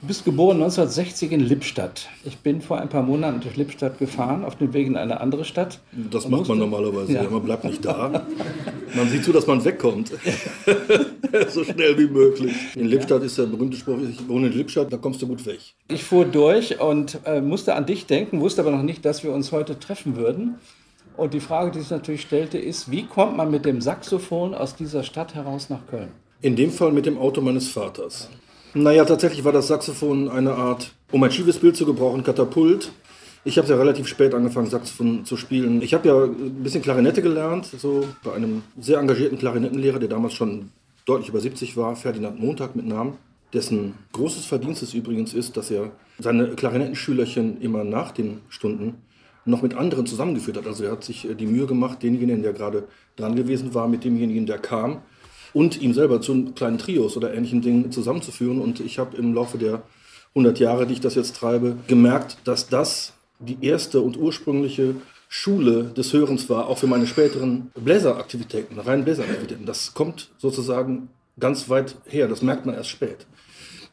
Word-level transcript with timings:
Du 0.00 0.06
bist 0.06 0.24
geboren 0.24 0.62
1960 0.62 1.30
in 1.30 1.40
Lippstadt. 1.40 2.08
Ich 2.24 2.38
bin 2.38 2.62
vor 2.62 2.80
ein 2.80 2.88
paar 2.88 3.02
Monaten 3.02 3.40
durch 3.40 3.56
Lippstadt 3.56 3.98
gefahren, 3.98 4.46
auf 4.46 4.56
dem 4.56 4.72
Weg 4.72 4.86
in 4.86 4.96
eine 4.96 5.20
andere 5.20 5.44
Stadt. 5.44 5.78
Das 5.92 6.26
macht 6.26 6.48
man 6.48 6.56
normalerweise, 6.56 7.12
ja. 7.12 7.28
man 7.28 7.42
bleibt 7.42 7.64
nicht 7.64 7.84
da. 7.84 8.24
Man 8.94 9.10
sieht 9.10 9.24
zu, 9.24 9.32
dass 9.32 9.46
man 9.46 9.62
wegkommt. 9.62 10.10
so 11.48 11.64
schnell 11.64 11.98
wie 11.98 12.06
möglich. 12.06 12.54
In 12.76 12.86
Lippstadt 12.86 13.22
ist 13.22 13.36
der 13.36 13.42
berühmte 13.44 13.76
Spruch, 13.76 13.98
ich 14.00 14.26
wohne 14.26 14.46
in 14.46 14.54
Lippstadt, 14.54 14.90
da 14.90 14.96
kommst 14.96 15.20
du 15.20 15.26
gut 15.26 15.44
weg. 15.44 15.60
Ich 15.88 16.02
fuhr 16.02 16.24
durch 16.24 16.80
und 16.80 17.18
äh, 17.26 17.42
musste 17.42 17.74
an 17.74 17.84
dich 17.84 18.06
denken, 18.06 18.40
wusste 18.40 18.62
aber 18.62 18.70
noch 18.70 18.82
nicht, 18.82 19.04
dass 19.04 19.22
wir 19.22 19.32
uns 19.32 19.52
heute 19.52 19.78
treffen 19.78 20.16
würden. 20.16 20.54
Und 21.18 21.34
die 21.34 21.40
Frage, 21.40 21.72
die 21.72 21.80
sich 21.80 21.90
natürlich 21.90 22.22
stellte, 22.22 22.56
ist, 22.56 22.90
wie 22.90 23.04
kommt 23.04 23.36
man 23.36 23.50
mit 23.50 23.66
dem 23.66 23.82
Saxophon 23.82 24.54
aus 24.54 24.74
dieser 24.74 25.02
Stadt 25.02 25.34
heraus 25.34 25.68
nach 25.68 25.86
Köln? 25.90 26.08
In 26.40 26.56
dem 26.56 26.70
Fall 26.70 26.90
mit 26.90 27.04
dem 27.04 27.18
Auto 27.18 27.42
meines 27.42 27.68
Vaters. 27.68 28.30
Naja, 28.74 29.04
tatsächlich 29.04 29.44
war 29.44 29.50
das 29.50 29.66
Saxophon 29.66 30.28
eine 30.28 30.54
Art, 30.54 30.92
um 31.10 31.24
ein 31.24 31.32
schiefes 31.32 31.58
Bild 31.58 31.76
zu 31.76 31.84
gebrauchen, 31.84 32.22
Katapult. 32.22 32.92
Ich 33.42 33.58
habe 33.58 33.66
ja 33.66 33.76
relativ 33.76 34.06
spät 34.06 34.32
angefangen, 34.32 34.70
Saxophon 34.70 35.24
zu 35.24 35.36
spielen. 35.36 35.82
Ich 35.82 35.92
habe 35.92 36.06
ja 36.06 36.24
ein 36.24 36.62
bisschen 36.62 36.80
Klarinette 36.80 37.20
gelernt, 37.20 37.66
so 37.66 38.06
bei 38.22 38.32
einem 38.32 38.62
sehr 38.78 38.98
engagierten 39.00 39.38
Klarinettenlehrer, 39.38 39.98
der 39.98 40.08
damals 40.08 40.34
schon 40.34 40.70
deutlich 41.04 41.30
über 41.30 41.40
70 41.40 41.76
war, 41.76 41.96
Ferdinand 41.96 42.38
Montag 42.38 42.76
mit 42.76 42.86
Namen, 42.86 43.14
dessen 43.52 43.94
großes 44.12 44.44
Verdienst 44.44 44.84
es 44.84 44.94
übrigens 44.94 45.34
ist, 45.34 45.56
dass 45.56 45.72
er 45.72 45.90
seine 46.20 46.50
Klarinettenschülerchen 46.50 47.60
immer 47.60 47.82
nach 47.82 48.12
den 48.12 48.40
Stunden 48.50 49.02
noch 49.46 49.62
mit 49.62 49.74
anderen 49.74 50.06
zusammengeführt 50.06 50.58
hat. 50.58 50.68
Also 50.68 50.84
er 50.84 50.92
hat 50.92 51.02
sich 51.02 51.26
die 51.38 51.46
Mühe 51.46 51.66
gemacht, 51.66 52.04
denjenigen, 52.04 52.42
der 52.42 52.52
gerade 52.52 52.84
dran 53.16 53.34
gewesen 53.34 53.74
war, 53.74 53.88
mit 53.88 54.04
demjenigen, 54.04 54.46
der 54.46 54.58
kam, 54.58 54.98
und 55.52 55.80
ihm 55.80 55.94
selber 55.94 56.20
zu 56.20 56.52
kleinen 56.52 56.78
Trios 56.78 57.16
oder 57.16 57.34
ähnlichen 57.34 57.62
Dingen 57.62 57.92
zusammenzuführen. 57.92 58.60
Und 58.60 58.80
ich 58.80 58.98
habe 58.98 59.16
im 59.16 59.34
Laufe 59.34 59.58
der 59.58 59.82
100 60.30 60.58
Jahre, 60.58 60.86
die 60.86 60.94
ich 60.94 61.00
das 61.00 61.14
jetzt 61.14 61.36
treibe, 61.36 61.76
gemerkt, 61.86 62.38
dass 62.44 62.68
das 62.68 63.12
die 63.38 63.58
erste 63.60 64.00
und 64.00 64.16
ursprüngliche 64.16 64.96
Schule 65.28 65.84
des 65.84 66.12
Hörens 66.12 66.50
war, 66.50 66.68
auch 66.68 66.78
für 66.78 66.86
meine 66.86 67.06
späteren 67.06 67.70
Bläseraktivitäten, 67.74 68.78
rein 68.78 69.04
Bläseraktivitäten. 69.04 69.64
Das 69.64 69.94
kommt 69.94 70.30
sozusagen 70.38 71.08
ganz 71.38 71.68
weit 71.68 71.96
her, 72.06 72.28
das 72.28 72.42
merkt 72.42 72.66
man 72.66 72.74
erst 72.74 72.90
spät. 72.90 73.26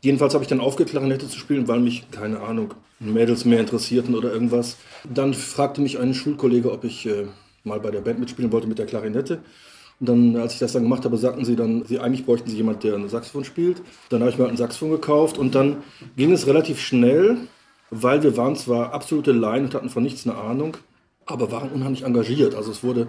Jedenfalls 0.02 0.34
habe 0.34 0.44
ich 0.44 0.48
dann 0.48 0.60
aufgehört, 0.60 0.92
Klarinette 0.92 1.28
zu 1.28 1.40
spielen, 1.40 1.68
weil 1.68 1.80
mich, 1.80 2.10
keine 2.12 2.42
Ahnung, 2.42 2.74
Mädels 3.00 3.46
mehr 3.46 3.60
interessierten 3.60 4.16
oder 4.16 4.32
irgendwas. 4.32 4.78
Dann 5.12 5.34
fragte 5.34 5.82
mich 5.82 6.00
ein 6.00 6.14
Schulkollege, 6.14 6.72
ob 6.72 6.84
ich 6.84 7.06
äh, 7.06 7.28
mal 7.64 7.80
bei 7.80 7.92
der 7.92 8.02
Band 8.02 8.20
mitspielen 8.20 8.52
wollte 8.52 8.68
mit 8.68 8.80
der 8.80 8.86
Klarinette. 8.86 9.40
Und 10.00 10.10
dann, 10.10 10.36
als 10.36 10.54
ich 10.54 10.60
das 10.60 10.74
dann 10.74 10.84
gemacht 10.84 11.06
habe, 11.06 11.18
sagten 11.18 11.44
sie 11.44 11.56
dann, 11.56 11.84
sie 11.86 12.00
eigentlich 12.00 12.26
bräuchten 12.26 12.50
sie 12.50 12.58
jemand, 12.58 12.84
der 12.84 12.96
ein 12.96 13.10
Saxophon 13.10 13.44
spielt. 13.44 13.82
Dann 14.10 14.22
habe 14.22 14.30
ich 14.30 14.38
mir 14.38 14.48
ein 14.48 14.58
Saxophon 14.58 14.92
gekauft 14.92 15.38
und 15.38 15.56
dann 15.56 15.78
ging 16.16 16.32
es 16.32 16.46
relativ 16.46 16.80
schnell, 16.80 17.38
weil 17.90 18.22
wir 18.22 18.38
waren 18.38 18.56
zwar 18.56 18.94
absolute 18.94 19.32
Laien 19.32 19.66
und 19.66 19.74
hatten 19.74 19.90
von 19.90 20.04
nichts 20.04 20.28
eine 20.28 20.38
Ahnung, 20.38 20.78
aber 21.26 21.52
waren 21.52 21.72
unheimlich 21.72 22.04
engagiert. 22.04 22.54
Also 22.54 22.72
es 22.72 22.84
wurde 22.84 23.08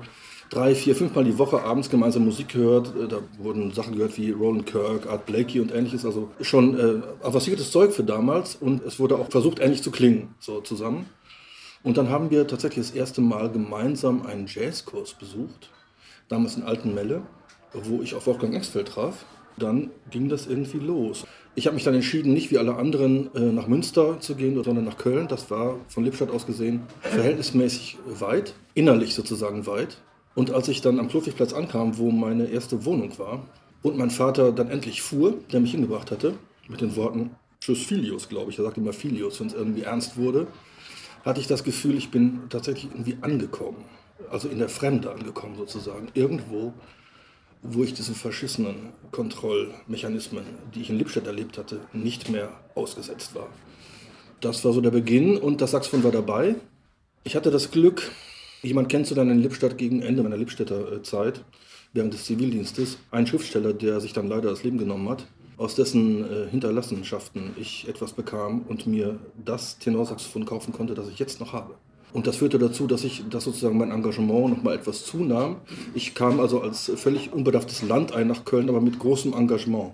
drei, 0.48 0.74
vier, 0.74 0.96
fünfmal 0.96 1.24
die 1.24 1.36
Woche 1.36 1.62
abends 1.62 1.90
gemeinsam 1.90 2.24
Musik 2.24 2.48
gehört. 2.48 2.94
Da 3.10 3.18
wurden 3.38 3.70
Sachen 3.72 3.94
gehört 3.94 4.16
wie 4.16 4.30
Roland 4.30 4.64
Kirk, 4.64 5.06
Art 5.08 5.26
Blakey 5.26 5.60
und 5.60 5.74
ähnliches. 5.74 6.06
Also 6.06 6.30
schon 6.40 6.78
äh, 6.78 7.02
avanciertes 7.22 7.70
Zeug 7.70 7.92
für 7.92 8.04
damals 8.04 8.56
und 8.56 8.82
es 8.82 8.98
wurde 8.98 9.16
auch 9.16 9.30
versucht, 9.30 9.58
ähnlich 9.58 9.82
zu 9.82 9.90
klingen, 9.90 10.34
so 10.38 10.62
zusammen. 10.62 11.04
Und 11.82 11.98
dann 11.98 12.08
haben 12.08 12.30
wir 12.30 12.46
tatsächlich 12.46 12.86
das 12.86 12.96
erste 12.96 13.20
Mal 13.20 13.50
gemeinsam 13.50 14.24
einen 14.24 14.46
Jazzkurs 14.46 15.12
besucht 15.12 15.70
damals 16.28 16.56
in 16.56 16.62
Altenmelle, 16.62 17.22
wo 17.72 18.02
ich 18.02 18.14
auf 18.14 18.26
Wolfgang 18.26 18.54
Exfeld 18.54 18.88
traf. 18.88 19.24
Dann 19.56 19.90
ging 20.10 20.28
das 20.28 20.46
irgendwie 20.46 20.78
los. 20.78 21.26
Ich 21.56 21.66
habe 21.66 21.74
mich 21.74 21.82
dann 21.82 21.94
entschieden, 21.94 22.32
nicht 22.32 22.52
wie 22.52 22.58
alle 22.58 22.76
anderen 22.76 23.34
äh, 23.34 23.40
nach 23.40 23.66
Münster 23.66 24.20
zu 24.20 24.36
gehen, 24.36 24.62
sondern 24.62 24.84
nach 24.84 24.96
Köln. 24.96 25.26
Das 25.26 25.50
war 25.50 25.76
von 25.88 26.04
Lippstadt 26.04 26.30
aus 26.30 26.46
gesehen 26.46 26.82
verhältnismäßig 27.00 27.98
weit, 28.06 28.54
innerlich 28.74 29.14
sozusagen 29.14 29.66
weit. 29.66 29.98
Und 30.36 30.52
als 30.52 30.68
ich 30.68 30.80
dann 30.80 31.00
am 31.00 31.08
Klofigplatz 31.08 31.52
ankam, 31.52 31.98
wo 31.98 32.12
meine 32.12 32.46
erste 32.46 32.84
Wohnung 32.84 33.18
war, 33.18 33.44
und 33.82 33.96
mein 33.96 34.10
Vater 34.10 34.52
dann 34.52 34.70
endlich 34.70 35.02
fuhr, 35.02 35.34
der 35.52 35.60
mich 35.60 35.70
hingebracht 35.70 36.10
hatte, 36.10 36.34
mit 36.68 36.80
den 36.80 36.96
Worten 36.96 37.30
Tschüss 37.60 37.84
Filius, 37.84 38.28
glaube 38.28 38.50
ich, 38.50 38.58
er 38.58 38.64
sagte 38.64 38.80
immer 38.80 38.92
Filius, 38.92 39.40
wenn 39.40 39.48
es 39.48 39.54
irgendwie 39.54 39.82
ernst 39.82 40.16
wurde, 40.16 40.46
hatte 41.24 41.40
ich 41.40 41.46
das 41.46 41.64
Gefühl, 41.64 41.96
ich 41.96 42.10
bin 42.10 42.42
tatsächlich 42.48 42.90
irgendwie 42.92 43.16
angekommen 43.20 43.84
also 44.30 44.48
in 44.48 44.58
der 44.58 44.68
Fremde 44.68 45.10
angekommen 45.10 45.56
sozusagen. 45.56 46.08
Irgendwo, 46.14 46.72
wo 47.62 47.82
ich 47.82 47.94
diesen 47.94 48.14
verschissenen 48.14 48.92
Kontrollmechanismen, 49.10 50.44
die 50.74 50.82
ich 50.82 50.90
in 50.90 50.98
Lippstadt 50.98 51.26
erlebt 51.26 51.58
hatte, 51.58 51.80
nicht 51.92 52.28
mehr 52.28 52.50
ausgesetzt 52.74 53.34
war. 53.34 53.48
Das 54.40 54.64
war 54.64 54.72
so 54.72 54.80
der 54.80 54.90
Beginn 54.90 55.36
und 55.36 55.60
das 55.60 55.72
Saxophon 55.72 56.04
war 56.04 56.12
dabei. 56.12 56.54
Ich 57.24 57.34
hatte 57.34 57.50
das 57.50 57.70
Glück, 57.70 58.10
jemand 58.62 58.92
dann 58.92 59.30
in 59.30 59.40
Lippstadt 59.40 59.76
gegen 59.78 60.02
Ende 60.02 60.22
meiner 60.22 60.36
Lippstädter 60.36 60.92
äh, 60.92 61.02
Zeit, 61.02 61.44
während 61.92 62.12
des 62.14 62.24
Zivildienstes, 62.24 62.98
einen 63.10 63.26
Schriftsteller, 63.26 63.72
der 63.72 64.00
sich 64.00 64.12
dann 64.12 64.28
leider 64.28 64.50
das 64.50 64.62
Leben 64.62 64.78
genommen 64.78 65.08
hat, 65.08 65.26
aus 65.56 65.74
dessen 65.74 66.24
äh, 66.24 66.48
Hinterlassenschaften 66.48 67.54
ich 67.58 67.88
etwas 67.88 68.12
bekam 68.12 68.62
und 68.68 68.86
mir 68.86 69.18
das 69.44 69.78
Tenorsaxophon 69.78 70.44
kaufen 70.44 70.72
konnte, 70.72 70.94
das 70.94 71.08
ich 71.08 71.18
jetzt 71.18 71.40
noch 71.40 71.52
habe. 71.52 71.74
Und 72.12 72.26
das 72.26 72.36
führte 72.36 72.58
dazu, 72.58 72.86
dass 72.86 73.04
ich, 73.04 73.24
dass 73.28 73.44
sozusagen 73.44 73.76
mein 73.76 73.90
Engagement 73.90 74.50
noch 74.50 74.62
mal 74.62 74.74
etwas 74.74 75.04
zunahm. 75.04 75.56
Ich 75.94 76.14
kam 76.14 76.40
also 76.40 76.62
als 76.62 76.90
völlig 76.96 77.32
unbedarftes 77.32 77.82
Land 77.82 78.12
ein 78.12 78.28
nach 78.28 78.44
Köln, 78.44 78.68
aber 78.68 78.80
mit 78.80 78.98
großem 78.98 79.34
Engagement. 79.34 79.92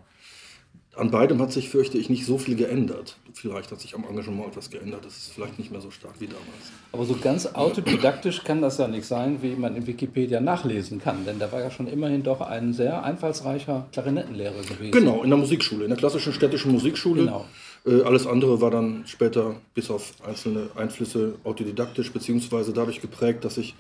An 0.96 1.10
beidem 1.10 1.40
hat 1.42 1.50
sich, 1.50 1.70
fürchte 1.70 1.98
ich, 1.98 2.08
nicht 2.08 2.24
so 2.24 2.38
viel 2.38 2.54
geändert. 2.54 3.16
Vielleicht 3.32 3.72
hat 3.72 3.80
sich 3.80 3.96
am 3.96 4.04
Engagement 4.08 4.46
etwas 4.48 4.70
geändert. 4.70 5.04
Das 5.04 5.16
ist 5.16 5.32
vielleicht 5.34 5.58
nicht 5.58 5.72
mehr 5.72 5.80
so 5.80 5.90
stark 5.90 6.14
wie 6.20 6.26
damals. 6.26 6.44
Aber 6.92 7.04
so 7.04 7.16
ganz 7.20 7.46
autodidaktisch 7.46 8.44
kann 8.44 8.62
das 8.62 8.78
ja 8.78 8.86
nicht 8.86 9.04
sein, 9.04 9.38
wie 9.42 9.56
man 9.56 9.74
in 9.74 9.88
Wikipedia 9.88 10.40
nachlesen 10.40 11.00
kann. 11.00 11.24
Denn 11.26 11.40
da 11.40 11.50
war 11.50 11.60
ja 11.60 11.72
schon 11.72 11.88
immerhin 11.88 12.22
doch 12.22 12.40
ein 12.40 12.72
sehr 12.72 13.02
einfallsreicher 13.02 13.88
Klarinettenlehrer 13.90 14.62
gewesen. 14.62 14.92
Genau, 14.92 15.24
in 15.24 15.30
der 15.30 15.38
Musikschule, 15.38 15.82
in 15.82 15.90
der 15.90 15.98
klassischen 15.98 16.32
städtischen 16.32 16.70
Musikschule. 16.70 17.24
Genau. 17.24 17.46
Äh, 17.86 18.02
alles 18.02 18.26
andere 18.26 18.60
war 18.60 18.70
dann 18.70 19.04
später 19.06 19.56
bis 19.74 19.90
auf 19.90 20.12
einzelne 20.24 20.68
Einflüsse 20.74 21.34
autodidaktisch, 21.44 22.12
beziehungsweise 22.12 22.72
dadurch 22.72 23.00
geprägt, 23.00 23.44
dass 23.44 23.58
ich 23.58 23.74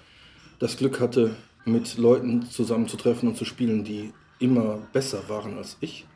das 0.58 0.76
Glück 0.76 1.00
hatte, 1.00 1.36
mit 1.64 1.96
Leuten 1.96 2.48
zusammenzutreffen 2.50 3.28
und 3.28 3.36
zu 3.36 3.44
spielen, 3.44 3.84
die 3.84 4.12
immer 4.38 4.78
besser 4.92 5.28
waren 5.28 5.56
als 5.56 5.78
ich. 5.80 6.06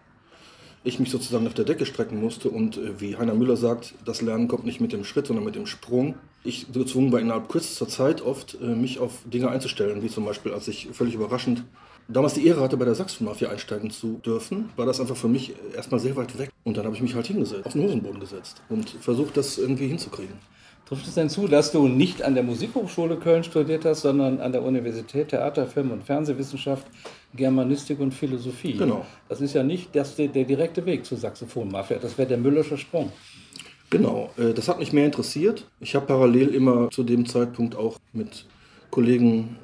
Ich 0.84 1.00
mich 1.00 1.10
sozusagen 1.10 1.46
auf 1.46 1.54
der 1.54 1.64
Decke 1.64 1.86
strecken 1.86 2.20
musste 2.20 2.50
und 2.50 2.76
äh, 2.76 3.00
wie 3.00 3.16
Heiner 3.16 3.34
Müller 3.34 3.56
sagt, 3.56 3.94
das 4.04 4.22
Lernen 4.22 4.48
kommt 4.48 4.64
nicht 4.64 4.80
mit 4.80 4.92
dem 4.92 5.04
Schritt, 5.04 5.26
sondern 5.26 5.44
mit 5.44 5.54
dem 5.54 5.66
Sprung. 5.66 6.14
Ich 6.44 6.72
gezwungen 6.72 7.10
war 7.10 7.20
innerhalb 7.20 7.48
kürzester 7.48 7.88
Zeit 7.88 8.22
oft, 8.22 8.58
äh, 8.60 8.66
mich 8.66 8.98
auf 8.98 9.12
Dinge 9.24 9.50
einzustellen, 9.50 10.02
wie 10.02 10.08
zum 10.08 10.24
Beispiel, 10.24 10.52
als 10.52 10.68
ich 10.68 10.88
völlig 10.92 11.14
überraschend 11.14 11.64
damals 12.08 12.34
die 12.34 12.46
Ehre 12.46 12.60
hatte, 12.60 12.76
bei 12.76 12.84
der 12.84 12.94
Saxophonmafia 12.94 13.50
einsteigen 13.50 13.90
zu 13.90 14.20
dürfen, 14.24 14.70
war 14.76 14.86
das 14.86 15.00
einfach 15.00 15.16
für 15.16 15.28
mich 15.28 15.54
erstmal 15.74 16.00
sehr 16.00 16.16
weit 16.16 16.36
weg. 16.38 16.50
Und 16.64 16.76
dann 16.76 16.84
habe 16.84 16.96
ich 16.96 17.02
mich 17.02 17.14
halt 17.14 17.26
hingesetzt, 17.26 17.66
auf 17.66 17.72
den 17.72 17.82
Hosenboden 17.82 18.20
gesetzt 18.20 18.62
und 18.68 18.90
versucht, 18.90 19.36
das 19.36 19.58
irgendwie 19.58 19.86
hinzukriegen. 19.86 20.34
Trifft 20.88 21.06
es 21.06 21.14
denn 21.14 21.28
zu, 21.28 21.46
dass 21.48 21.70
du 21.70 21.86
nicht 21.86 22.22
an 22.22 22.34
der 22.34 22.42
Musikhochschule 22.42 23.16
Köln 23.16 23.44
studiert 23.44 23.84
hast, 23.84 24.00
sondern 24.00 24.40
an 24.40 24.52
der 24.52 24.62
Universität 24.62 25.28
Theater, 25.28 25.66
Film- 25.66 25.90
und 25.90 26.02
Fernsehwissenschaft, 26.02 26.86
Germanistik 27.34 28.00
und 28.00 28.14
Philosophie? 28.14 28.72
Genau. 28.72 29.04
Das 29.28 29.42
ist 29.42 29.54
ja 29.54 29.62
nicht 29.62 29.94
das, 29.94 30.16
der, 30.16 30.28
der 30.28 30.44
direkte 30.44 30.86
Weg 30.86 31.04
zur 31.04 31.18
Saxophonmafia, 31.18 31.98
das 31.98 32.16
wäre 32.16 32.28
der 32.28 32.38
Müllersche 32.38 32.78
Sprung. 32.78 33.12
Genau, 33.90 34.30
äh, 34.38 34.54
das 34.54 34.68
hat 34.68 34.78
mich 34.78 34.92
mehr 34.94 35.04
interessiert. 35.04 35.66
Ich 35.80 35.94
habe 35.94 36.06
parallel 36.06 36.54
immer 36.54 36.90
zu 36.90 37.02
dem 37.02 37.26
Zeitpunkt 37.26 37.76
auch 37.76 37.98
mit 38.14 38.46
Kollegen 38.90 39.56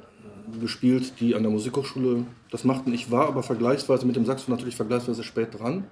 gespielt, 0.59 1.19
die 1.19 1.35
an 1.35 1.43
der 1.43 1.51
Musikhochschule 1.51 2.25
das 2.51 2.63
machten. 2.63 2.93
Ich 2.93 3.11
war 3.11 3.27
aber 3.27 3.43
vergleichsweise 3.43 4.05
mit 4.05 4.15
dem 4.15 4.25
Saxophon 4.25 4.55
natürlich 4.55 4.75
vergleichsweise 4.75 5.23
spät 5.23 5.59
dran. 5.59 5.85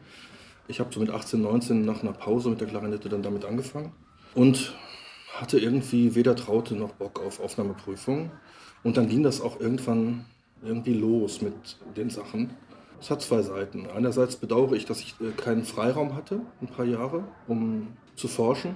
Ich 0.67 0.79
habe 0.79 0.93
so 0.93 0.99
mit 0.99 1.09
18, 1.09 1.41
19 1.41 1.83
nach 1.85 2.01
einer 2.03 2.13
Pause 2.13 2.49
mit 2.49 2.61
der 2.61 2.67
Klarinette 2.67 3.09
dann 3.09 3.23
damit 3.23 3.45
angefangen 3.45 3.91
und 4.33 4.73
hatte 5.35 5.59
irgendwie 5.59 6.15
weder 6.15 6.35
Traute 6.35 6.75
noch 6.75 6.93
Bock 6.93 7.19
auf 7.19 7.39
Aufnahmeprüfung. 7.39 8.31
Und 8.83 8.97
dann 8.97 9.09
ging 9.09 9.23
das 9.23 9.41
auch 9.41 9.59
irgendwann 9.59 10.25
irgendwie 10.63 10.93
los 10.93 11.41
mit 11.41 11.53
den 11.97 12.09
Sachen. 12.09 12.51
Es 13.01 13.09
hat 13.09 13.21
zwei 13.21 13.41
Seiten. 13.41 13.87
Einerseits 13.93 14.35
bedauere 14.37 14.73
ich, 14.73 14.85
dass 14.85 15.01
ich 15.01 15.15
äh, 15.19 15.31
keinen 15.31 15.65
Freiraum 15.65 16.15
hatte, 16.15 16.41
ein 16.61 16.67
paar 16.67 16.85
Jahre, 16.85 17.25
um 17.47 17.87
zu 18.15 18.27
forschen. 18.27 18.75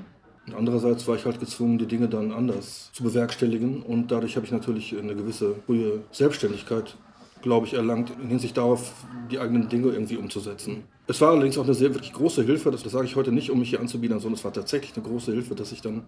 Andererseits 0.56 1.08
war 1.08 1.16
ich 1.16 1.26
halt 1.26 1.40
gezwungen, 1.40 1.78
die 1.78 1.88
Dinge 1.88 2.08
dann 2.08 2.32
anders 2.32 2.90
zu 2.94 3.04
bewerkstelligen. 3.04 3.82
Und 3.82 4.12
dadurch 4.12 4.36
habe 4.36 4.46
ich 4.46 4.52
natürlich 4.52 4.98
eine 4.98 5.16
gewisse 5.16 5.56
frühe 5.66 6.02
Selbstständigkeit, 6.12 6.96
glaube 7.42 7.68
ich, 7.68 7.74
erlangt, 7.74 8.12
in 8.22 8.30
Hinsicht 8.30 8.58
darauf, 8.58 8.94
die 9.30 9.40
eigenen 9.40 9.70
Dinge 9.70 9.90
irgendwie 9.90 10.18
umzusetzen. 10.18 10.84
Es 11.08 11.22
war 11.22 11.32
allerdings 11.32 11.58
auch 11.58 11.64
eine 11.64 11.74
sehr 11.74 11.94
wirklich 11.94 12.14
große 12.14 12.44
Hilfe, 12.44 12.72
das, 12.72 12.84
das 12.84 12.92
sage 12.92 13.06
ich 13.06 13.16
heute 13.16 13.32
nicht, 13.32 13.52
um 13.52 13.60
mich 13.60 13.70
hier 13.70 13.80
anzubieten, 13.80 14.20
sondern 14.20 14.38
es 14.38 14.44
war 14.44 14.54
tatsächlich 14.54 14.96
eine 14.96 15.06
große 15.06 15.32
Hilfe, 15.32 15.56
dass 15.56 15.72
ich 15.72 15.82
dann 15.82 16.04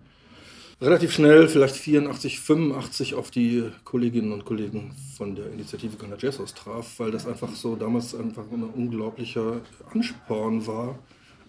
relativ 0.82 1.14
schnell, 1.14 1.48
vielleicht 1.48 1.76
84, 1.76 2.40
85, 2.40 3.16
auf 3.16 3.32
die 3.32 3.64
Kolleginnen 3.84 4.32
und 4.32 4.46
Kollegen 4.46 4.92
von 5.18 5.36
der 5.36 5.52
Initiative 5.52 5.98
Kölner 5.98 6.18
Jazzhaus 6.20 6.54
traf, 6.54 7.00
weil 7.00 7.12
das 7.12 7.28
einfach 7.28 7.54
so 7.54 7.76
damals 7.76 8.16
einfach 8.16 8.44
ein 8.52 8.64
unglaublicher 8.64 9.62
Ansporn 9.94 10.66
war, 10.68 11.00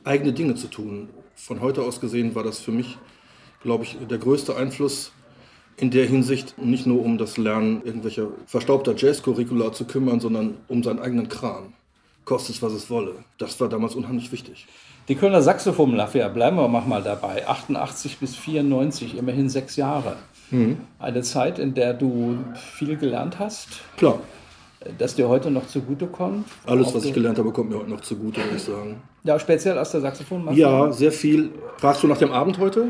eigene 0.05 0.33
Dinge 0.33 0.55
zu 0.55 0.69
tun. 0.69 1.09
Von 1.43 1.63
heute 1.63 1.83
aus 1.83 2.01
gesehen 2.01 2.35
war 2.35 2.43
das 2.43 2.59
für 2.59 2.71
mich, 2.71 2.99
glaube 3.63 3.85
ich, 3.85 3.97
der 4.09 4.19
größte 4.19 4.57
Einfluss 4.57 5.13
in 5.79 5.91
der 5.91 6.05
Hinsicht 6.05 6.59
nicht 6.59 6.87
nur 6.87 7.03
um 7.03 7.17
das 7.17 7.39
Lernen 7.39 7.83
irgendwelcher 7.83 8.29
verstaubter 8.47 8.95
Jazz-Curricula 8.95 9.73
zu 9.73 9.87
kümmern, 9.87 10.21
sondern 10.21 10.59
um 10.69 10.83
seinen 10.83 10.99
eigenen 10.99 11.29
Kram. 11.29 11.73
Kostet 12.27 12.57
es, 12.57 12.63
was 12.63 12.75
es 12.75 12.91
wolle. 12.91 13.25
Das 13.39 13.59
war 13.59 13.71
damals 13.71 13.95
unheimlich 13.95 14.31
wichtig. 14.31 14.67
Die 15.09 15.15
Kölner 15.15 15.41
Saxophon-Mafia, 15.41 16.29
bleiben 16.29 16.59
wir 16.59 16.69
mal 16.69 17.03
dabei, 17.03 17.49
88 17.49 18.19
bis 18.19 18.37
94, 18.37 19.17
immerhin 19.17 19.49
sechs 19.49 19.77
Jahre. 19.77 20.17
Mhm. 20.51 20.77
Eine 20.99 21.23
Zeit, 21.23 21.59
in 21.59 21.73
der 21.73 21.95
du 21.95 22.37
viel 22.77 22.99
gelernt 22.99 23.39
hast. 23.39 23.81
Klar. 23.97 24.21
Das 24.97 25.15
dir 25.15 25.29
heute 25.29 25.51
noch 25.51 25.67
zugutekommt. 25.67 26.47
Alles, 26.67 26.95
was 26.95 27.05
ich 27.05 27.13
gelernt 27.13 27.39
habe, 27.39 27.53
kommt 27.53 27.71
mir 27.71 27.79
heute 27.79 27.91
noch 27.91 28.01
zugute, 28.01 28.43
würde 28.43 28.57
ich 28.57 28.63
sagen. 28.63 29.03
Ja, 29.25 29.39
speziell 29.39 29.79
aus 29.79 29.91
der 29.91 30.01
Saxophon-Mafia? 30.01 30.87
Ja, 30.87 30.93
sehr 30.93 31.13
viel. 31.13 31.51
Fragst 31.77 32.03
du 32.03 32.07
nach 32.07 32.17
dem 32.17 32.33
Abend 32.33 32.59
heute? 32.59 32.89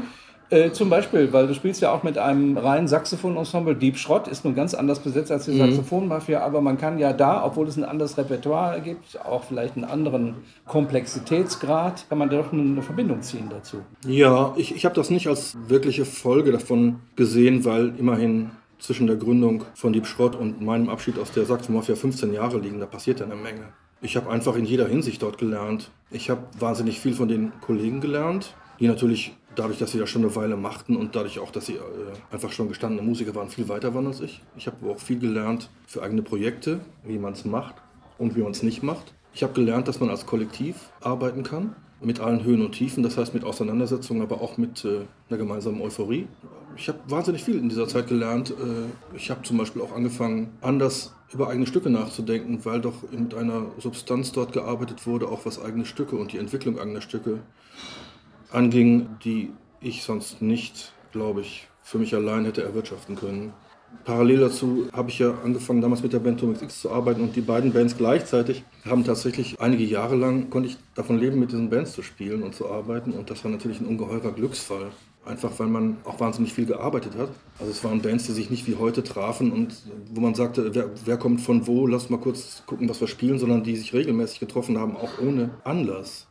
Äh, 0.50 0.72
zum 0.72 0.90
Beispiel, 0.90 1.32
weil 1.32 1.46
du 1.46 1.54
spielst 1.54 1.80
ja 1.80 1.92
auch 1.92 2.02
mit 2.02 2.18
einem 2.18 2.56
reinen 2.56 2.88
Saxophon-Ensemble. 2.88 3.76
Deep 3.76 3.96
Schrott 3.96 4.26
ist 4.26 4.44
nun 4.44 4.56
ganz 4.56 4.74
anders 4.74 4.98
besetzt 4.98 5.30
als 5.30 5.44
die 5.44 5.52
mhm. 5.52 5.58
Saxophon-Mafia, 5.58 6.40
aber 6.40 6.60
man 6.60 6.76
kann 6.76 6.98
ja 6.98 7.12
da, 7.12 7.44
obwohl 7.44 7.68
es 7.68 7.76
ein 7.76 7.84
anderes 7.84 8.18
Repertoire 8.18 8.80
gibt, 8.80 9.18
auch 9.24 9.44
vielleicht 9.44 9.76
einen 9.76 9.84
anderen 9.84 10.34
Komplexitätsgrad, 10.66 12.06
kann 12.08 12.18
man 12.18 12.30
doch 12.30 12.52
eine 12.52 12.82
Verbindung 12.82 13.22
ziehen 13.22 13.48
dazu. 13.48 13.78
Ja, 14.06 14.52
ich, 14.56 14.74
ich 14.74 14.84
habe 14.84 14.94
das 14.96 15.10
nicht 15.10 15.28
als 15.28 15.56
wirkliche 15.68 16.04
Folge 16.04 16.50
davon 16.50 16.96
gesehen, 17.14 17.64
weil 17.64 17.92
immerhin 17.96 18.50
zwischen 18.80 19.06
der 19.06 19.16
Gründung 19.16 19.64
von 19.74 19.92
Deep 19.92 20.06
Schrott 20.06 20.34
und 20.34 20.60
meinem 20.60 20.88
Abschied 20.88 21.18
aus 21.18 21.32
der 21.32 21.44
Saxophon-Mafia 21.44 21.94
15 21.94 22.32
Jahre 22.32 22.58
liegen. 22.58 22.80
Da 22.80 22.86
passiert 22.86 23.20
ja 23.20 23.26
eine 23.26 23.36
Menge. 23.36 23.68
Ich 24.02 24.16
habe 24.16 24.30
einfach 24.30 24.56
in 24.56 24.64
jeder 24.64 24.88
Hinsicht 24.88 25.22
dort 25.22 25.38
gelernt. 25.38 25.90
Ich 26.10 26.30
habe 26.30 26.42
wahnsinnig 26.58 26.98
viel 26.98 27.14
von 27.14 27.28
den 27.28 27.52
Kollegen 27.60 28.00
gelernt, 28.00 28.54
die 28.78 28.88
natürlich 28.88 29.36
dadurch, 29.54 29.78
dass 29.78 29.92
sie 29.92 29.98
das 29.98 30.08
schon 30.08 30.22
eine 30.22 30.34
Weile 30.34 30.56
machten 30.56 30.96
und 30.96 31.14
dadurch 31.14 31.38
auch, 31.38 31.50
dass 31.50 31.66
sie 31.66 31.74
äh, 31.74 31.80
einfach 32.30 32.52
schon 32.52 32.68
gestandene 32.68 33.02
Musiker 33.06 33.34
waren, 33.34 33.48
viel 33.48 33.68
weiter 33.68 33.94
waren 33.94 34.06
als 34.06 34.20
ich. 34.20 34.42
Ich 34.56 34.66
habe 34.66 34.90
auch 34.90 34.98
viel 34.98 35.18
gelernt 35.18 35.70
für 35.86 36.02
eigene 36.02 36.22
Projekte, 36.22 36.80
wie 37.04 37.18
man 37.18 37.34
es 37.34 37.44
macht 37.44 37.74
und 38.18 38.36
wie 38.36 38.42
man 38.42 38.52
es 38.52 38.62
nicht 38.62 38.82
macht. 38.82 39.12
Ich 39.34 39.42
habe 39.42 39.52
gelernt, 39.52 39.86
dass 39.86 40.00
man 40.00 40.08
als 40.08 40.26
Kollektiv 40.26 40.90
arbeiten 41.00 41.42
kann, 41.42 41.76
mit 42.00 42.20
allen 42.20 42.42
Höhen 42.42 42.64
und 42.64 42.72
Tiefen, 42.72 43.02
das 43.02 43.16
heißt 43.16 43.34
mit 43.34 43.44
Auseinandersetzungen, 43.44 44.22
aber 44.22 44.40
auch 44.40 44.56
mit 44.56 44.84
äh, 44.84 45.02
einer 45.28 45.38
gemeinsamen 45.38 45.80
Euphorie. 45.82 46.26
Ich 46.76 46.88
habe 46.88 46.98
wahnsinnig 47.08 47.44
viel 47.44 47.58
in 47.58 47.68
dieser 47.68 47.88
Zeit 47.88 48.08
gelernt. 48.08 48.50
Äh, 48.50 49.16
ich 49.16 49.30
habe 49.30 49.42
zum 49.42 49.58
Beispiel 49.58 49.82
auch 49.82 49.94
angefangen, 49.94 50.52
anders 50.60 51.14
über 51.32 51.48
eigene 51.48 51.66
Stücke 51.66 51.90
nachzudenken, 51.90 52.64
weil 52.64 52.80
doch 52.80 53.10
mit 53.10 53.34
einer 53.34 53.66
Substanz 53.78 54.32
dort 54.32 54.52
gearbeitet 54.52 55.06
wurde, 55.06 55.28
auch 55.28 55.46
was 55.46 55.62
eigene 55.62 55.84
Stücke 55.84 56.16
und 56.16 56.32
die 56.32 56.38
Entwicklung 56.38 56.78
eigener 56.78 57.00
Stücke 57.00 57.40
anging, 58.50 59.08
die 59.24 59.52
ich 59.80 60.02
sonst 60.02 60.42
nicht, 60.42 60.92
glaube 61.12 61.40
ich, 61.42 61.68
für 61.82 61.98
mich 61.98 62.14
allein 62.14 62.44
hätte 62.44 62.62
erwirtschaften 62.62 63.16
können. 63.16 63.52
Parallel 64.04 64.38
dazu 64.38 64.88
habe 64.92 65.10
ich 65.10 65.18
ja 65.18 65.34
angefangen, 65.44 65.80
damals 65.80 66.02
mit 66.02 66.12
der 66.12 66.20
Band 66.20 66.38
Tomix 66.40 66.62
X 66.62 66.80
zu 66.80 66.90
arbeiten 66.90 67.22
und 67.22 67.34
die 67.34 67.40
beiden 67.40 67.72
Bands 67.72 67.96
gleichzeitig 67.96 68.62
haben 68.88 69.04
tatsächlich 69.04 69.60
einige 69.60 69.84
Jahre 69.84 70.14
lang, 70.14 70.48
konnte 70.48 70.68
ich 70.68 70.78
davon 70.94 71.18
leben, 71.18 71.40
mit 71.40 71.50
diesen 71.50 71.70
Bands 71.70 71.92
zu 71.92 72.02
spielen 72.02 72.42
und 72.42 72.54
zu 72.54 72.70
arbeiten 72.70 73.12
und 73.12 73.30
das 73.30 73.42
war 73.44 73.50
natürlich 73.50 73.80
ein 73.80 73.86
ungeheurer 73.86 74.32
Glücksfall. 74.32 74.90
Einfach 75.24 75.52
weil 75.58 75.66
man 75.66 75.98
auch 76.04 76.18
wahnsinnig 76.18 76.54
viel 76.54 76.66
gearbeitet 76.66 77.12
hat. 77.18 77.28
Also 77.58 77.70
es 77.70 77.84
waren 77.84 78.00
Bands, 78.00 78.26
die 78.26 78.32
sich 78.32 78.50
nicht 78.50 78.66
wie 78.66 78.76
heute 78.76 79.04
trafen 79.04 79.52
und 79.52 79.74
wo 80.10 80.20
man 80.20 80.34
sagte, 80.34 80.74
wer, 80.74 80.90
wer 81.04 81.18
kommt 81.18 81.42
von 81.42 81.66
wo, 81.66 81.86
lass 81.86 82.08
mal 82.08 82.18
kurz 82.18 82.62
gucken, 82.66 82.88
was 82.88 83.00
wir 83.00 83.08
spielen, 83.08 83.38
sondern 83.38 83.62
die 83.62 83.76
sich 83.76 83.92
regelmäßig 83.92 84.40
getroffen 84.40 84.78
haben, 84.78 84.96
auch 84.96 85.20
ohne 85.20 85.50
Anlass 85.62 86.29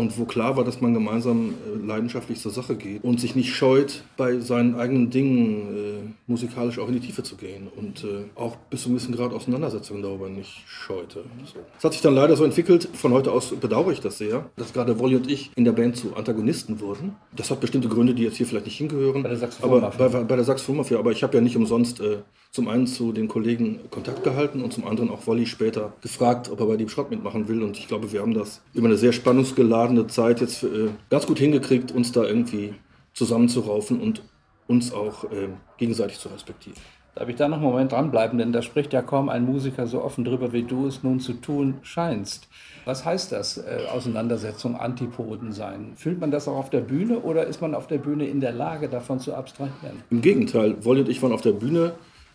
und 0.00 0.18
wo 0.18 0.24
klar 0.24 0.56
war, 0.56 0.64
dass 0.64 0.80
man 0.80 0.94
gemeinsam 0.94 1.54
äh, 1.66 1.86
leidenschaftlich 1.86 2.40
zur 2.40 2.50
Sache 2.50 2.74
geht 2.74 3.04
und 3.04 3.20
sich 3.20 3.36
nicht 3.36 3.54
scheut, 3.54 4.02
bei 4.16 4.40
seinen 4.40 4.74
eigenen 4.74 5.10
Dingen 5.10 5.76
äh, 5.76 6.30
musikalisch 6.30 6.78
auch 6.78 6.88
in 6.88 6.94
die 6.94 7.00
Tiefe 7.00 7.22
zu 7.22 7.36
gehen 7.36 7.68
und 7.76 8.04
äh, 8.04 8.24
auch 8.34 8.56
bis 8.70 8.82
zu 8.82 8.88
einem 8.88 8.96
gewissen 8.96 9.14
Grad 9.14 9.32
Auseinandersetzungen 9.32 10.02
darüber 10.02 10.28
nicht 10.28 10.62
scheute. 10.66 11.24
So. 11.44 11.60
Das 11.74 11.84
hat 11.84 11.92
sich 11.92 12.02
dann 12.02 12.14
leider 12.14 12.36
so 12.36 12.44
entwickelt, 12.44 12.88
von 12.94 13.12
heute 13.12 13.32
aus 13.32 13.50
bedauere 13.50 13.92
ich 13.92 14.00
das 14.00 14.18
sehr, 14.18 14.50
dass 14.56 14.72
gerade 14.72 14.98
Wolli 14.98 15.16
und 15.16 15.30
ich 15.30 15.50
in 15.56 15.64
der 15.64 15.72
Band 15.72 15.96
zu 15.96 16.16
Antagonisten 16.16 16.80
wurden. 16.80 17.16
Das 17.36 17.50
hat 17.50 17.60
bestimmte 17.60 17.88
Gründe, 17.88 18.14
die 18.14 18.22
jetzt 18.22 18.36
hier 18.36 18.46
vielleicht 18.46 18.66
nicht 18.66 18.78
hingehören. 18.78 19.22
Bei 19.22 19.28
der 19.28 19.38
Saxophonmafia. 19.38 20.04
Aber 20.04 20.18
bei, 20.18 20.24
bei 20.24 20.36
der 20.36 20.44
Saxophonmafia, 20.44 20.98
aber 20.98 21.12
ich 21.12 21.22
habe 21.22 21.36
ja 21.36 21.40
nicht 21.40 21.56
umsonst 21.56 22.00
äh, 22.00 22.18
zum 22.50 22.68
einen 22.68 22.86
zu 22.86 23.12
den 23.12 23.28
Kollegen 23.28 23.80
Kontakt 23.90 24.24
gehalten 24.24 24.62
und 24.62 24.72
zum 24.72 24.86
anderen 24.86 25.10
auch 25.10 25.26
Wolli 25.26 25.46
später 25.46 25.92
gefragt, 26.00 26.50
ob 26.50 26.60
er 26.60 26.66
bei 26.66 26.76
dem 26.76 26.88
Schrott 26.88 27.10
mitmachen 27.10 27.48
will 27.48 27.62
und 27.62 27.78
ich 27.78 27.86
glaube, 27.86 28.12
wir 28.12 28.20
haben 28.20 28.34
das 28.34 28.60
über 28.74 28.86
eine 28.86 28.96
sehr 28.96 29.12
spannungsgeladene 29.12 29.70
geladene 29.70 30.06
Zeit 30.08 30.40
jetzt 30.40 30.62
äh, 30.62 30.88
ganz 31.10 31.26
gut 31.26 31.38
hingekriegt, 31.38 31.92
uns 31.92 32.12
da 32.12 32.24
irgendwie 32.24 32.74
zusammenzuraufen 33.14 34.00
und 34.00 34.22
uns 34.66 34.92
auch 34.92 35.24
äh, 35.24 35.48
gegenseitig 35.78 36.18
zu 36.18 36.28
respektieren. 36.28 36.78
Darf 37.14 37.28
ich 37.28 37.36
da 37.36 37.48
noch 37.48 37.56
einen 37.56 37.66
Moment 37.66 37.92
dranbleiben, 37.92 38.38
denn 38.38 38.52
da 38.52 38.62
spricht 38.62 38.92
ja 38.92 39.02
kaum 39.02 39.28
ein 39.28 39.44
Musiker 39.44 39.86
so 39.86 40.02
offen 40.02 40.24
drüber, 40.24 40.52
wie 40.52 40.62
du 40.62 40.86
es 40.86 41.02
nun 41.02 41.18
zu 41.18 41.34
tun 41.34 41.74
scheinst. 41.82 42.48
Was 42.84 43.04
heißt 43.04 43.32
das, 43.32 43.58
äh, 43.58 43.80
Auseinandersetzung, 43.92 44.76
Antipoden 44.76 45.52
sein? 45.52 45.92
Fühlt 45.96 46.20
man 46.20 46.30
das 46.30 46.46
auch 46.46 46.56
auf 46.56 46.70
der 46.70 46.80
Bühne 46.80 47.18
oder 47.20 47.46
ist 47.46 47.60
man 47.60 47.74
auf 47.74 47.88
der 47.88 47.98
Bühne 47.98 48.26
in 48.26 48.40
der 48.40 48.52
Lage, 48.52 48.88
davon 48.88 49.18
zu 49.18 49.34
abstrahieren? 49.34 50.02
Im 50.10 50.20
Gegenteil, 50.20 50.84
Wolli 50.84 51.00
und 51.00 51.08
ich 51.08 51.20
waren 51.22 51.32
auf 51.32 51.42
der 51.42 51.52
Bühne, 51.52 51.94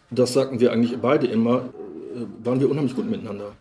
das 0.10 0.34
sagten 0.34 0.60
wir 0.60 0.72
eigentlich 0.72 0.98
beide 0.98 1.28
immer, 1.28 1.70
äh, 2.16 2.46
waren 2.46 2.60
wir 2.60 2.70
unheimlich 2.70 2.96
gut 2.96 3.10
miteinander. 3.10 3.54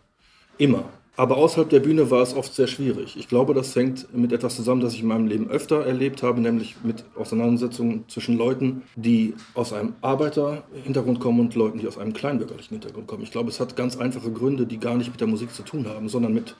Immer. 0.57 0.85
Aber 1.17 1.37
außerhalb 1.37 1.69
der 1.69 1.79
Bühne 1.79 2.11
war 2.11 2.21
es 2.21 2.35
oft 2.35 2.53
sehr 2.53 2.67
schwierig. 2.67 3.15
Ich 3.17 3.29
glaube, 3.29 3.53
das 3.53 3.73
hängt 3.73 4.13
mit 4.13 4.33
etwas 4.33 4.57
zusammen, 4.57 4.81
das 4.81 4.93
ich 4.93 5.01
in 5.01 5.07
meinem 5.07 5.27
Leben 5.27 5.49
öfter 5.49 5.85
erlebt 5.85 6.23
habe, 6.23 6.41
nämlich 6.41 6.75
mit 6.83 7.05
Auseinandersetzungen 7.15 8.03
zwischen 8.09 8.37
Leuten, 8.37 8.81
die 8.97 9.33
aus 9.53 9.71
einem 9.71 9.93
Arbeiterhintergrund 10.01 11.21
kommen 11.21 11.39
und 11.39 11.55
Leuten, 11.55 11.79
die 11.79 11.87
aus 11.87 11.97
einem 11.97 12.11
kleinbürgerlichen 12.11 12.75
Hintergrund 12.75 13.07
kommen. 13.07 13.23
Ich 13.23 13.31
glaube, 13.31 13.49
es 13.49 13.61
hat 13.61 13.77
ganz 13.77 13.95
einfache 13.95 14.29
Gründe, 14.29 14.65
die 14.65 14.77
gar 14.77 14.95
nicht 14.95 15.09
mit 15.09 15.21
der 15.21 15.27
Musik 15.27 15.53
zu 15.53 15.63
tun 15.63 15.87
haben, 15.87 16.09
sondern 16.09 16.33
mit 16.33 16.57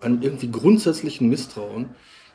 einem 0.00 0.22
irgendwie 0.22 0.50
grundsätzlichen 0.50 1.28
Misstrauen 1.28 1.90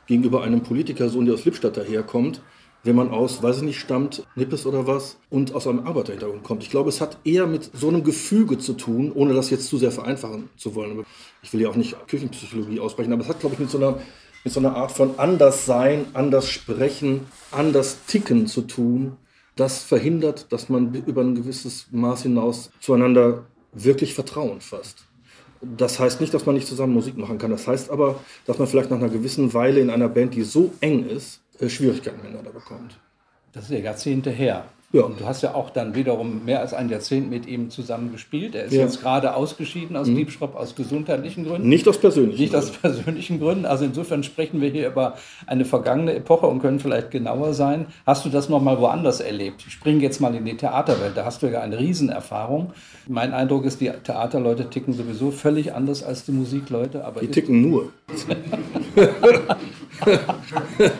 gegenüber 0.06 0.44
einem 0.44 0.62
Politikersohn, 0.62 1.24
der 1.24 1.34
aus 1.34 1.44
Lippstadt 1.44 1.76
daherkommt, 1.76 2.40
wenn 2.84 2.94
man 2.94 3.10
aus, 3.10 3.42
weiß 3.42 3.58
ich 3.58 3.62
nicht, 3.62 3.80
stammt, 3.80 4.24
Nippes 4.36 4.66
oder 4.66 4.86
was, 4.86 5.16
und 5.30 5.54
aus 5.54 5.66
einem 5.66 5.86
Arbeiterhintergrund 5.86 6.44
kommt. 6.44 6.62
Ich 6.62 6.70
glaube, 6.70 6.90
es 6.90 7.00
hat 7.00 7.18
eher 7.24 7.46
mit 7.46 7.70
so 7.74 7.88
einem 7.88 8.04
Gefüge 8.04 8.58
zu 8.58 8.74
tun, 8.74 9.10
ohne 9.14 9.34
das 9.34 9.50
jetzt 9.50 9.68
zu 9.68 9.78
sehr 9.78 9.90
vereinfachen 9.90 10.50
zu 10.56 10.74
wollen. 10.74 11.04
Ich 11.42 11.52
will 11.52 11.62
ja 11.62 11.70
auch 11.70 11.76
nicht 11.76 11.96
Küchenpsychologie 12.06 12.80
aussprechen, 12.80 13.12
aber 13.12 13.22
es 13.22 13.28
hat, 13.28 13.40
glaube 13.40 13.54
ich, 13.54 13.60
mit 13.60 13.70
so 13.70 13.78
einer, 13.78 13.98
mit 14.44 14.52
so 14.52 14.60
einer 14.60 14.76
Art 14.76 14.92
von 14.92 15.18
Anderssein, 15.18 16.04
anders 16.12 16.50
sprechen, 16.50 17.22
anders 17.50 18.04
ticken 18.06 18.46
zu 18.46 18.62
tun. 18.62 19.16
Das 19.56 19.82
verhindert, 19.82 20.52
dass 20.52 20.68
man 20.68 20.94
über 20.94 21.22
ein 21.22 21.34
gewisses 21.34 21.86
Maß 21.90 22.24
hinaus 22.24 22.70
zueinander 22.80 23.44
wirklich 23.72 24.14
Vertrauen 24.14 24.60
fasst. 24.60 25.06
Das 25.62 25.98
heißt 25.98 26.20
nicht, 26.20 26.34
dass 26.34 26.44
man 26.44 26.54
nicht 26.54 26.66
zusammen 26.66 26.92
Musik 26.92 27.16
machen 27.16 27.38
kann. 27.38 27.50
Das 27.50 27.66
heißt 27.66 27.90
aber, 27.90 28.20
dass 28.46 28.58
man 28.58 28.68
vielleicht 28.68 28.90
nach 28.90 28.98
einer 28.98 29.08
gewissen 29.08 29.54
Weile 29.54 29.80
in 29.80 29.88
einer 29.88 30.08
Band, 30.08 30.34
die 30.34 30.42
so 30.42 30.72
eng 30.80 31.08
ist, 31.08 31.40
äh, 31.58 31.68
Schwierigkeiten 31.68 32.22
miteinander 32.22 32.50
bekommt. 32.50 32.98
Das 33.52 33.64
ist 33.64 33.70
ja 33.70 33.78
Jahrzehnte 33.78 34.30
her. 34.30 34.64
Ja. 34.94 35.02
Und 35.02 35.18
du 35.20 35.26
hast 35.26 35.42
ja 35.42 35.54
auch 35.54 35.70
dann 35.70 35.96
wiederum 35.96 36.44
mehr 36.44 36.60
als 36.60 36.72
ein 36.72 36.88
Jahrzehnt 36.88 37.28
mit 37.28 37.46
ihm 37.46 37.68
zusammen 37.68 38.12
gespielt. 38.12 38.54
Er 38.54 38.66
ist 38.66 38.72
ja. 38.72 38.82
jetzt 38.82 39.00
gerade 39.00 39.34
ausgeschieden 39.34 39.96
aus 39.96 40.06
mhm. 40.06 40.14
Diebschrott 40.14 40.54
aus 40.54 40.76
gesundheitlichen 40.76 41.44
Gründen. 41.44 41.68
Nicht 41.68 41.88
aus 41.88 41.98
persönlichen 41.98 42.40
Nicht 42.40 42.52
Gründen. 42.52 42.68
aus 42.68 42.76
persönlichen 42.76 43.40
Gründen. 43.40 43.66
Also 43.66 43.84
insofern 43.86 44.22
sprechen 44.22 44.60
wir 44.60 44.68
hier 44.70 44.86
über 44.86 45.16
eine 45.46 45.64
vergangene 45.64 46.14
Epoche 46.14 46.46
und 46.46 46.60
können 46.60 46.78
vielleicht 46.78 47.10
genauer 47.10 47.54
sein. 47.54 47.86
Hast 48.06 48.24
du 48.24 48.28
das 48.28 48.48
nochmal 48.48 48.78
woanders 48.78 49.18
erlebt? 49.18 49.64
Ich 49.66 49.72
springe 49.72 50.00
jetzt 50.00 50.20
mal 50.20 50.32
in 50.32 50.44
die 50.44 50.56
Theaterwelt. 50.56 51.16
Da 51.16 51.24
hast 51.24 51.42
du 51.42 51.48
ja 51.48 51.60
eine 51.60 51.76
Riesenerfahrung. 51.76 52.72
Mein 53.08 53.32
Eindruck 53.32 53.64
ist, 53.64 53.80
die 53.80 53.90
Theaterleute 53.90 54.70
ticken 54.70 54.94
sowieso 54.94 55.32
völlig 55.32 55.74
anders 55.74 56.04
als 56.04 56.24
die 56.24 56.32
Musikleute. 56.32 57.04
Aber 57.04 57.20
die 57.20 57.32
ticken 57.32 57.62
nur. 57.62 57.90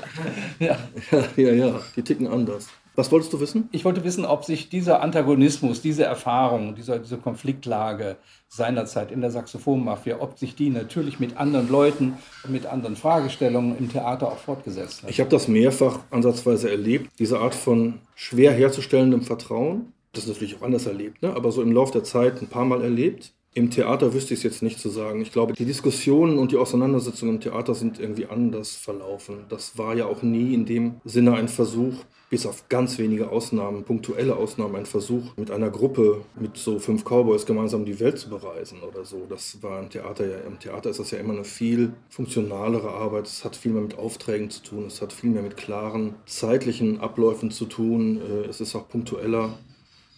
ja. 0.58 0.78
ja, 1.36 1.52
ja, 1.52 1.80
die 1.96 2.02
ticken 2.02 2.26
anders. 2.26 2.68
Was 2.96 3.10
wolltest 3.10 3.32
du 3.32 3.40
wissen? 3.40 3.68
Ich 3.72 3.84
wollte 3.84 4.04
wissen, 4.04 4.24
ob 4.24 4.44
sich 4.44 4.68
dieser 4.68 5.02
Antagonismus, 5.02 5.82
diese 5.82 6.04
Erfahrung, 6.04 6.76
diese, 6.76 7.00
diese 7.00 7.16
Konfliktlage 7.18 8.16
seinerzeit 8.48 9.10
in 9.10 9.20
der 9.20 9.32
Saxophonmafia, 9.32 10.20
ob 10.20 10.38
sich 10.38 10.54
die 10.54 10.70
natürlich 10.70 11.18
mit 11.18 11.36
anderen 11.36 11.68
Leuten 11.68 12.14
und 12.44 12.52
mit 12.52 12.66
anderen 12.66 12.94
Fragestellungen 12.94 13.76
im 13.78 13.90
Theater 13.90 14.28
auch 14.28 14.38
fortgesetzt 14.38 15.02
hat. 15.02 15.10
Ich 15.10 15.18
habe 15.18 15.30
das 15.30 15.48
mehrfach 15.48 15.98
ansatzweise 16.10 16.70
erlebt, 16.70 17.10
diese 17.18 17.40
Art 17.40 17.56
von 17.56 18.00
schwer 18.14 18.52
herzustellendem 18.52 19.22
Vertrauen. 19.22 19.92
Das 20.12 20.24
ist 20.24 20.28
natürlich 20.28 20.56
auch 20.56 20.62
anders 20.62 20.86
erlebt, 20.86 21.20
ne? 21.22 21.34
aber 21.34 21.50
so 21.50 21.62
im 21.62 21.72
Laufe 21.72 21.92
der 21.92 22.04
Zeit 22.04 22.40
ein 22.40 22.48
paar 22.48 22.64
Mal 22.64 22.80
erlebt. 22.80 23.32
Im 23.56 23.70
Theater 23.70 24.12
wüsste 24.12 24.34
ich 24.34 24.40
es 24.40 24.42
jetzt 24.42 24.62
nicht 24.64 24.80
zu 24.80 24.88
sagen. 24.88 25.20
Ich 25.20 25.30
glaube, 25.30 25.52
die 25.52 25.64
Diskussionen 25.64 26.38
und 26.38 26.50
die 26.50 26.56
Auseinandersetzungen 26.56 27.36
im 27.36 27.40
Theater 27.40 27.76
sind 27.76 28.00
irgendwie 28.00 28.26
anders 28.26 28.74
verlaufen. 28.74 29.44
Das 29.48 29.78
war 29.78 29.94
ja 29.94 30.06
auch 30.06 30.22
nie 30.22 30.54
in 30.54 30.66
dem 30.66 30.96
Sinne 31.04 31.34
ein 31.34 31.46
Versuch, 31.46 31.94
bis 32.30 32.46
auf 32.46 32.68
ganz 32.68 32.98
wenige 32.98 33.30
Ausnahmen, 33.30 33.84
punktuelle 33.84 34.34
Ausnahmen, 34.34 34.74
ein 34.74 34.86
Versuch, 34.86 35.36
mit 35.36 35.52
einer 35.52 35.70
Gruppe, 35.70 36.22
mit 36.34 36.56
so 36.56 36.80
fünf 36.80 37.04
Cowboys 37.04 37.46
gemeinsam 37.46 37.84
die 37.84 38.00
Welt 38.00 38.18
zu 38.18 38.28
bereisen 38.28 38.80
oder 38.82 39.04
so. 39.04 39.24
Das 39.28 39.62
war 39.62 39.78
im 39.78 39.88
Theater 39.88 40.26
ja, 40.26 40.38
im 40.38 40.58
Theater 40.58 40.90
ist 40.90 40.98
das 40.98 41.12
ja 41.12 41.18
immer 41.18 41.34
eine 41.34 41.44
viel 41.44 41.92
funktionalere 42.08 42.90
Arbeit. 42.90 43.28
Es 43.28 43.44
hat 43.44 43.54
viel 43.54 43.70
mehr 43.70 43.82
mit 43.82 43.96
Aufträgen 43.96 44.50
zu 44.50 44.64
tun, 44.64 44.86
es 44.86 45.00
hat 45.00 45.12
viel 45.12 45.30
mehr 45.30 45.42
mit 45.42 45.56
klaren 45.56 46.16
zeitlichen 46.26 46.98
Abläufen 46.98 47.52
zu 47.52 47.66
tun. 47.66 48.20
Äh, 48.20 48.48
es 48.48 48.60
ist 48.60 48.74
auch 48.74 48.88
punktueller 48.88 49.56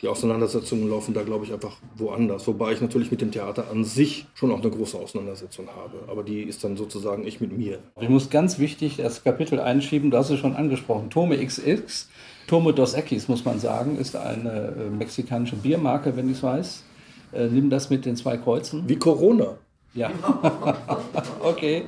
die 0.03 0.09
Auseinandersetzungen 0.09 0.91
laufen 0.91 1.15
da, 1.15 1.23
glaube 1.23 1.47
ich, 1.47 1.53
einfach 1.53 1.77
woanders. 1.97 2.47
Wobei 2.47 2.73
ich 2.73 2.81
natürlich 2.83 3.11
mit 3.11 3.23
dem 3.23 3.31
Theater 3.31 3.71
an 3.71 3.85
sich 3.85 4.27
schon 4.35 4.53
auch 4.53 4.61
eine 4.61 4.71
große 4.71 4.99
Auseinandersetzung 4.99 5.69
habe. 5.69 6.01
Aber 6.09 6.23
die 6.23 6.43
ist 6.43 6.63
dann 6.65 6.77
sozusagen 6.77 7.27
ich 7.27 7.41
mit 7.41 7.57
mir. 7.57 7.79
Ich 8.01 8.09
muss 8.09 8.29
ganz 8.29 8.59
wichtig 8.59 8.97
das 8.99 9.25
Kapitel 9.25 9.59
einschieben, 9.59 10.11
du 10.11 10.19
hast 10.19 10.31
es 10.31 10.39
schon 10.39 10.55
angesprochen. 10.55 11.09
Tome 11.09 11.45
XX, 11.45 12.09
Tome 12.47 12.75
Dos 12.75 12.95
Equis, 12.95 13.29
muss 13.29 13.45
man 13.45 13.59
sagen, 13.59 13.97
ist 13.97 14.17
eine 14.17 14.75
äh, 14.79 14.91
mexikanische 14.91 15.57
Biermarke, 15.57 16.15
wenn 16.15 16.29
ich 16.29 16.37
es 16.37 16.43
weiß. 16.43 16.85
Äh, 17.33 17.47
nimm 17.47 17.71
das 17.71 17.89
mit 17.89 18.05
den 18.05 18.17
zwei 18.17 18.37
Kreuzen. 18.37 18.89
Wie 18.89 18.97
Corona. 18.97 19.57
Ja, 19.95 20.11
okay. 21.41 21.85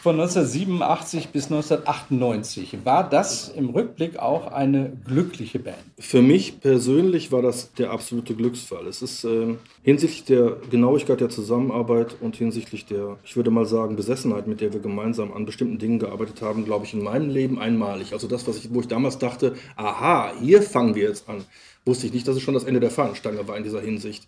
Von 0.00 0.20
1987 0.20 1.28
bis 1.30 1.46
1998. 1.46 2.84
War 2.84 3.08
das 3.08 3.48
im 3.48 3.70
Rückblick 3.70 4.18
auch 4.18 4.52
eine 4.52 4.92
glückliche 5.04 5.58
Band? 5.58 5.78
Für 5.98 6.22
mich 6.22 6.60
persönlich 6.60 7.32
war 7.32 7.42
das 7.42 7.72
der 7.74 7.90
absolute 7.90 8.34
Glücksfall. 8.34 8.86
Es 8.86 9.02
ist 9.02 9.24
äh, 9.24 9.56
hinsichtlich 9.82 10.24
der 10.24 10.58
Genauigkeit 10.70 11.20
der 11.20 11.28
Zusammenarbeit 11.28 12.16
und 12.20 12.36
hinsichtlich 12.36 12.86
der, 12.86 13.18
ich 13.24 13.34
würde 13.34 13.50
mal 13.50 13.66
sagen, 13.66 13.96
Besessenheit, 13.96 14.46
mit 14.46 14.60
der 14.60 14.72
wir 14.72 14.80
gemeinsam 14.80 15.32
an 15.32 15.44
bestimmten 15.44 15.78
Dingen 15.78 15.98
gearbeitet 15.98 16.42
haben, 16.42 16.64
glaube 16.64 16.86
ich, 16.86 16.94
in 16.94 17.02
meinem 17.02 17.30
Leben 17.30 17.58
einmalig. 17.58 18.12
Also 18.12 18.28
das, 18.28 18.46
was 18.46 18.58
ich, 18.58 18.72
wo 18.72 18.80
ich 18.80 18.88
damals 18.88 19.18
dachte, 19.18 19.54
aha, 19.76 20.32
hier 20.40 20.62
fangen 20.62 20.94
wir 20.94 21.08
jetzt 21.08 21.28
an, 21.28 21.44
wusste 21.84 22.06
ich 22.06 22.12
nicht, 22.12 22.28
dass 22.28 22.36
es 22.36 22.42
schon 22.42 22.54
das 22.54 22.64
Ende 22.64 22.80
der 22.80 22.90
Fahnenstange 22.90 23.46
war 23.48 23.56
in 23.56 23.64
dieser 23.64 23.80
Hinsicht 23.80 24.26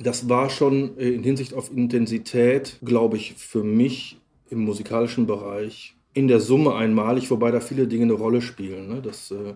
das 0.00 0.28
war 0.28 0.50
schon 0.50 0.98
äh, 0.98 1.10
in 1.10 1.22
Hinsicht 1.22 1.54
auf 1.54 1.70
Intensität, 1.70 2.78
glaube 2.82 3.16
ich, 3.16 3.34
für 3.34 3.62
mich 3.62 4.16
im 4.48 4.64
musikalischen 4.64 5.26
Bereich 5.26 5.94
in 6.14 6.26
der 6.26 6.40
Summe 6.40 6.74
einmalig, 6.74 7.30
wobei 7.30 7.50
da 7.50 7.60
viele 7.60 7.86
Dinge 7.86 8.04
eine 8.04 8.14
Rolle 8.14 8.42
spielen. 8.42 8.88
Ne? 8.88 9.02
Das 9.02 9.30
äh, 9.30 9.54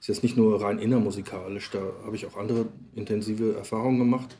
ist 0.00 0.08
jetzt 0.08 0.22
nicht 0.22 0.36
nur 0.36 0.60
rein 0.60 0.78
innermusikalisch, 0.78 1.70
da 1.70 1.80
habe 2.04 2.16
ich 2.16 2.26
auch 2.26 2.36
andere 2.36 2.66
intensive 2.94 3.54
Erfahrungen 3.54 3.98
gemacht. 3.98 4.36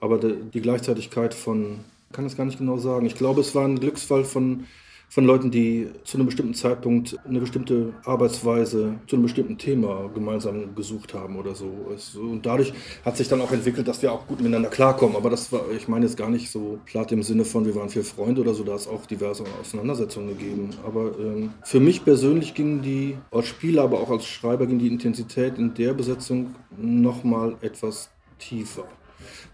Aber 0.00 0.18
die 0.18 0.60
Gleichzeitigkeit 0.60 1.34
von, 1.34 1.80
kann 2.12 2.24
es 2.24 2.36
gar 2.36 2.46
nicht 2.46 2.58
genau 2.58 2.78
sagen. 2.78 3.06
Ich 3.06 3.16
glaube, 3.16 3.40
es 3.40 3.54
war 3.54 3.64
ein 3.64 3.80
Glücksfall 3.80 4.24
von 4.24 4.64
von 5.08 5.24
Leuten, 5.24 5.50
die 5.50 5.88
zu 6.04 6.18
einem 6.18 6.26
bestimmten 6.26 6.54
Zeitpunkt 6.54 7.16
eine 7.26 7.40
bestimmte 7.40 7.94
Arbeitsweise 8.04 8.94
zu 9.06 9.16
einem 9.16 9.22
bestimmten 9.22 9.56
Thema 9.56 10.10
gemeinsam 10.12 10.74
gesucht 10.74 11.14
haben 11.14 11.36
oder 11.36 11.54
so. 11.54 11.72
Und 12.14 12.44
dadurch 12.44 12.74
hat 13.04 13.16
sich 13.16 13.26
dann 13.28 13.40
auch 13.40 13.50
entwickelt, 13.52 13.88
dass 13.88 14.02
wir 14.02 14.12
auch 14.12 14.26
gut 14.26 14.38
miteinander 14.40 14.68
klarkommen. 14.68 15.16
Aber 15.16 15.30
das 15.30 15.50
war, 15.50 15.62
ich 15.74 15.88
meine 15.88 16.04
jetzt 16.04 16.18
gar 16.18 16.28
nicht 16.28 16.50
so 16.50 16.78
platt 16.84 17.10
im 17.10 17.22
Sinne 17.22 17.46
von, 17.46 17.64
wir 17.64 17.74
waren 17.74 17.88
vier 17.88 18.04
Freunde 18.04 18.42
oder 18.42 18.52
so, 18.52 18.64
da 18.64 18.74
es 18.74 18.86
auch 18.86 19.06
diverse 19.06 19.44
Auseinandersetzungen 19.60 20.28
gegeben. 20.28 20.70
Aber 20.86 21.18
ähm, 21.18 21.54
für 21.64 21.80
mich 21.80 22.04
persönlich 22.04 22.54
ging 22.54 22.82
die, 22.82 23.16
als 23.30 23.46
Spieler, 23.46 23.84
aber 23.84 24.00
auch 24.00 24.10
als 24.10 24.26
Schreiber, 24.26 24.66
ging 24.66 24.78
die 24.78 24.88
Intensität 24.88 25.56
in 25.56 25.72
der 25.72 25.94
Besetzung 25.94 26.54
nochmal 26.76 27.56
etwas 27.62 28.10
tiefer. 28.38 28.84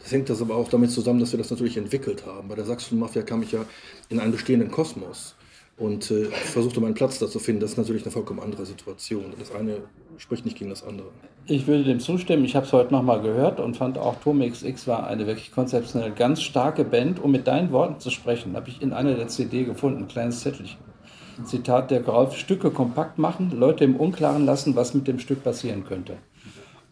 Das 0.00 0.12
hängt 0.12 0.28
das 0.28 0.42
aber 0.42 0.56
auch 0.56 0.68
damit 0.68 0.90
zusammen, 0.90 1.20
dass 1.20 1.32
wir 1.32 1.38
das 1.38 1.50
natürlich 1.50 1.76
entwickelt 1.76 2.26
haben. 2.26 2.48
Bei 2.48 2.54
der 2.56 2.64
Sachsen-Mafia 2.64 3.22
kam 3.22 3.42
ich 3.42 3.52
ja 3.52 3.64
in 4.08 4.20
einen 4.20 4.32
bestehenden 4.32 4.70
Kosmos 4.70 5.36
und 5.76 6.10
äh, 6.10 6.24
versuchte 6.26 6.80
meinen 6.80 6.94
Platz 6.94 7.18
da 7.18 7.28
zu 7.28 7.38
finden. 7.38 7.60
Das 7.60 7.72
ist 7.72 7.76
natürlich 7.76 8.02
eine 8.02 8.12
vollkommen 8.12 8.40
andere 8.40 8.64
Situation. 8.64 9.24
Das 9.38 9.52
eine 9.52 9.78
spricht 10.18 10.44
nicht 10.44 10.56
gegen 10.56 10.70
das 10.70 10.86
andere. 10.86 11.08
Ich 11.46 11.66
würde 11.66 11.84
dem 11.84 12.00
zustimmen. 12.00 12.44
Ich 12.44 12.56
habe 12.56 12.66
es 12.66 12.72
heute 12.72 12.92
nochmal 12.92 13.20
gehört 13.20 13.60
und 13.60 13.76
fand 13.76 13.98
auch 13.98 14.20
Turm 14.20 14.40
XX 14.40 14.86
war 14.86 15.06
eine 15.06 15.26
wirklich 15.26 15.50
konzeptionell 15.52 16.12
ganz 16.12 16.42
starke 16.42 16.84
Band. 16.84 17.22
Um 17.22 17.32
mit 17.32 17.46
deinen 17.46 17.72
Worten 17.72 17.98
zu 18.00 18.10
sprechen, 18.10 18.54
habe 18.54 18.68
ich 18.68 18.80
in 18.80 18.92
einer 18.92 19.14
der 19.14 19.28
CD 19.28 19.64
gefunden, 19.64 20.04
ein 20.04 20.08
kleines 20.08 20.40
Zettelchen. 20.40 20.78
Zitat 21.44 21.90
der 21.90 22.00
Grauf, 22.00 22.36
Stücke 22.36 22.70
kompakt 22.70 23.18
machen, 23.18 23.50
Leute 23.50 23.82
im 23.82 23.96
Unklaren 23.96 24.46
lassen, 24.46 24.76
was 24.76 24.94
mit 24.94 25.08
dem 25.08 25.18
Stück 25.18 25.42
passieren 25.42 25.84
könnte. 25.84 26.16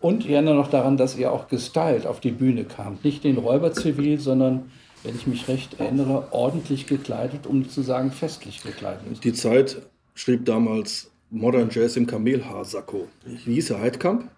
Und 0.01 0.25
ich 0.25 0.33
erinnere 0.33 0.57
noch 0.57 0.69
daran, 0.69 0.97
dass 0.97 1.17
ihr 1.17 1.33
auch 1.33 1.47
gestylt 1.47 2.09
auf 2.09 2.19
die 2.19 2.33
Bühne 2.33 2.65
kamt. 2.65 3.05
Nicht 3.05 3.23
den 3.23 3.39
Räuberzivil, 3.39 4.19
sondern 4.19 4.65
wenn 5.05 5.17
ich 5.17 5.27
mich 5.27 5.49
recht 5.49 5.81
erinnere, 5.81 6.29
ordentlich 6.33 6.87
gekleidet, 6.87 7.47
um 7.47 7.61
nicht 7.61 7.73
zu 7.73 7.83
sagen 7.83 8.13
festlich 8.13 8.63
gekleidet. 8.63 9.25
Die 9.25 9.33
Zeit 9.33 9.83
schrieb 10.15 10.45
damals 10.45 11.11
Modern 11.31 11.71
Jazz 11.71 11.97
im 11.97 12.07
Kamelhaarsacko. 12.07 13.09
Wie 13.25 13.55
hieß 13.55 13.71
er? 13.71 13.81
Heidkamp? 13.81 14.31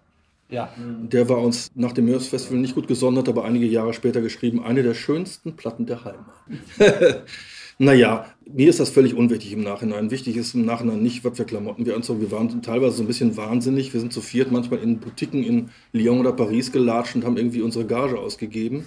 Ja. 0.49 0.69
Der 0.77 1.27
war 1.27 1.39
uns 1.39 1.69
nach 1.75 1.91
dem 1.91 2.05
Mörs 2.05 2.27
Festival 2.27 2.59
nicht 2.59 2.75
gut 2.75 2.87
gesondert, 2.87 3.27
aber 3.27 3.45
einige 3.45 3.65
Jahre 3.65 3.93
später 3.93 4.21
geschrieben, 4.21 4.63
eine 4.63 4.83
der 4.83 4.93
schönsten 4.93 5.55
Platten 5.55 5.87
der 5.87 6.05
Heimat. 6.05 6.35
naja, 7.79 8.27
mir 8.45 8.69
ist 8.69 8.79
das 8.79 8.91
völlig 8.91 9.15
unwichtig 9.15 9.53
im 9.53 9.63
Nachhinein. 9.63 10.11
Wichtig 10.11 10.37
ist 10.37 10.53
im 10.53 10.63
Nachhinein 10.63 11.01
nicht, 11.01 11.25
was 11.25 11.35
für 11.35 11.45
Klamotten 11.45 11.85
wir 11.85 11.95
anzogen. 11.95 12.21
Wir 12.21 12.31
waren 12.31 12.61
teilweise 12.61 12.97
so 12.97 13.03
ein 13.03 13.07
bisschen 13.07 13.35
wahnsinnig. 13.35 13.91
Wir 13.93 13.99
sind 13.99 14.13
zu 14.13 14.21
viert 14.21 14.51
manchmal 14.51 14.79
in 14.79 14.99
Boutiquen 14.99 15.43
in 15.43 15.69
Lyon 15.91 16.19
oder 16.19 16.31
Paris 16.31 16.71
gelatscht 16.71 17.15
und 17.15 17.25
haben 17.25 17.37
irgendwie 17.37 17.61
unsere 17.61 17.85
Gage 17.85 18.19
ausgegeben. 18.19 18.85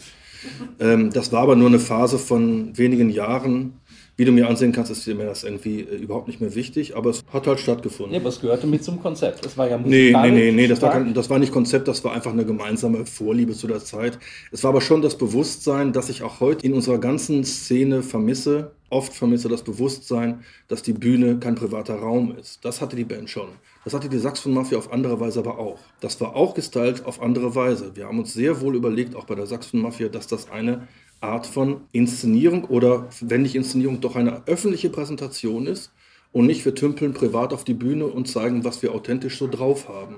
Ähm, 0.81 1.11
das 1.13 1.33
war 1.33 1.43
aber 1.43 1.57
nur 1.57 1.69
eine 1.69 1.79
Phase 1.79 2.19
von 2.19 2.77
wenigen 2.77 3.11
Jahren. 3.11 3.75
Wie 4.19 4.25
du 4.25 4.33
mir 4.33 4.49
ansehen 4.49 4.73
kannst, 4.73 4.91
ist 4.91 5.07
mir 5.07 5.27
das 5.27 5.45
irgendwie 5.45 5.83
äh, 5.83 5.95
überhaupt 5.95 6.27
nicht 6.27 6.41
mehr 6.41 6.57
wichtig, 6.57 6.97
aber 6.97 7.11
es 7.11 7.23
hat 7.33 7.47
halt 7.47 7.61
stattgefunden. 7.61 8.15
Ja, 8.15 8.21
aber 8.21 8.31
es 8.31 8.41
gehörte 8.41 8.67
mit 8.67 8.83
zum 8.83 9.01
Konzept. 9.01 9.47
Es 9.47 9.57
war 9.57 9.71
ja 9.71 9.79
Nee, 9.79 10.13
nee, 10.13 10.31
nee, 10.33 10.51
nee 10.51 10.67
das, 10.67 10.83
war 10.83 10.91
kein, 10.91 11.15
das 11.15 11.31
war 11.31 11.39
nicht 11.39 11.53
Konzept, 11.53 11.87
das 11.87 12.03
war 12.03 12.13
einfach 12.13 12.33
eine 12.33 12.45
gemeinsame 12.45 13.07
Vorliebe 13.07 13.53
zu 13.53 13.69
der 13.69 13.79
Zeit. 13.79 14.19
Es 14.51 14.65
war 14.65 14.71
aber 14.71 14.81
schon 14.81 15.03
das 15.03 15.17
Bewusstsein, 15.17 15.93
dass 15.93 16.09
ich 16.09 16.25
auch 16.25 16.41
heute 16.41 16.67
in 16.67 16.75
unserer 16.75 16.99
ganzen 16.99 17.45
Szene 17.45 18.03
vermisse, 18.03 18.73
oft 18.91 19.13
vermisse 19.15 19.49
das 19.49 19.63
Bewusstsein, 19.63 20.41
dass 20.67 20.83
die 20.83 20.95
Bühne 20.95 21.39
kein 21.39 21.55
privater 21.55 21.95
Raum 21.95 22.35
ist. 22.37 22.65
Das 22.65 22.81
hatte 22.81 22.97
die 22.97 23.05
Band 23.05 23.31
schon. 23.31 23.51
Das 23.85 23.95
hatte 23.95 24.09
die 24.09 24.19
Saxophon-Mafia 24.19 24.77
auf 24.77 24.93
andere 24.93 25.21
Weise 25.21 25.39
aber 25.39 25.59
auch. 25.59 25.79
Das 26.01 26.21
war 26.21 26.37
auch 26.37 26.55
gestylt 26.55 27.07
auf 27.07 27.23
andere 27.23 27.55
Weise. 27.55 27.95
Wir 27.95 28.07
haben 28.07 28.19
uns 28.19 28.35
sehr 28.35 28.61
wohl 28.61 28.77
überlegt, 28.77 29.15
auch 29.15 29.25
bei 29.25 29.35
der 29.35 29.47
Saxophon-Mafia, 29.47 30.09
dass 30.09 30.27
das 30.27 30.51
eine 30.51 30.89
Art 31.21 31.47
von 31.47 31.83
Inszenierung 31.93 32.65
oder, 32.65 33.09
wenn 33.21 33.43
nicht 33.43 33.55
Inszenierung, 33.55 34.01
doch 34.01 34.17
eine 34.17 34.47
öffentliche 34.47 34.91
Präsentation 34.91 35.67
ist 35.67 35.93
und 36.33 36.47
nicht 36.47 36.65
wir 36.65 36.75
tümpeln 36.75 37.15
privat 37.15 37.53
auf 37.53 37.65
die 37.65 37.75
Bühne 37.75 38.07
und 38.07 38.29
zeigen, 38.29 38.65
was 38.65 38.83
wir 38.83 38.95
authentisch 38.95 39.39
so 39.39 39.49
drauf 39.49 39.89
haben 39.89 40.17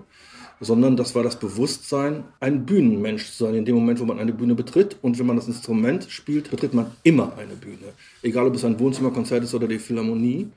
sondern 0.61 0.97
das 0.97 1.15
war 1.15 1.23
das 1.23 1.39
Bewusstsein, 1.39 2.25
ein 2.39 2.67
Bühnenmensch 2.67 3.33
zu 3.33 3.45
sein, 3.45 3.55
in 3.55 3.65
dem 3.65 3.75
Moment, 3.75 3.99
wo 3.99 4.05
man 4.05 4.19
eine 4.19 4.33
Bühne 4.33 4.55
betritt. 4.55 4.97
Und 5.01 5.19
wenn 5.19 5.27
man 5.27 5.37
das 5.37 5.49
Instrument 5.49 6.07
spielt, 6.11 6.51
betritt 6.51 6.75
man 6.75 6.93
immer 7.03 7.33
eine 7.39 7.55
Bühne. 7.55 7.95
Egal, 8.23 8.47
ob 8.47 8.55
es 8.55 8.65
ein 8.65 8.79
Wohnzimmerkonzert 8.79 9.43
ist 9.43 9.55
oder 9.55 9.67
die 9.67 9.79
Philharmonie. 9.79 10.49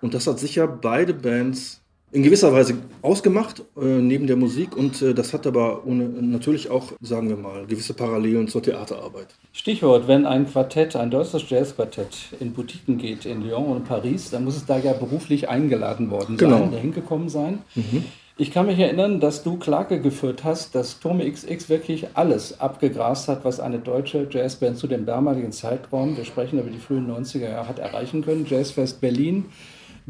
Und 0.00 0.14
das 0.14 0.26
hat 0.26 0.40
sicher 0.40 0.66
beide 0.66 1.14
Bands 1.14 1.80
in 2.12 2.22
gewisser 2.22 2.52
Weise 2.52 2.74
ausgemacht, 3.00 3.62
äh, 3.76 3.84
neben 3.84 4.26
der 4.26 4.36
Musik. 4.36 4.76
Und 4.76 5.00
äh, 5.00 5.14
das 5.14 5.32
hat 5.32 5.46
aber 5.46 5.86
ohne, 5.86 6.04
natürlich 6.04 6.70
auch, 6.70 6.92
sagen 7.00 7.30
wir 7.30 7.36
mal, 7.36 7.66
gewisse 7.66 7.94
Parallelen 7.94 8.48
zur 8.48 8.62
Theaterarbeit. 8.62 9.28
Stichwort, 9.52 10.06
wenn 10.08 10.26
ein 10.26 10.46
Quartett, 10.46 10.94
ein 10.94 11.10
deutsches 11.10 11.48
Jazzquartett 11.48 12.34
in 12.38 12.52
Boutiquen 12.52 12.98
geht, 12.98 13.24
in 13.24 13.42
Lyon 13.42 13.76
und 13.76 13.84
Paris, 13.88 14.30
dann 14.30 14.44
muss 14.44 14.56
es 14.56 14.66
da 14.66 14.78
ja 14.78 14.92
beruflich 14.92 15.48
eingeladen 15.48 16.10
worden 16.10 16.36
genau. 16.36 16.58
sein, 16.58 16.72
hingekommen 16.72 17.30
sein. 17.30 17.58
Mhm. 17.74 18.04
Ich 18.38 18.50
kann 18.50 18.66
mich 18.66 18.78
erinnern, 18.78 19.20
dass 19.20 19.42
du 19.42 19.56
Klage 19.56 20.00
geführt 20.00 20.42
hast, 20.42 20.74
dass 20.74 21.00
Tome 21.00 21.30
XX 21.30 21.68
wirklich 21.68 22.08
alles 22.14 22.60
abgegrast 22.60 23.28
hat, 23.28 23.44
was 23.44 23.60
eine 23.60 23.78
deutsche 23.78 24.26
Jazzband 24.30 24.78
zu 24.78 24.86
dem 24.86 25.04
damaligen 25.04 25.52
Zeitraum, 25.52 26.16
wir 26.16 26.24
sprechen 26.24 26.58
über 26.58 26.70
die 26.70 26.78
frühen 26.78 27.10
90er 27.10 27.50
Jahre, 27.50 27.68
hat 27.68 27.78
erreichen 27.78 28.24
können. 28.24 28.46
Jazzfest 28.48 29.00
Berlin, 29.02 29.46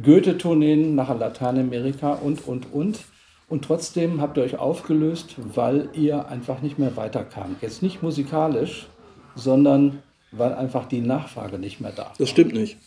Goethe-Tourneen 0.00 0.94
nach 0.94 1.16
Lateinamerika 1.18 2.12
und, 2.12 2.46
und, 2.46 2.72
und. 2.72 3.00
Und 3.48 3.64
trotzdem 3.64 4.20
habt 4.20 4.38
ihr 4.38 4.44
euch 4.44 4.58
aufgelöst, 4.58 5.34
weil 5.36 5.88
ihr 5.92 6.28
einfach 6.28 6.62
nicht 6.62 6.78
mehr 6.78 6.96
weiterkamt. 6.96 7.60
Jetzt 7.60 7.82
nicht 7.82 8.02
musikalisch, 8.02 8.86
sondern 9.34 10.02
weil 10.30 10.54
einfach 10.54 10.86
die 10.86 11.00
Nachfrage 11.00 11.58
nicht 11.58 11.80
mehr 11.80 11.92
da 11.92 12.04
war. 12.04 12.14
Das 12.16 12.30
stimmt 12.30 12.54
nicht. 12.54 12.78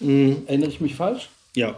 Mhm. 0.00 0.42
Erinnere 0.46 0.68
ich 0.68 0.80
mich 0.80 0.94
falsch? 0.94 1.30
Ja, 1.56 1.76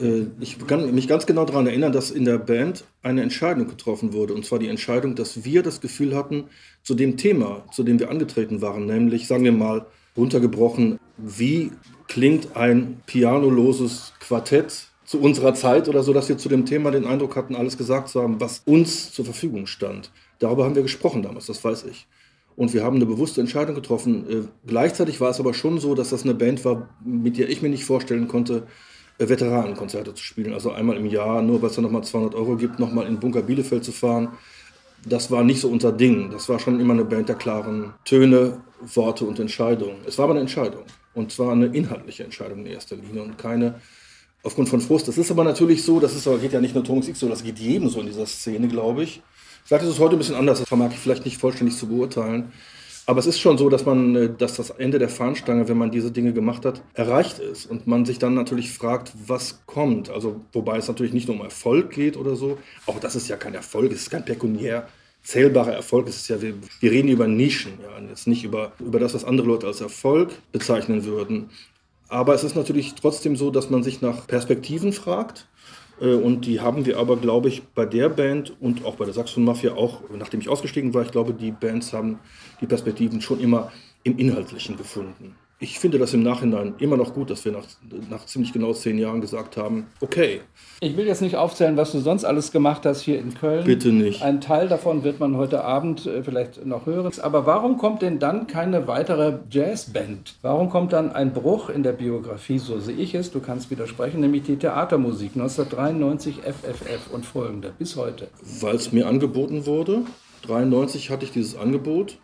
äh, 0.00 0.26
ich 0.40 0.58
kann 0.66 0.94
mich 0.94 1.08
ganz 1.08 1.26
genau 1.26 1.44
daran 1.44 1.66
erinnern, 1.66 1.92
dass 1.92 2.10
in 2.10 2.24
der 2.24 2.38
Band 2.38 2.84
eine 3.02 3.22
Entscheidung 3.22 3.68
getroffen 3.68 4.12
wurde. 4.12 4.34
Und 4.34 4.44
zwar 4.44 4.58
die 4.58 4.68
Entscheidung, 4.68 5.14
dass 5.14 5.44
wir 5.44 5.62
das 5.62 5.80
Gefühl 5.80 6.14
hatten, 6.16 6.44
zu 6.82 6.94
dem 6.94 7.16
Thema, 7.16 7.64
zu 7.72 7.82
dem 7.82 7.98
wir 7.98 8.10
angetreten 8.10 8.62
waren, 8.62 8.86
nämlich, 8.86 9.26
sagen 9.26 9.44
wir 9.44 9.52
mal, 9.52 9.86
runtergebrochen, 10.16 10.98
wie 11.16 11.72
klingt 12.08 12.56
ein 12.56 13.00
pianoloses 13.06 14.12
Quartett 14.20 14.88
zu 15.04 15.20
unserer 15.20 15.54
Zeit 15.54 15.88
oder 15.88 16.02
so, 16.02 16.12
dass 16.12 16.28
wir 16.28 16.36
zu 16.36 16.48
dem 16.48 16.66
Thema 16.66 16.90
den 16.90 17.06
Eindruck 17.06 17.36
hatten, 17.36 17.54
alles 17.54 17.78
gesagt 17.78 18.08
zu 18.08 18.22
haben, 18.22 18.40
was 18.40 18.62
uns 18.64 19.12
zur 19.12 19.24
Verfügung 19.24 19.66
stand. 19.66 20.10
Darüber 20.38 20.64
haben 20.64 20.74
wir 20.74 20.82
gesprochen 20.82 21.22
damals, 21.22 21.46
das 21.46 21.64
weiß 21.64 21.84
ich. 21.84 22.06
Und 22.56 22.72
wir 22.72 22.82
haben 22.82 22.96
eine 22.96 23.06
bewusste 23.06 23.40
Entscheidung 23.40 23.74
getroffen. 23.74 24.28
Äh, 24.28 24.48
gleichzeitig 24.66 25.20
war 25.20 25.30
es 25.30 25.38
aber 25.38 25.54
schon 25.54 25.78
so, 25.78 25.94
dass 25.94 26.10
das 26.10 26.24
eine 26.24 26.34
Band 26.34 26.64
war, 26.64 26.88
mit 27.04 27.36
der 27.36 27.50
ich 27.50 27.60
mir 27.60 27.68
nicht 27.68 27.84
vorstellen 27.84 28.28
konnte, 28.28 28.66
äh, 29.18 29.28
Veteranenkonzerte 29.28 30.14
zu 30.14 30.24
spielen. 30.24 30.54
Also 30.54 30.72
einmal 30.72 30.96
im 30.96 31.06
Jahr, 31.06 31.42
nur 31.42 31.60
weil 31.60 31.70
es 31.70 31.76
da 31.76 31.82
nochmal 31.82 32.02
200 32.02 32.34
Euro 32.34 32.56
gibt, 32.56 32.78
nochmal 32.78 33.06
in 33.06 33.20
Bunker 33.20 33.42
Bielefeld 33.42 33.84
zu 33.84 33.92
fahren. 33.92 34.30
Das 35.08 35.30
war 35.30 35.44
nicht 35.44 35.60
so 35.60 35.68
unser 35.68 35.92
Ding. 35.92 36.30
Das 36.30 36.48
war 36.48 36.58
schon 36.58 36.80
immer 36.80 36.94
eine 36.94 37.04
Band 37.04 37.28
der 37.28 37.36
klaren 37.36 37.94
Töne, 38.04 38.60
Worte 38.80 39.24
und 39.24 39.38
Entscheidungen. 39.38 39.98
Es 40.06 40.18
war 40.18 40.24
aber 40.24 40.32
eine 40.32 40.40
Entscheidung. 40.40 40.82
Und 41.14 41.32
zwar 41.32 41.52
eine 41.52 41.66
inhaltliche 41.66 42.24
Entscheidung 42.24 42.60
in 42.60 42.66
erster 42.66 42.96
Linie 42.96 43.22
und 43.22 43.38
keine 43.38 43.80
aufgrund 44.42 44.68
von 44.68 44.80
Frust. 44.80 45.08
Das 45.08 45.16
ist 45.16 45.30
aber 45.30 45.44
natürlich 45.44 45.82
so, 45.82 46.00
das 46.00 46.14
ist, 46.14 46.26
aber 46.26 46.38
geht 46.38 46.52
ja 46.52 46.60
nicht 46.60 46.74
nur 46.74 46.84
Thomas 46.84 47.08
X 47.08 47.20
so, 47.20 47.28
das 47.28 47.42
geht 47.42 47.58
jedem 47.58 47.88
so 47.88 48.00
in 48.00 48.06
dieser 48.06 48.26
Szene, 48.26 48.68
glaube 48.68 49.02
ich. 49.02 49.22
Vielleicht 49.64 49.84
ist 49.84 49.90
es 49.90 49.98
heute 49.98 50.14
ein 50.16 50.18
bisschen 50.18 50.36
anders, 50.36 50.60
das 50.60 50.68
vermag 50.68 50.90
ich 50.92 50.98
vielleicht 50.98 51.24
nicht 51.24 51.38
vollständig 51.38 51.76
zu 51.76 51.88
beurteilen. 51.88 52.52
Aber 53.08 53.20
es 53.20 53.26
ist 53.26 53.38
schon 53.38 53.56
so, 53.56 53.68
dass 53.68 53.86
man, 53.86 54.16
äh, 54.16 54.30
dass 54.36 54.56
das 54.56 54.70
Ende 54.70 54.98
der 54.98 55.08
Fahnenstange, 55.08 55.68
wenn 55.68 55.78
man 55.78 55.92
diese 55.92 56.10
Dinge 56.10 56.32
gemacht 56.32 56.64
hat, 56.64 56.82
erreicht 56.94 57.38
ist 57.38 57.66
und 57.66 57.86
man 57.86 58.04
sich 58.04 58.18
dann 58.18 58.34
natürlich 58.34 58.72
fragt, 58.72 59.12
was 59.26 59.64
kommt. 59.66 60.10
Also 60.10 60.40
wobei 60.52 60.76
es 60.76 60.88
natürlich 60.88 61.12
nicht 61.12 61.28
nur 61.28 61.36
um 61.36 61.44
Erfolg 61.44 61.90
geht 61.90 62.16
oder 62.16 62.34
so. 62.34 62.58
Auch 62.86 62.98
das 62.98 63.14
ist 63.14 63.28
ja 63.28 63.36
kein 63.36 63.54
Erfolg, 63.54 63.92
es 63.92 64.02
ist 64.02 64.10
kein 64.10 64.24
pekuniär 64.24 64.88
zählbarer 65.26 65.72
Erfolg. 65.72 66.08
Es 66.08 66.16
ist 66.16 66.28
ja, 66.28 66.40
wir, 66.40 66.54
wir 66.80 66.90
reden 66.90 67.08
über 67.08 67.26
Nischen, 67.26 67.72
ja, 67.82 68.08
jetzt 68.08 68.26
nicht 68.26 68.44
über, 68.44 68.72
über 68.78 69.00
das, 69.00 69.14
was 69.14 69.24
andere 69.24 69.46
Leute 69.46 69.66
als 69.66 69.80
Erfolg 69.80 70.30
bezeichnen 70.52 71.04
würden. 71.04 71.50
Aber 72.08 72.34
es 72.34 72.44
ist 72.44 72.54
natürlich 72.54 72.94
trotzdem 72.94 73.34
so, 73.34 73.50
dass 73.50 73.68
man 73.68 73.82
sich 73.82 74.00
nach 74.00 74.26
Perspektiven 74.26 74.92
fragt. 74.92 75.48
Äh, 76.00 76.14
und 76.14 76.46
die 76.46 76.60
haben 76.60 76.86
wir 76.86 76.98
aber, 76.98 77.16
glaube 77.16 77.48
ich, 77.48 77.62
bei 77.62 77.86
der 77.86 78.08
Band 78.08 78.54
und 78.60 78.84
auch 78.84 78.96
bei 78.96 79.04
der 79.04 79.14
Saxophon 79.14 79.44
Mafia 79.44 79.74
auch, 79.74 80.02
nachdem 80.16 80.40
ich 80.40 80.48
ausgestiegen 80.48 80.94
war, 80.94 81.02
ich 81.02 81.10
glaube, 81.10 81.34
die 81.34 81.52
Bands 81.52 81.92
haben 81.92 82.18
die 82.60 82.66
Perspektiven 82.66 83.20
schon 83.20 83.40
immer 83.40 83.72
im 84.02 84.18
Inhaltlichen 84.18 84.76
gefunden. 84.76 85.36
Ich 85.58 85.78
finde 85.78 85.98
das 85.98 86.12
im 86.12 86.22
Nachhinein 86.22 86.74
immer 86.80 86.98
noch 86.98 87.14
gut, 87.14 87.30
dass 87.30 87.46
wir 87.46 87.52
nach, 87.52 87.64
nach 88.10 88.26
ziemlich 88.26 88.52
genau 88.52 88.74
zehn 88.74 88.98
Jahren 88.98 89.22
gesagt 89.22 89.56
haben, 89.56 89.86
okay. 90.02 90.42
Ich 90.80 90.98
will 90.98 91.06
jetzt 91.06 91.22
nicht 91.22 91.36
aufzählen, 91.36 91.78
was 91.78 91.92
du 91.92 92.00
sonst 92.00 92.24
alles 92.26 92.52
gemacht 92.52 92.84
hast 92.84 93.00
hier 93.00 93.18
in 93.18 93.32
Köln. 93.32 93.64
Bitte 93.64 93.88
nicht. 93.88 94.22
Ein 94.22 94.42
Teil 94.42 94.68
davon 94.68 95.02
wird 95.02 95.18
man 95.18 95.38
heute 95.38 95.64
Abend 95.64 96.04
äh, 96.04 96.22
vielleicht 96.22 96.66
noch 96.66 96.84
hören. 96.84 97.10
Aber 97.22 97.46
warum 97.46 97.78
kommt 97.78 98.02
denn 98.02 98.18
dann 98.18 98.46
keine 98.46 98.86
weitere 98.86 99.38
Jazzband? 99.50 100.34
Warum 100.42 100.68
kommt 100.68 100.92
dann 100.92 101.12
ein 101.12 101.32
Bruch 101.32 101.70
in 101.70 101.82
der 101.82 101.92
Biografie, 101.92 102.58
so 102.58 102.78
sehe 102.78 102.96
ich 102.96 103.14
es, 103.14 103.30
du 103.30 103.40
kannst 103.40 103.70
widersprechen, 103.70 104.20
nämlich 104.20 104.42
die 104.42 104.56
Theatermusik 104.56 105.30
1993 105.36 106.40
FFF 106.42 107.10
und 107.10 107.24
folgende 107.24 107.72
bis 107.78 107.96
heute? 107.96 108.28
Weil 108.60 108.74
es 108.74 108.92
mir 108.92 109.06
angeboten 109.06 109.64
wurde. 109.64 110.02
1993 110.42 111.08
hatte 111.08 111.24
ich 111.24 111.30
dieses 111.30 111.56
Angebot. 111.56 112.18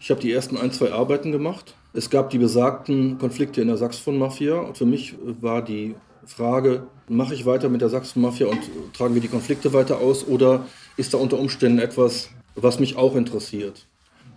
Ich 0.00 0.10
habe 0.10 0.22
die 0.22 0.32
ersten 0.32 0.56
ein, 0.56 0.72
zwei 0.72 0.92
Arbeiten 0.92 1.30
gemacht 1.30 1.74
es 1.94 2.10
gab 2.10 2.30
die 2.30 2.38
besagten 2.38 3.18
Konflikte 3.18 3.62
in 3.62 3.68
der 3.68 3.76
Saxophon-Mafia 3.76 4.74
für 4.74 4.84
mich 4.84 5.14
war 5.40 5.62
die 5.62 5.94
Frage, 6.26 6.88
mache 7.08 7.34
ich 7.34 7.46
weiter 7.46 7.68
mit 7.68 7.80
der 7.80 7.88
Saxophon-Mafia 7.88 8.48
und 8.48 8.60
tragen 8.92 9.14
wir 9.14 9.22
die 9.22 9.28
Konflikte 9.28 9.72
weiter 9.72 9.98
aus 9.98 10.26
oder 10.26 10.66
ist 10.96 11.14
da 11.14 11.18
unter 11.18 11.38
Umständen 11.38 11.78
etwas, 11.78 12.30
was 12.56 12.80
mich 12.80 12.96
auch 12.96 13.14
interessiert, 13.14 13.86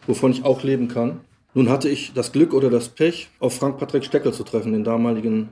wovon 0.05 0.31
ich 0.31 0.45
auch 0.45 0.63
leben 0.63 0.87
kann? 0.87 1.21
Nun 1.53 1.69
hatte 1.69 1.89
ich 1.89 2.13
das 2.13 2.31
Glück 2.31 2.53
oder 2.53 2.69
das 2.69 2.89
Pech, 2.89 3.29
auf 3.39 3.55
Frank-Patrick 3.55 4.05
Steckel 4.05 4.33
zu 4.33 4.43
treffen, 4.43 4.73
den 4.73 4.83
damaligen 4.83 5.49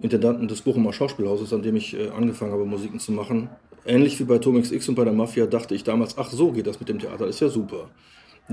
Intendanten 0.00 0.48
des 0.48 0.60
Bochumer 0.60 0.92
Schauspielhauses, 0.92 1.52
an 1.52 1.62
dem 1.62 1.76
ich 1.76 1.94
äh, 1.94 2.10
angefangen 2.10 2.52
habe, 2.52 2.66
Musiken 2.66 2.98
zu 2.98 3.12
machen. 3.12 3.48
Ähnlich 3.86 4.18
wie 4.20 4.24
bei 4.24 4.38
Tomix 4.38 4.70
X 4.70 4.88
und 4.88 4.96
bei 4.96 5.04
der 5.04 5.12
Mafia 5.12 5.46
dachte 5.46 5.74
ich 5.74 5.84
damals, 5.84 6.18
ach 6.18 6.30
so 6.30 6.52
geht 6.52 6.66
das 6.66 6.80
mit 6.80 6.88
dem 6.88 6.98
Theater, 6.98 7.26
ist 7.26 7.40
ja 7.40 7.48
super 7.48 7.88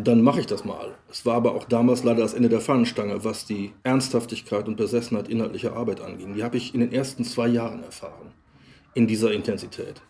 dann 0.07 0.21
mache 0.21 0.39
ich 0.39 0.45
das 0.45 0.65
mal. 0.65 0.95
Es 1.09 1.25
war 1.25 1.35
aber 1.35 1.53
auch 1.55 1.63
damals 1.63 2.03
leider 2.03 2.21
das 2.21 2.33
Ende 2.33 2.49
der 2.49 2.61
Fahnenstange, 2.61 3.23
was 3.23 3.45
die 3.45 3.71
Ernsthaftigkeit 3.83 4.67
und 4.67 4.77
Besessenheit 4.77 5.27
inhaltlicher 5.27 5.75
Arbeit 5.75 6.01
anging. 6.01 6.33
Die 6.35 6.43
habe 6.43 6.57
ich 6.57 6.73
in 6.73 6.81
den 6.81 6.91
ersten 6.91 7.23
zwei 7.23 7.47
Jahren 7.47 7.83
erfahren, 7.83 8.31
in 8.93 9.07
dieser 9.07 9.31
Intensität. 9.31 10.01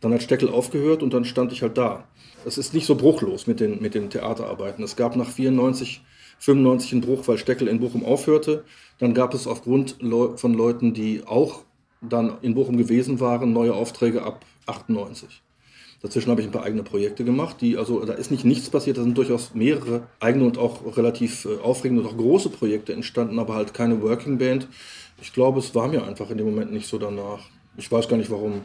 Dann 0.00 0.14
hat 0.14 0.22
Steckel 0.22 0.48
aufgehört 0.48 1.02
und 1.02 1.12
dann 1.12 1.24
stand 1.24 1.52
ich 1.52 1.62
halt 1.62 1.76
da. 1.76 2.06
Es 2.44 2.58
ist 2.58 2.74
nicht 2.74 2.86
so 2.86 2.94
bruchlos 2.94 3.46
mit 3.46 3.60
den, 3.60 3.82
mit 3.82 3.94
den 3.94 4.10
Theaterarbeiten. 4.10 4.84
Es 4.84 4.94
gab 4.94 5.16
nach 5.16 5.28
94, 5.28 6.02
95 6.38 6.92
einen 6.92 7.00
Bruch, 7.00 7.26
weil 7.26 7.38
Steckel 7.38 7.66
in 7.66 7.80
Bochum 7.80 8.04
aufhörte. 8.04 8.64
Dann 8.98 9.14
gab 9.14 9.34
es 9.34 9.46
aufgrund 9.46 9.96
von 10.36 10.54
Leuten, 10.54 10.94
die 10.94 11.22
auch 11.26 11.64
dann 12.00 12.38
in 12.42 12.54
Bochum 12.54 12.76
gewesen 12.76 13.18
waren, 13.18 13.52
neue 13.52 13.74
Aufträge 13.74 14.22
ab 14.22 14.44
98. 14.66 15.42
Dazwischen 16.00 16.30
habe 16.30 16.40
ich 16.40 16.46
ein 16.46 16.52
paar 16.52 16.62
eigene 16.62 16.84
Projekte 16.84 17.24
gemacht, 17.24 17.56
die, 17.60 17.76
also 17.76 18.04
da 18.04 18.12
ist 18.12 18.30
nicht 18.30 18.44
nichts 18.44 18.70
passiert, 18.70 18.98
da 18.98 19.02
sind 19.02 19.18
durchaus 19.18 19.54
mehrere 19.54 20.02
eigene 20.20 20.44
und 20.44 20.56
auch 20.56 20.96
relativ 20.96 21.44
äh, 21.44 21.58
aufregende 21.60 22.02
und 22.02 22.08
auch 22.08 22.16
große 22.16 22.50
Projekte 22.50 22.92
entstanden, 22.92 23.38
aber 23.40 23.54
halt 23.54 23.74
keine 23.74 24.00
Working 24.00 24.38
Band. 24.38 24.68
Ich 25.20 25.32
glaube, 25.32 25.58
es 25.58 25.74
war 25.74 25.88
mir 25.88 26.04
einfach 26.04 26.30
in 26.30 26.38
dem 26.38 26.46
Moment 26.46 26.72
nicht 26.72 26.86
so 26.86 26.98
danach. 26.98 27.40
Ich 27.76 27.90
weiß 27.90 28.08
gar 28.08 28.16
nicht 28.16 28.30
warum. 28.30 28.60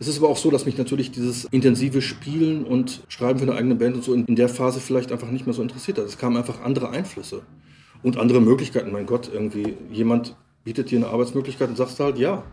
Es 0.00 0.08
ist 0.08 0.18
aber 0.18 0.28
auch 0.28 0.36
so, 0.38 0.50
dass 0.50 0.64
mich 0.64 0.78
natürlich 0.78 1.10
dieses 1.10 1.44
intensive 1.46 2.00
Spielen 2.00 2.64
und 2.64 3.02
Schreiben 3.08 3.38
für 3.38 3.46
eine 3.46 3.56
eigene 3.56 3.74
Band 3.74 3.96
und 3.96 4.04
so 4.04 4.14
in, 4.14 4.24
in 4.24 4.36
der 4.36 4.48
Phase 4.48 4.80
vielleicht 4.80 5.12
einfach 5.12 5.30
nicht 5.30 5.44
mehr 5.44 5.54
so 5.54 5.60
interessiert 5.60 5.98
hat. 5.98 6.06
Es 6.06 6.16
kamen 6.16 6.36
einfach 6.38 6.62
andere 6.62 6.88
Einflüsse 6.90 7.42
und 8.02 8.16
andere 8.16 8.40
Möglichkeiten. 8.40 8.92
Mein 8.92 9.06
Gott, 9.06 9.30
irgendwie 9.32 9.74
jemand 9.92 10.36
bietet 10.64 10.90
dir 10.90 10.98
eine 10.98 11.08
Arbeitsmöglichkeit 11.08 11.68
und 11.68 11.76
sagst 11.76 12.00
halt 12.00 12.18
ja. 12.18 12.44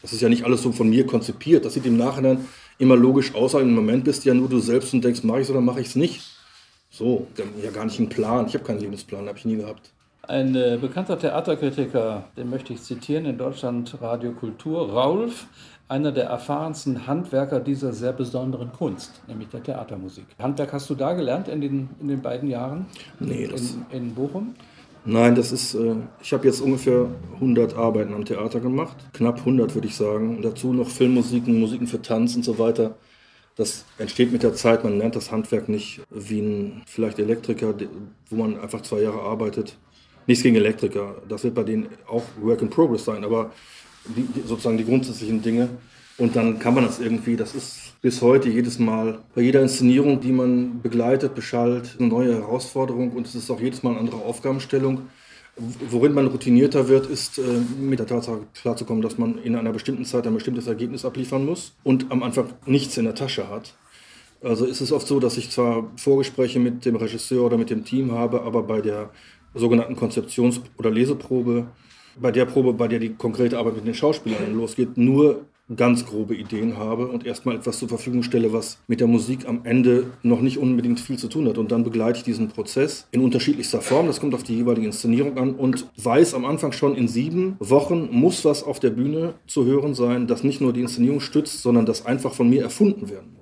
Das 0.00 0.12
ist 0.12 0.20
ja 0.20 0.28
nicht 0.28 0.44
alles 0.44 0.62
so 0.62 0.72
von 0.72 0.90
mir 0.90 1.06
konzipiert. 1.06 1.64
Das 1.64 1.74
sieht 1.74 1.86
im 1.86 1.96
Nachhinein 1.96 2.44
immer 2.82 2.96
logisch 2.96 3.34
aus. 3.34 3.54
Im 3.54 3.74
Moment 3.74 4.04
bist 4.04 4.24
du 4.24 4.28
ja 4.28 4.34
nur 4.34 4.48
du 4.48 4.58
selbst 4.58 4.92
und 4.92 5.04
denkst, 5.04 5.22
mache 5.22 5.40
ich 5.40 5.44
es 5.44 5.50
oder 5.50 5.60
mache 5.60 5.80
ich 5.80 5.86
es 5.86 5.96
nicht. 5.96 6.22
So, 6.90 7.26
ja 7.62 7.70
gar 7.70 7.84
nicht 7.84 7.98
einen 7.98 8.08
Plan. 8.08 8.46
Ich 8.46 8.54
habe 8.54 8.64
keinen 8.64 8.80
Lebensplan, 8.80 9.26
habe 9.28 9.38
ich 9.38 9.44
nie 9.44 9.56
gehabt. 9.56 9.92
Ein 10.28 10.54
äh, 10.54 10.78
bekannter 10.80 11.18
Theaterkritiker, 11.18 12.24
den 12.36 12.50
möchte 12.50 12.72
ich 12.72 12.82
zitieren, 12.82 13.24
in 13.24 13.38
Deutschland 13.38 13.96
Radio 14.00 14.32
Kultur, 14.32 14.90
Raulf, 14.90 15.46
einer 15.88 16.12
der 16.12 16.26
erfahrensten 16.26 17.06
Handwerker 17.06 17.60
dieser 17.60 17.92
sehr 17.92 18.12
besonderen 18.12 18.72
Kunst, 18.72 19.20
nämlich 19.26 19.48
der 19.48 19.62
Theatermusik. 19.62 20.26
Handwerk 20.38 20.72
hast 20.72 20.90
du 20.90 20.94
da 20.94 21.12
gelernt 21.14 21.48
in 21.48 21.60
den, 21.60 21.88
in 22.00 22.08
den 22.08 22.22
beiden 22.22 22.48
Jahren? 22.48 22.86
Nee, 23.20 23.48
das 23.48 23.76
in, 23.90 24.06
in 24.06 24.14
Bochum? 24.14 24.54
Nein, 25.04 25.34
das 25.34 25.50
ist, 25.50 25.74
äh, 25.74 25.96
ich 26.22 26.32
habe 26.32 26.46
jetzt 26.46 26.60
ungefähr 26.60 27.08
100 27.34 27.74
Arbeiten 27.74 28.14
am 28.14 28.24
Theater 28.24 28.60
gemacht, 28.60 28.96
knapp 29.12 29.40
100 29.40 29.74
würde 29.74 29.88
ich 29.88 29.96
sagen. 29.96 30.36
Und 30.36 30.42
dazu 30.42 30.72
noch 30.72 30.88
Filmmusiken, 30.88 31.58
Musiken 31.58 31.88
für 31.88 32.00
Tanz 32.00 32.36
und 32.36 32.44
so 32.44 32.58
weiter. 32.58 32.96
Das 33.56 33.84
entsteht 33.98 34.32
mit 34.32 34.42
der 34.42 34.54
Zeit, 34.54 34.84
man 34.84 34.98
lernt 34.98 35.16
das 35.16 35.30
Handwerk 35.32 35.68
nicht 35.68 36.00
wie 36.08 36.40
ein 36.40 36.82
vielleicht 36.86 37.18
Elektriker, 37.18 37.74
wo 38.30 38.36
man 38.36 38.58
einfach 38.58 38.80
zwei 38.82 39.00
Jahre 39.02 39.20
arbeitet. 39.20 39.76
Nichts 40.26 40.44
gegen 40.44 40.56
Elektriker, 40.56 41.16
das 41.28 41.42
wird 41.44 41.54
bei 41.54 41.64
denen 41.64 41.88
auch 42.08 42.22
Work 42.40 42.62
in 42.62 42.70
Progress 42.70 43.04
sein, 43.04 43.24
aber 43.24 43.50
die, 44.04 44.26
sozusagen 44.46 44.78
die 44.78 44.84
grundsätzlichen 44.84 45.42
Dinge. 45.42 45.68
Und 46.18 46.36
dann 46.36 46.58
kann 46.58 46.74
man 46.74 46.84
das 46.84 47.00
irgendwie, 47.00 47.36
das 47.36 47.54
ist 47.54 48.00
bis 48.02 48.20
heute 48.20 48.48
jedes 48.48 48.78
Mal 48.78 49.20
bei 49.34 49.42
jeder 49.42 49.62
Inszenierung, 49.62 50.20
die 50.20 50.32
man 50.32 50.82
begleitet, 50.82 51.34
beschallt, 51.34 51.96
eine 51.98 52.08
neue 52.08 52.34
Herausforderung 52.34 53.12
und 53.12 53.26
es 53.26 53.34
ist 53.34 53.50
auch 53.50 53.60
jedes 53.60 53.82
Mal 53.82 53.90
eine 53.90 54.00
andere 54.00 54.22
Aufgabenstellung. 54.22 55.02
Worin 55.90 56.12
man 56.14 56.26
routinierter 56.28 56.88
wird, 56.88 57.06
ist 57.06 57.38
äh, 57.38 57.42
mit 57.78 57.98
der 57.98 58.06
Tatsache 58.06 58.40
klarzukommen, 58.54 59.02
dass 59.02 59.18
man 59.18 59.38
in 59.42 59.54
einer 59.54 59.72
bestimmten 59.72 60.04
Zeit 60.04 60.26
ein 60.26 60.34
bestimmtes 60.34 60.66
Ergebnis 60.66 61.04
abliefern 61.04 61.44
muss 61.44 61.74
und 61.84 62.10
am 62.10 62.22
Anfang 62.22 62.54
nichts 62.64 62.96
in 62.96 63.04
der 63.04 63.14
Tasche 63.14 63.48
hat. 63.48 63.74
Also 64.42 64.64
ist 64.64 64.80
es 64.80 64.92
oft 64.92 65.06
so, 65.06 65.20
dass 65.20 65.36
ich 65.36 65.50
zwar 65.50 65.90
Vorgespräche 65.96 66.58
mit 66.58 66.84
dem 66.84 66.96
Regisseur 66.96 67.44
oder 67.44 67.58
mit 67.58 67.70
dem 67.70 67.84
Team 67.84 68.12
habe, 68.12 68.42
aber 68.42 68.62
bei 68.62 68.80
der 68.80 69.10
sogenannten 69.54 69.94
Konzeptions- 69.94 70.60
oder 70.78 70.90
Leseprobe, 70.90 71.66
bei 72.20 72.32
der 72.32 72.46
Probe, 72.46 72.72
bei 72.72 72.88
der 72.88 72.98
die 72.98 73.14
konkrete 73.14 73.58
Arbeit 73.58 73.76
mit 73.76 73.86
den 73.86 73.94
Schauspielern 73.94 74.54
losgeht, 74.54 74.96
nur 74.96 75.44
ganz 75.76 76.04
grobe 76.04 76.34
Ideen 76.34 76.76
habe 76.76 77.08
und 77.08 77.24
erstmal 77.24 77.56
etwas 77.56 77.78
zur 77.78 77.88
Verfügung 77.88 78.22
stelle, 78.22 78.52
was 78.52 78.78
mit 78.88 79.00
der 79.00 79.06
Musik 79.06 79.48
am 79.48 79.64
Ende 79.64 80.06
noch 80.22 80.40
nicht 80.40 80.58
unbedingt 80.58 81.00
viel 81.00 81.18
zu 81.18 81.28
tun 81.28 81.48
hat. 81.48 81.58
Und 81.58 81.72
dann 81.72 81.84
begleite 81.84 82.18
ich 82.18 82.24
diesen 82.24 82.48
Prozess 82.48 83.06
in 83.10 83.22
unterschiedlichster 83.22 83.80
Form. 83.80 84.06
Das 84.06 84.20
kommt 84.20 84.34
auf 84.34 84.42
die 84.42 84.56
jeweilige 84.56 84.86
Inszenierung 84.86 85.38
an 85.38 85.54
und 85.54 85.86
weiß 85.96 86.34
am 86.34 86.44
Anfang 86.44 86.72
schon, 86.72 86.94
in 86.94 87.08
sieben 87.08 87.56
Wochen 87.58 88.08
muss 88.10 88.44
was 88.44 88.62
auf 88.62 88.80
der 88.80 88.90
Bühne 88.90 89.34
zu 89.46 89.64
hören 89.64 89.94
sein, 89.94 90.26
das 90.26 90.44
nicht 90.44 90.60
nur 90.60 90.72
die 90.72 90.80
Inszenierung 90.80 91.20
stützt, 91.20 91.62
sondern 91.62 91.86
das 91.86 92.06
einfach 92.06 92.34
von 92.34 92.48
mir 92.48 92.62
erfunden 92.62 93.08
werden 93.08 93.36
muss. 93.38 93.41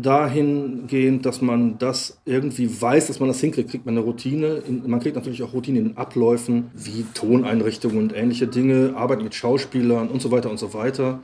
Dahingehend, 0.00 1.24
dass 1.24 1.40
man 1.40 1.78
das 1.78 2.18
irgendwie 2.24 2.80
weiß, 2.80 3.06
dass 3.06 3.20
man 3.20 3.28
das 3.28 3.40
hinkriegt, 3.40 3.70
kriegt 3.70 3.86
man 3.86 3.96
eine 3.96 4.04
Routine. 4.04 4.62
Man 4.86 5.00
kriegt 5.00 5.16
natürlich 5.16 5.42
auch 5.42 5.52
Routine 5.52 5.78
in 5.78 5.88
den 5.88 5.96
Abläufen, 5.96 6.70
wie 6.74 7.04
Toneinrichtungen 7.14 7.98
und 7.98 8.14
ähnliche 8.14 8.46
Dinge, 8.46 8.94
Arbeit 8.96 9.22
mit 9.22 9.34
Schauspielern 9.34 10.08
und 10.08 10.20
so 10.20 10.30
weiter 10.30 10.50
und 10.50 10.58
so 10.58 10.74
weiter. 10.74 11.20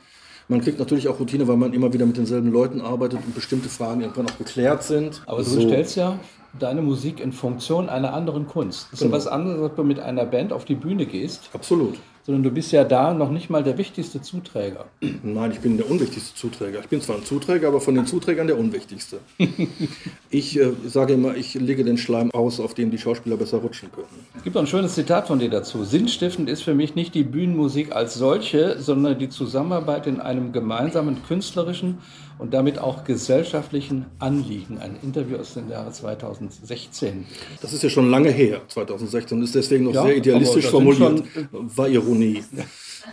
Man 0.49 0.61
kriegt 0.61 0.79
natürlich 0.79 1.09
auch 1.09 1.21
Routine, 1.21 1.49
weil 1.49 1.57
man 1.57 1.73
immer 1.73 1.93
wieder 1.93 2.07
mit 2.07 2.17
denselben 2.17 2.53
Leuten 2.53 2.81
arbeitet 2.81 3.21
und 3.25 3.35
bestimmte 3.35 3.69
Fragen 3.69 4.01
irgendwann 4.01 4.27
auch 4.27 4.39
geklärt 4.39 4.83
sind. 4.83 5.23
Aber 5.27 5.43
so. 5.45 5.61
du 5.61 5.67
stellst 5.69 5.97
ja 5.97 6.19
deine 6.59 6.83
Musik 6.83 7.21
in 7.21 7.33
Funktion 7.33 7.89
einer 7.89 8.13
anderen 8.13 8.47
Kunst. 8.47 8.89
Das 8.91 9.01
ist 9.01 9.07
genau. 9.07 9.17
was 9.17 9.27
anderes, 9.27 9.61
als 9.61 9.75
du 9.77 9.85
mit 9.85 10.01
einer 10.01 10.27
Band 10.27 10.53
auf 10.53 10.65
die 10.65 10.75
Bühne 10.75 11.07
gehst. 11.07 11.51
Absolut. 11.53 11.99
Sondern 12.25 12.43
du 12.45 12.51
bist 12.51 12.73
ja 12.73 12.85
da 12.85 13.13
noch 13.13 13.31
nicht 13.31 13.51
mal 13.51 13.65
der 13.65 13.79
wichtigste 13.79 14.23
Zuträger. 14.23 14.87
Nein, 15.23 15.53
ich 15.53 15.61
bin 15.61 15.77
der 15.77 15.91
unwichtigste 15.91 16.35
Zuträger. 16.37 16.81
Ich 16.81 16.89
bin 16.89 17.01
zwar 17.01 17.17
ein 17.17 17.25
Zuträger, 17.25 17.69
aber 17.69 17.81
von 17.81 17.95
den 17.95 18.07
Zuträgern 18.07 18.47
der 18.47 18.59
unwichtigste. 18.59 19.19
ich 20.31 20.59
äh, 20.59 20.73
sage 20.87 21.15
immer, 21.15 21.37
ich 21.37 21.55
lege 21.55 21.85
den 21.85 21.99
Schleim 21.99 22.31
aus, 22.31 22.61
auf 22.61 22.75
dem 22.75 22.91
die 22.91 22.99
Schauspieler 22.99 23.37
besser 23.37 23.59
rutschen 23.59 23.91
können. 23.93 24.07
Es 24.37 24.45
gibt 24.45 24.57
auch 24.57 24.61
ein 24.61 24.67
schönes 24.67 24.95
Zitat 24.95 25.27
von 25.27 25.39
dir 25.39 25.51
dazu. 25.51 25.85
Sinnstiftend 25.85 26.49
ist 26.49 26.63
für 26.63 26.75
mich 26.75 26.95
nicht 26.95 27.15
die 27.15 27.25
Bühnenmusik 27.25 27.93
als 27.93 28.15
solche, 28.15 28.79
sondern 28.79 29.19
die 29.19 29.29
Zusammenarbeit 29.29 30.07
in 30.07 30.21
einem 30.21 30.53
gemeinsamen 30.53 31.23
künstlerischen 31.27 31.99
und 32.43 32.53
damit 32.53 32.81
auch 32.81 33.05
gesellschaftlichen 33.05 34.07
Anliegen. 34.19 34.79
Ein 34.79 34.97
Interview 35.01 35.37
aus 35.37 35.55
dem 35.55 35.71
Jahre 35.71 35.93
2016. 35.93 37.25
Das 37.61 37.73
ist 37.73 37.85
ja 37.85 37.89
schon 37.89 38.11
lange 38.11 38.31
her, 38.31 38.63
2016, 38.67 39.41
ist 39.45 39.55
deswegen 39.55 39.85
noch 39.85 39.95
ja, 39.95 40.03
sehr 40.03 40.17
idealistisch 40.17 40.67
formuliert. 40.67 41.23
War 41.53 41.89
Ironie. 41.89 42.43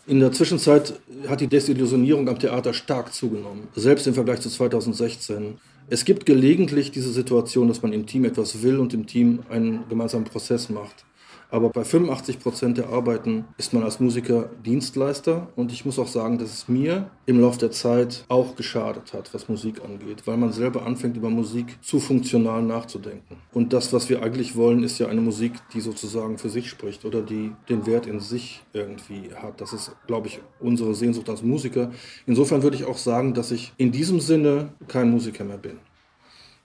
In 0.07 0.19
der 0.19 0.31
Zwischenzeit 0.31 0.99
hat 1.27 1.41
die 1.41 1.47
Desillusionierung 1.47 2.27
am 2.27 2.39
Theater 2.39 2.73
stark 2.73 3.13
zugenommen, 3.13 3.67
selbst 3.75 4.07
im 4.07 4.15
Vergleich 4.15 4.39
zu 4.39 4.49
2016. 4.49 5.59
Es 5.91 6.05
gibt 6.05 6.25
gelegentlich 6.25 6.89
diese 6.89 7.11
Situation, 7.11 7.67
dass 7.67 7.83
man 7.83 7.93
im 7.93 8.07
Team 8.07 8.25
etwas 8.25 8.63
will 8.63 8.79
und 8.79 8.95
im 8.95 9.05
Team 9.05 9.43
einen 9.49 9.87
gemeinsamen 9.89 10.25
Prozess 10.25 10.69
macht. 10.69 11.05
Aber 11.51 11.69
bei 11.69 11.83
85 11.83 12.39
Prozent 12.39 12.77
der 12.77 12.89
Arbeiten 12.89 13.45
ist 13.57 13.73
man 13.73 13.83
als 13.83 13.99
Musiker 13.99 14.49
Dienstleister. 14.63 15.47
Und 15.55 15.71
ich 15.71 15.83
muss 15.83 15.97
auch 15.97 16.07
sagen, 16.07 16.37
dass 16.37 16.53
es 16.53 16.67
mir 16.67 17.09
im 17.25 17.39
Laufe 17.39 17.57
der 17.57 17.71
Zeit 17.71 18.23
auch 18.27 18.55
geschadet 18.55 19.13
hat, 19.13 19.33
was 19.33 19.49
Musik 19.49 19.81
angeht, 19.83 20.27
weil 20.27 20.37
man 20.37 20.51
selber 20.51 20.85
anfängt, 20.85 21.17
über 21.17 21.31
Musik 21.31 21.79
zu 21.81 21.99
funktional 21.99 22.61
nachzudenken. 22.61 23.37
Und 23.51 23.73
das, 23.73 23.91
was 23.93 24.09
wir 24.09 24.21
eigentlich 24.21 24.55
wollen, 24.55 24.83
ist 24.83 24.99
ja 24.99 25.07
eine 25.07 25.21
Musik, 25.21 25.53
die 25.73 25.81
sozusagen 25.81 26.37
für 26.37 26.49
sich 26.49 26.69
spricht 26.69 27.03
oder 27.03 27.21
die 27.23 27.51
den 27.67 27.87
Wert 27.87 28.05
in 28.05 28.19
sich 28.19 28.61
irgendwie 28.73 29.31
hat. 29.33 29.59
Das 29.59 29.73
ist, 29.73 29.91
glaube 30.05 30.27
ich, 30.27 30.39
unsere 30.59 30.93
Sehnsucht 30.93 31.29
als 31.29 31.41
Musiker. 31.41 31.91
Insofern 32.27 32.61
würde 32.61 32.77
ich 32.77 32.85
auch 32.85 32.97
sagen, 32.97 33.33
dass 33.33 33.49
ich 33.51 33.73
in 33.77 33.91
diesem 33.91 34.19
Sinne 34.19 34.73
kein 34.87 35.09
Musiker 35.09 35.43
mehr 35.43 35.57
bin 35.57 35.79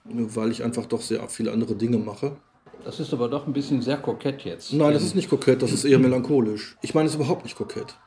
weil 0.07 0.51
ich 0.51 0.63
einfach 0.63 0.85
doch 0.85 1.01
sehr 1.01 1.27
viele 1.29 1.51
andere 1.51 1.75
Dinge 1.75 1.97
mache. 1.97 2.37
Das 2.83 2.99
ist 2.99 3.13
aber 3.13 3.29
doch 3.29 3.47
ein 3.47 3.53
bisschen 3.53 3.81
sehr 3.81 3.97
kokett 3.97 4.43
jetzt. 4.43 4.73
Nein, 4.73 4.93
das 4.93 5.03
ist 5.03 5.15
nicht 5.15 5.29
kokett, 5.29 5.61
das 5.61 5.71
ist 5.71 5.85
eher 5.85 5.99
melancholisch. 5.99 6.77
Ich 6.81 6.93
meine 6.93 7.07
es 7.07 7.15
überhaupt 7.15 7.43
nicht 7.43 7.55
kokett. 7.57 7.97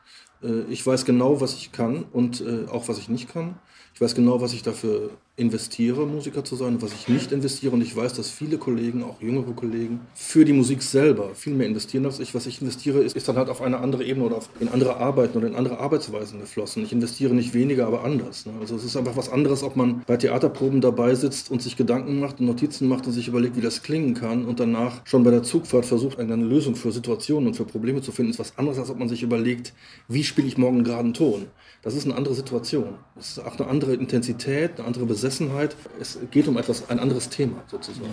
Äh, 0.43 0.61
ich 0.69 0.85
weiß 0.85 1.05
genau, 1.05 1.41
was 1.41 1.55
ich 1.55 1.71
kann 1.71 2.05
und 2.11 2.41
äh, 2.41 2.65
auch 2.69 2.87
was 2.87 2.97
ich 2.97 3.09
nicht 3.09 3.29
kann. 3.31 3.59
Ich 3.99 4.01
weiß 4.01 4.15
genau, 4.15 4.39
was 4.39 4.53
ich 4.53 4.63
dafür 4.63 5.09
investiere, 5.35 6.07
Musiker 6.07 6.45
zu 6.45 6.55
sein, 6.55 6.81
was 6.81 6.93
ich 6.93 7.09
nicht 7.09 7.33
investiere. 7.33 7.73
Und 7.73 7.81
ich 7.81 7.93
weiß, 7.93 8.13
dass 8.13 8.29
viele 8.29 8.57
Kollegen, 8.57 9.03
auch 9.03 9.21
jüngere 9.21 9.51
Kollegen, 9.51 9.99
für 10.13 10.45
die 10.45 10.53
Musik 10.53 10.83
selber 10.83 11.35
viel 11.35 11.53
mehr 11.53 11.67
investieren 11.67 12.05
als 12.05 12.21
ich. 12.21 12.33
Was 12.33 12.45
ich 12.45 12.61
investiere, 12.61 12.99
ist, 12.99 13.17
ist 13.17 13.27
dann 13.27 13.35
halt 13.35 13.49
auf 13.49 13.61
eine 13.61 13.79
andere 13.79 14.05
Ebene 14.05 14.25
oder 14.25 14.39
in 14.61 14.69
andere 14.69 14.95
Arbeiten 14.95 15.37
oder 15.37 15.47
in 15.47 15.55
andere 15.55 15.79
Arbeitsweisen 15.79 16.39
geflossen. 16.39 16.81
Ich 16.83 16.93
investiere 16.93 17.33
nicht 17.33 17.53
weniger, 17.53 17.87
aber 17.87 18.05
anders. 18.05 18.45
Ne? 18.45 18.53
Also 18.61 18.77
es 18.77 18.85
ist 18.85 18.95
einfach 18.95 19.17
was 19.17 19.27
anderes, 19.27 19.63
ob 19.63 19.75
man 19.75 20.01
bei 20.07 20.15
Theaterproben 20.15 20.79
dabei 20.79 21.13
sitzt 21.15 21.51
und 21.51 21.61
sich 21.61 21.75
Gedanken 21.75 22.21
macht 22.21 22.39
und 22.39 22.45
Notizen 22.45 22.87
macht 22.87 23.05
und 23.05 23.11
sich 23.11 23.27
überlegt, 23.27 23.57
wie 23.57 23.61
das 23.61 23.83
klingen 23.83 24.13
kann 24.13 24.45
und 24.45 24.61
danach 24.61 25.05
schon 25.05 25.25
bei 25.25 25.31
der 25.31 25.43
Zugfahrt 25.43 25.85
versucht, 25.85 26.19
eine 26.19 26.37
Lösung 26.37 26.77
für 26.77 26.93
Situationen 26.93 27.47
und 27.47 27.55
für 27.55 27.65
Probleme 27.65 28.01
zu 28.01 28.13
finden, 28.13 28.31
ist 28.31 28.39
was 28.39 28.57
anderes, 28.57 28.79
als 28.79 28.89
ob 28.89 28.97
man 28.97 29.09
sich 29.09 29.23
überlegt, 29.23 29.73
wie 30.07 30.23
spiele 30.23 30.47
ich 30.47 30.57
morgen 30.57 30.77
einen 30.77 30.85
geraden 30.85 31.13
Ton. 31.13 31.47
Das 31.81 31.95
ist 31.95 32.05
eine 32.05 32.15
andere 32.15 32.33
Situation. 32.33 32.95
Es 33.17 33.37
ist 33.37 33.39
auch 33.39 33.57
eine 33.57 33.69
andere 33.69 33.93
Intensität, 33.93 34.77
eine 34.77 34.87
andere 34.87 35.05
Besessenheit. 35.05 35.75
Es 35.99 36.19
geht 36.31 36.47
um 36.47 36.57
etwas, 36.57 36.89
ein 36.89 36.99
anderes 36.99 37.29
Thema 37.29 37.63
sozusagen. 37.67 38.09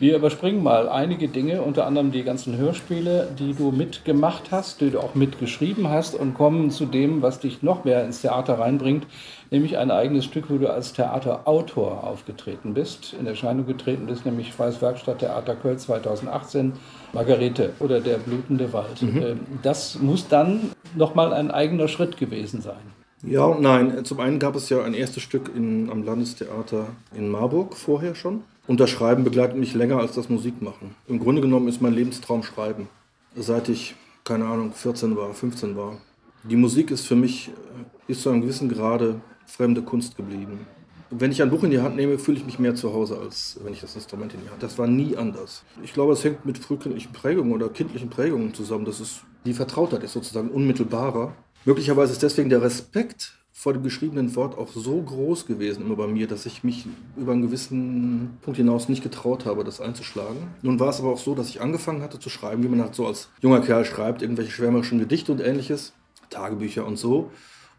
Wir 0.00 0.14
überspringen 0.14 0.62
mal 0.62 0.88
einige 0.88 1.26
Dinge, 1.26 1.62
unter 1.62 1.84
anderem 1.84 2.12
die 2.12 2.22
ganzen 2.22 2.56
Hörspiele, 2.56 3.30
die 3.36 3.52
du 3.52 3.72
mitgemacht 3.72 4.52
hast, 4.52 4.80
die 4.80 4.90
du 4.90 5.00
auch 5.00 5.16
mitgeschrieben 5.16 5.88
hast 5.88 6.14
und 6.14 6.34
kommen 6.34 6.70
zu 6.70 6.86
dem, 6.86 7.20
was 7.20 7.40
dich 7.40 7.64
noch 7.64 7.82
mehr 7.82 8.04
ins 8.04 8.20
Theater 8.20 8.60
reinbringt, 8.60 9.08
nämlich 9.50 9.76
ein 9.76 9.90
eigenes 9.90 10.24
Stück, 10.24 10.50
wo 10.50 10.58
du 10.58 10.72
als 10.72 10.92
Theaterautor 10.92 12.04
aufgetreten 12.04 12.74
bist, 12.74 13.16
in 13.18 13.26
Erscheinung 13.26 13.66
getreten 13.66 14.06
bist, 14.06 14.24
nämlich 14.24 14.52
Freies 14.52 14.80
Werkstatttheater 14.80 15.56
Köln 15.56 15.80
2018, 15.80 16.74
Margarete 17.12 17.72
oder 17.80 18.00
Der 18.00 18.18
blutende 18.18 18.72
Wald. 18.72 19.02
Mhm. 19.02 19.20
Ähm, 19.20 19.40
das 19.64 19.98
muss 19.98 20.28
dann 20.28 20.70
nochmal 20.94 21.32
ein 21.32 21.50
eigener 21.50 21.88
Schritt 21.88 22.18
gewesen 22.18 22.60
sein. 22.60 22.97
Ja 23.22 23.44
und 23.44 23.62
nein. 23.62 24.04
Zum 24.04 24.20
einen 24.20 24.38
gab 24.38 24.54
es 24.54 24.68
ja 24.68 24.82
ein 24.82 24.94
erstes 24.94 25.22
Stück 25.22 25.50
in, 25.54 25.90
am 25.90 26.04
Landestheater 26.04 26.86
in 27.14 27.28
Marburg 27.28 27.76
vorher 27.76 28.14
schon. 28.14 28.42
Und 28.66 28.80
das 28.80 28.90
Schreiben 28.90 29.24
begleitet 29.24 29.56
mich 29.56 29.74
länger 29.74 29.98
als 29.98 30.12
das 30.12 30.28
Musikmachen. 30.28 30.94
Im 31.08 31.18
Grunde 31.18 31.40
genommen 31.40 31.68
ist 31.68 31.80
mein 31.80 31.94
Lebenstraum 31.94 32.42
Schreiben. 32.42 32.88
Seit 33.34 33.68
ich, 33.68 33.94
keine 34.24 34.46
Ahnung, 34.46 34.72
14 34.72 35.16
war, 35.16 35.32
15 35.32 35.74
war. 35.76 35.96
Die 36.44 36.56
Musik 36.56 36.90
ist 36.90 37.06
für 37.06 37.16
mich, 37.16 37.48
äh, 37.48 38.12
ist 38.12 38.22
zu 38.22 38.30
einem 38.30 38.42
gewissen 38.42 38.68
Grade 38.68 39.20
fremde 39.46 39.82
Kunst 39.82 40.16
geblieben. 40.16 40.66
Wenn 41.10 41.32
ich 41.32 41.40
ein 41.40 41.48
Buch 41.48 41.64
in 41.64 41.70
die 41.70 41.80
Hand 41.80 41.96
nehme, 41.96 42.18
fühle 42.18 42.36
ich 42.36 42.44
mich 42.44 42.58
mehr 42.58 42.74
zu 42.74 42.92
Hause, 42.92 43.18
als 43.18 43.58
wenn 43.64 43.72
ich 43.72 43.80
das 43.80 43.94
Instrument 43.94 44.34
in 44.34 44.42
die 44.42 44.50
Hand. 44.50 44.62
Das 44.62 44.76
war 44.76 44.86
nie 44.86 45.16
anders. 45.16 45.64
Ich 45.82 45.94
glaube, 45.94 46.12
es 46.12 46.22
hängt 46.22 46.44
mit 46.44 46.58
frühkindlichen 46.58 47.12
Prägungen 47.12 47.52
oder 47.52 47.70
kindlichen 47.70 48.10
Prägungen 48.10 48.52
zusammen. 48.52 48.84
Das 48.84 49.00
ist, 49.00 49.22
die 49.46 49.54
Vertrautheit 49.54 50.04
ist 50.04 50.12
sozusagen 50.12 50.50
unmittelbarer. 50.50 51.34
Möglicherweise 51.68 52.12
ist 52.12 52.22
deswegen 52.22 52.48
der 52.48 52.62
Respekt 52.62 53.34
vor 53.52 53.74
dem 53.74 53.82
geschriebenen 53.82 54.34
Wort 54.36 54.56
auch 54.56 54.72
so 54.72 55.02
groß 55.02 55.44
gewesen 55.44 55.84
immer 55.84 55.96
bei 55.96 56.06
mir, 56.06 56.26
dass 56.26 56.46
ich 56.46 56.64
mich 56.64 56.86
über 57.14 57.32
einen 57.32 57.42
gewissen 57.42 58.38
Punkt 58.40 58.56
hinaus 58.56 58.88
nicht 58.88 59.02
getraut 59.02 59.44
habe, 59.44 59.64
das 59.64 59.78
einzuschlagen. 59.78 60.48
Nun 60.62 60.80
war 60.80 60.88
es 60.88 60.98
aber 60.98 61.12
auch 61.12 61.18
so, 61.18 61.34
dass 61.34 61.50
ich 61.50 61.60
angefangen 61.60 62.00
hatte 62.00 62.18
zu 62.18 62.30
schreiben, 62.30 62.62
wie 62.62 62.68
man 62.68 62.80
halt 62.80 62.94
so 62.94 63.06
als 63.06 63.28
junger 63.42 63.60
Kerl 63.60 63.84
schreibt, 63.84 64.22
irgendwelche 64.22 64.50
schwärmerischen 64.50 64.98
Gedichte 64.98 65.30
und 65.30 65.42
ähnliches, 65.42 65.92
Tagebücher 66.30 66.86
und 66.86 66.96
so. 66.96 67.30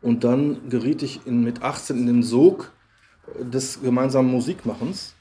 Und 0.04 0.24
dann 0.24 0.70
geriet 0.70 1.02
ich 1.02 1.26
in, 1.26 1.44
mit 1.44 1.64
18 1.64 1.98
in 1.98 2.06
den 2.06 2.22
Sog 2.22 2.72
des 3.40 3.82
gemeinsamen 3.82 4.30
Musikmachens. 4.30 5.16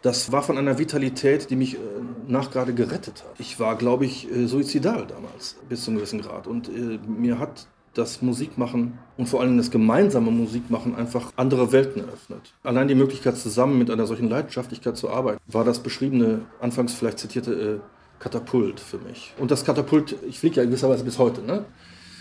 Das 0.00 0.32
war 0.32 0.42
von 0.42 0.56
einer 0.56 0.78
Vitalität, 0.78 1.50
die 1.50 1.56
mich 1.56 1.74
äh, 1.74 1.78
nachgerade 2.26 2.72
gerettet 2.72 3.22
hat. 3.22 3.38
Ich 3.38 3.60
war, 3.60 3.76
glaube 3.76 4.06
ich, 4.06 4.34
äh, 4.34 4.46
suizidal 4.46 5.06
damals, 5.06 5.56
bis 5.68 5.84
zu 5.84 5.90
einem 5.90 5.98
gewissen 5.98 6.22
Grad. 6.22 6.46
Und 6.46 6.70
äh, 6.70 6.98
mir 7.06 7.38
hat 7.38 7.66
das 7.94 8.22
Musikmachen 8.22 8.98
und 9.16 9.28
vor 9.28 9.40
allem 9.40 9.56
das 9.56 9.70
gemeinsame 9.70 10.30
Musikmachen 10.30 10.94
einfach 10.94 11.32
andere 11.36 11.72
Welten 11.72 12.02
eröffnet. 12.02 12.54
Allein 12.62 12.88
die 12.88 12.94
Möglichkeit, 12.94 13.36
zusammen 13.36 13.78
mit 13.78 13.90
einer 13.90 14.06
solchen 14.06 14.28
Leidenschaftlichkeit 14.28 14.96
zu 14.96 15.10
arbeiten, 15.10 15.40
war 15.46 15.64
das 15.64 15.80
beschriebene, 15.80 16.42
anfangs 16.60 16.94
vielleicht 16.94 17.18
zitierte 17.18 17.52
äh, 17.52 17.78
Katapult 18.20 18.80
für 18.80 18.98
mich. 18.98 19.34
Und 19.38 19.50
das 19.50 19.64
Katapult, 19.64 20.16
ich 20.28 20.38
fliege 20.38 20.56
ja 20.56 20.64
gewisserweise 20.64 21.04
bis 21.04 21.18
heute. 21.18 21.42
Ne? 21.42 21.64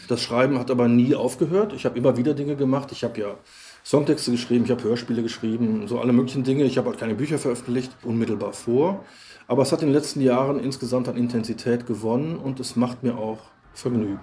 Das 0.07 0.21
Schreiben 0.21 0.57
hat 0.57 0.71
aber 0.71 0.87
nie 0.87 1.15
aufgehört. 1.15 1.73
Ich 1.73 1.85
habe 1.85 1.97
immer 1.97 2.17
wieder 2.17 2.33
Dinge 2.33 2.55
gemacht. 2.55 2.91
Ich 2.91 3.03
habe 3.03 3.19
ja 3.19 3.35
Songtexte 3.83 4.31
geschrieben, 4.31 4.65
ich 4.65 4.71
habe 4.71 4.83
Hörspiele 4.83 5.23
geschrieben, 5.23 5.87
so 5.87 5.99
alle 5.99 6.13
möglichen 6.13 6.43
Dinge. 6.43 6.63
Ich 6.65 6.77
habe 6.77 6.89
halt 6.89 6.99
keine 6.99 7.15
Bücher 7.15 7.37
veröffentlicht, 7.37 7.91
unmittelbar 8.03 8.53
vor. 8.53 9.03
Aber 9.47 9.63
es 9.63 9.71
hat 9.71 9.81
in 9.81 9.87
den 9.87 9.95
letzten 9.95 10.21
Jahren 10.21 10.59
insgesamt 10.59 11.07
an 11.07 11.17
Intensität 11.17 11.85
gewonnen 11.85 12.37
und 12.37 12.59
es 12.59 12.75
macht 12.75 13.03
mir 13.03 13.17
auch 13.17 13.39
Vergnügen. 13.73 14.19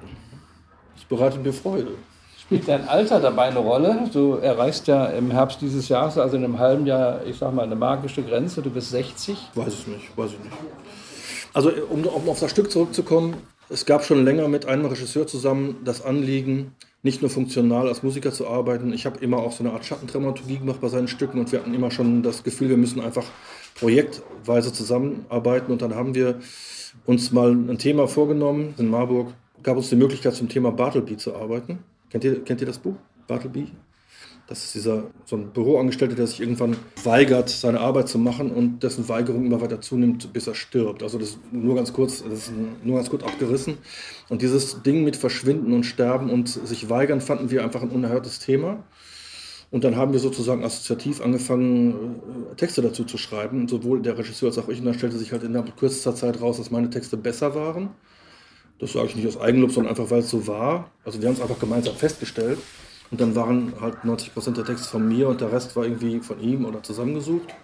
Es 1.05 1.09
bereitet 1.09 1.45
mir 1.45 1.53
Freude. 1.53 1.93
Spielt 2.41 2.67
dein 2.67 2.89
Alter 2.89 3.21
dabei 3.21 3.45
eine 3.45 3.59
Rolle? 3.59 4.09
Du 4.13 4.35
erreichst 4.35 4.87
ja 4.87 5.07
im 5.07 5.31
Herbst 5.31 5.61
dieses 5.61 5.89
Jahres, 5.89 6.17
also 6.19 6.37
in 6.37 6.45
einem 6.45 6.59
halben 6.59 6.87
Jahr, 6.87 7.25
ich 7.27 7.37
sag 7.39 7.55
mal, 7.55 7.63
eine 7.63 7.77
magische 7.77 8.23
Grenze. 8.23 8.63
Du 8.63 8.71
bist 8.71 8.91
60. 8.91 9.37
Weiß 9.55 9.73
ich 9.73 9.87
nicht, 9.87 10.17
weiß 10.17 10.33
ich 10.33 10.39
nicht. 10.39 10.57
Also, 11.53 11.71
um, 11.91 12.05
um 12.05 12.29
auf 12.29 12.41
das 12.41 12.51
Stück 12.51 12.71
zurückzukommen, 12.71 13.37
es 13.69 13.87
gab 13.87 14.05
schon 14.05 14.25
länger 14.25 14.49
mit 14.49 14.67
einem 14.67 14.87
Regisseur 14.87 15.27
zusammen 15.27 15.77
das 15.85 16.05
Anliegen, 16.05 16.73
nicht 17.03 17.21
nur 17.21 17.31
funktional 17.31 17.89
als 17.89 18.03
Musiker 18.03 18.33
zu 18.33 18.49
arbeiten. 18.49 18.93
Ich 18.93 19.07
habe 19.07 19.19
immer 19.21 19.39
auch 19.39 19.53
so 19.53 19.63
eine 19.63 19.73
Art 19.73 19.85
Schattendramaturgie 19.85 20.59
gemacht 20.59 20.81
bei 20.81 20.89
seinen 20.89 21.09
Stücken 21.09 21.39
und 21.39 21.53
wir 21.53 21.61
hatten 21.61 21.75
immer 21.75 21.91
schon 21.91 22.23
das 22.23 22.43
Gefühl, 22.43 22.71
wir 22.71 22.77
müssen 22.77 23.01
einfach 23.01 23.25
projektweise 23.75 24.73
zusammenarbeiten. 24.73 25.71
Und 25.71 25.83
dann 25.83 25.95
haben 25.95 26.15
wir 26.15 26.41
uns 27.07 27.31
mal 27.31 27.53
ein 27.53 27.79
Thema 27.79 28.09
vorgenommen 28.09 28.75
in 28.79 28.89
Marburg, 28.89 29.33
gab 29.65 29.77
uns 29.77 29.89
die 29.89 29.97
Möglichkeit, 29.97 30.35
zum 30.35 30.49
Thema 30.49 30.71
Bartleby 30.71 31.17
zu 31.17 31.35
arbeiten. 31.35 31.81
Kennt 32.11 32.23
ihr, 32.23 32.45
kennt 32.45 32.61
ihr 32.61 32.67
das 32.67 32.79
Buch? 32.79 32.95
Bartleby? 33.27 33.67
Das 34.47 34.63
ist 34.63 34.75
dieser 34.75 35.05
so 35.25 35.37
ein 35.37 35.53
Büroangestellter, 35.53 36.15
der 36.15 36.27
sich 36.27 36.41
irgendwann 36.41 36.77
weigert, 37.03 37.49
seine 37.49 37.81
Arbeit 37.81 38.11
zu 38.11 38.19
machen 38.19 38.51
und 38.51 38.83
dessen 38.83 39.09
Weigerung 39.09 39.47
immer 39.47 39.63
weiter 39.63 39.81
zunimmt, 39.81 40.35
bis 40.35 40.47
er 40.47 40.55
stirbt. 40.55 41.03
Also 41.03 41.19
das 41.19 41.39
nur 41.51 41.75
ganz 41.75 41.95
kurz, 41.95 42.23
das 42.23 42.33
ist 42.41 42.53
nur 42.85 42.97
ganz 42.97 43.09
kurz 43.09 43.25
abgerissen. 43.25 43.79
Und 44.29 44.43
dieses 44.43 44.83
Ding 44.83 45.03
mit 45.03 45.17
Verschwinden 45.17 45.73
und 45.73 45.85
Sterben 45.85 46.29
und 46.29 46.49
sich 46.49 46.91
weigern 46.91 47.23
fanden 47.23 47.51
wir 47.51 47.65
einfach 47.65 47.81
ein 47.81 47.89
unerhörtes 47.89 48.39
Thema. 48.39 48.85
Und 49.71 49.83
dann 49.83 49.97
haben 49.97 50.13
wir 50.13 50.21
sozusagen 50.21 50.63
assoziativ 50.63 51.23
angefangen, 51.23 52.21
äh, 52.53 52.55
Texte 52.55 52.83
dazu 52.83 53.03
zu 53.03 53.19
schreiben. 53.19 53.67
Sowohl 53.67 54.03
der 54.03 54.17
Regisseur 54.17 54.49
als 54.49 54.59
auch 54.59 54.69
ich. 54.69 54.79
Und 54.79 54.85
dann 54.85 54.95
stellte 54.95 55.19
sich 55.19 55.33
halt 55.33 55.43
in 55.43 55.55
kürzester 55.75 56.15
Zeit 56.15 56.41
raus, 56.41 56.59
dass 56.59 56.71
meine 56.71 56.91
Texte 56.91 57.17
besser 57.17 57.55
waren. 57.55 57.89
Das 58.79 58.93
sage 58.93 59.07
ich 59.07 59.17
nicht 59.17 59.27
aus 59.27 59.41
Eigenlob, 59.41 59.71
sondern 59.71 59.91
einfach, 59.91 60.11
weil 60.11 60.21
es 60.21 60.31
so 60.31 60.47
war. 60.47 60.91
Also 61.05 61.21
wir 61.21 61.29
haben 61.29 61.35
es 61.35 61.41
einfach 61.41 61.59
gemeinsam 61.59 61.95
festgestellt. 61.95 62.59
Und 63.11 63.21
dann 63.21 63.35
waren 63.37 63.75
halt 63.81 64.05
90 64.05 64.35
Prozent 64.35 64.57
der 64.57 64.65
Texte 64.65 64.89
von 64.89 65.07
mir 65.07 65.29
und 65.29 65.41
der 65.41 65.53
Rest 65.53 65.77
war 65.77 65.85
irgendwie 65.85 66.21
von 66.21 66.41
ihm 66.41 66.65
oder 66.65 66.83
zusammengesucht. 66.83 67.55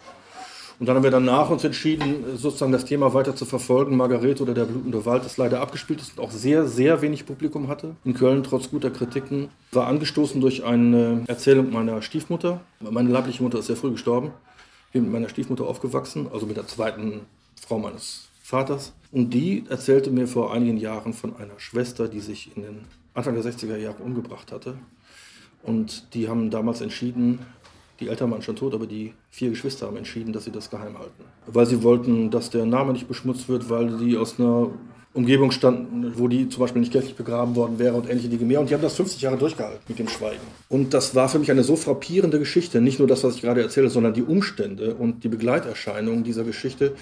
Und 0.81 0.87
dann 0.87 0.96
haben 0.96 1.03
wir 1.03 1.11
danach 1.11 1.51
uns 1.51 1.62
entschieden, 1.62 2.25
sozusagen 2.37 2.73
das 2.73 2.87
Thema 2.87 3.12
weiter 3.12 3.37
zu 3.37 3.44
verfolgen. 3.44 3.99
Margarete 3.99 4.42
oder 4.42 4.55
der 4.55 4.64
blutende 4.64 5.05
Wald 5.05 5.27
ist 5.27 5.37
leider 5.37 5.61
abgespielt 5.61 6.01
ist 6.01 6.16
und 6.16 6.25
auch 6.25 6.31
sehr, 6.31 6.66
sehr 6.66 7.03
wenig 7.03 7.27
Publikum 7.27 7.68
hatte. 7.68 7.96
In 8.05 8.14
Köln, 8.14 8.42
trotz 8.42 8.70
guter 8.70 8.90
Kritiken, 8.90 9.51
war 9.73 9.88
angestoßen 9.88 10.40
durch 10.40 10.64
eine 10.64 11.25
Erzählung 11.27 11.70
meiner 11.70 12.01
Stiefmutter. 12.01 12.62
Meine 12.81 13.11
leibliche 13.11 13.42
Mutter 13.42 13.59
ist 13.59 13.66
sehr 13.66 13.77
früh 13.77 13.90
gestorben. 13.90 14.31
Ich 14.87 14.92
bin 14.94 15.03
mit 15.03 15.12
meiner 15.12 15.29
Stiefmutter 15.29 15.66
aufgewachsen, 15.66 16.29
also 16.33 16.46
mit 16.46 16.57
der 16.57 16.66
zweiten 16.66 17.27
Frau 17.61 17.79
meines 17.79 18.30
Vaters. 18.50 18.92
Und 19.12 19.32
die 19.32 19.64
erzählte 19.68 20.10
mir 20.10 20.28
vor 20.28 20.52
einigen 20.52 20.76
Jahren 20.76 21.12
von 21.12 21.36
einer 21.36 21.58
Schwester, 21.58 22.08
die 22.08 22.20
sich 22.20 22.50
in 22.56 22.62
den 22.62 22.80
Anfang 23.14 23.34
der 23.34 23.44
60er 23.44 23.76
Jahre 23.76 24.02
umgebracht 24.02 24.52
hatte. 24.52 24.74
Und 25.62 26.14
die 26.14 26.28
haben 26.28 26.50
damals 26.50 26.80
entschieden, 26.80 27.40
die 28.00 28.08
Eltern 28.08 28.30
waren 28.30 28.42
schon 28.42 28.56
tot, 28.56 28.74
aber 28.74 28.86
die 28.86 29.12
vier 29.30 29.50
Geschwister 29.50 29.86
haben 29.86 29.96
entschieden, 29.96 30.32
dass 30.32 30.44
sie 30.44 30.50
das 30.50 30.70
geheim 30.70 30.98
halten. 30.98 31.24
Weil 31.46 31.66
sie 31.66 31.82
wollten, 31.82 32.30
dass 32.30 32.50
der 32.50 32.64
Name 32.64 32.92
nicht 32.92 33.08
beschmutzt 33.08 33.48
wird, 33.48 33.68
weil 33.68 33.98
die 33.98 34.16
aus 34.16 34.40
einer 34.40 34.70
Umgebung 35.12 35.50
standen, 35.50 36.12
wo 36.16 36.28
die 36.28 36.48
zum 36.48 36.60
Beispiel 36.60 36.80
nicht 36.80 36.92
kirchlich 36.92 37.16
begraben 37.16 37.56
worden 37.56 37.78
wäre 37.78 37.96
und 37.96 38.08
ähnliche 38.08 38.28
Dinge 38.28 38.44
mehr. 38.44 38.60
Und 38.60 38.70
die 38.70 38.74
haben 38.74 38.82
das 38.82 38.94
50 38.96 39.20
Jahre 39.20 39.36
durchgehalten 39.36 39.80
mit 39.88 39.98
dem 39.98 40.08
Schweigen. 40.08 40.40
Und 40.68 40.94
das 40.94 41.14
war 41.14 41.28
für 41.28 41.38
mich 41.38 41.50
eine 41.50 41.64
so 41.64 41.76
frappierende 41.76 42.38
Geschichte. 42.38 42.80
Nicht 42.80 43.00
nur 43.00 43.08
das, 43.08 43.22
was 43.22 43.34
ich 43.34 43.42
gerade 43.42 43.60
erzähle, 43.60 43.90
sondern 43.90 44.14
die 44.14 44.22
Umstände 44.22 44.94
und 44.94 45.24
die 45.24 45.28
Begleiterscheinungen 45.28 46.24
dieser 46.24 46.44
Geschichte, 46.44 46.94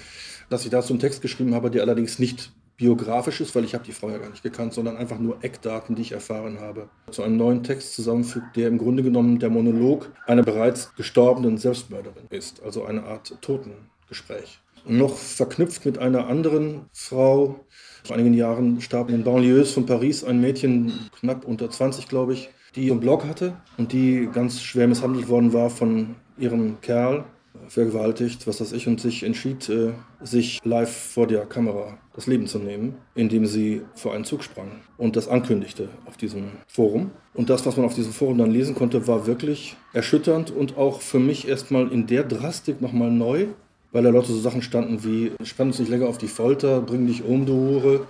dass 0.49 0.65
ich 0.65 0.71
dazu 0.71 0.93
einen 0.93 0.99
Text 0.99 1.21
geschrieben 1.21 1.53
habe, 1.53 1.71
der 1.71 1.83
allerdings 1.83 2.19
nicht 2.19 2.51
biografisch 2.79 3.41
ist, 3.41 3.53
weil 3.55 3.65
ich 3.65 3.73
habe 3.73 3.83
die 3.83 3.91
Frau 3.91 4.09
ja 4.09 4.17
gar 4.17 4.29
nicht 4.29 4.41
gekannt, 4.41 4.73
sondern 4.73 4.95
einfach 4.97 5.19
nur 5.19 5.43
Eckdaten, 5.43 5.95
die 5.95 6.01
ich 6.01 6.13
erfahren 6.13 6.59
habe, 6.61 6.89
zu 7.11 7.23
einem 7.23 7.37
neuen 7.37 7.61
Text 7.61 7.93
zusammenfügt, 7.93 8.55
der 8.55 8.69
im 8.69 8.77
Grunde 8.77 9.03
genommen 9.03 9.37
der 9.37 9.49
Monolog 9.49 10.09
einer 10.25 10.43
bereits 10.43 10.95
gestorbenen 10.95 11.57
Selbstmörderin 11.57 12.27
ist, 12.29 12.63
also 12.63 12.85
eine 12.85 13.03
Art 13.03 13.35
Totengespräch. 13.41 14.61
Noch 14.85 15.17
verknüpft 15.17 15.85
mit 15.85 15.97
einer 15.97 16.27
anderen 16.27 16.85
Frau, 16.93 17.65
vor 18.05 18.15
einigen 18.15 18.33
Jahren 18.33 18.79
starb 18.79 19.09
in 19.09 19.17
den 19.17 19.23
Banlieues 19.25 19.73
von 19.73 19.85
Paris 19.85 20.23
ein 20.23 20.39
Mädchen, 20.39 20.93
knapp 21.19 21.45
unter 21.45 21.69
20, 21.69 22.07
glaube 22.07 22.33
ich, 22.33 22.49
die 22.75 22.89
einen 22.89 23.01
Blog 23.01 23.25
hatte 23.25 23.57
und 23.77 23.91
die 23.91 24.29
ganz 24.31 24.61
schwer 24.61 24.87
misshandelt 24.87 25.27
worden 25.27 25.51
war 25.51 25.69
von 25.69 26.15
ihrem 26.37 26.79
Kerl, 26.79 27.25
vergewaltigt, 27.67 28.47
was 28.47 28.61
weiß 28.61 28.71
ich, 28.73 28.87
und 28.87 28.99
sich 28.99 29.23
entschied, 29.23 29.69
äh, 29.69 29.93
sich 30.21 30.59
live 30.63 30.91
vor 30.91 31.27
der 31.27 31.45
Kamera 31.45 31.97
das 32.13 32.27
Leben 32.27 32.47
zu 32.47 32.59
nehmen, 32.59 32.95
indem 33.15 33.45
sie 33.45 33.81
vor 33.95 34.13
einen 34.13 34.25
Zug 34.25 34.43
sprang 34.43 34.71
und 34.97 35.15
das 35.15 35.27
ankündigte 35.27 35.89
auf 36.05 36.17
diesem 36.17 36.45
Forum. 36.67 37.11
Und 37.33 37.49
das, 37.49 37.65
was 37.65 37.77
man 37.77 37.85
auf 37.85 37.95
diesem 37.95 38.11
Forum 38.11 38.37
dann 38.37 38.51
lesen 38.51 38.75
konnte, 38.75 39.07
war 39.07 39.27
wirklich 39.27 39.75
erschütternd 39.93 40.51
und 40.51 40.77
auch 40.77 41.01
für 41.01 41.19
mich 41.19 41.47
erstmal 41.47 41.91
in 41.91 42.07
der 42.07 42.23
Drastik 42.23 42.81
nochmal 42.81 43.11
neu, 43.11 43.47
weil 43.91 44.03
da 44.03 44.09
Leute 44.09 44.31
so 44.31 44.39
Sachen 44.39 44.61
standen 44.61 45.03
wie, 45.03 45.31
spann 45.43 45.67
uns 45.67 45.79
nicht 45.79 45.89
länger 45.89 46.07
auf 46.07 46.17
die 46.17 46.27
Folter, 46.27 46.81
bring 46.81 47.07
dich 47.07 47.23
um, 47.23 47.45
du 47.45 47.53
Hure. 47.53 48.07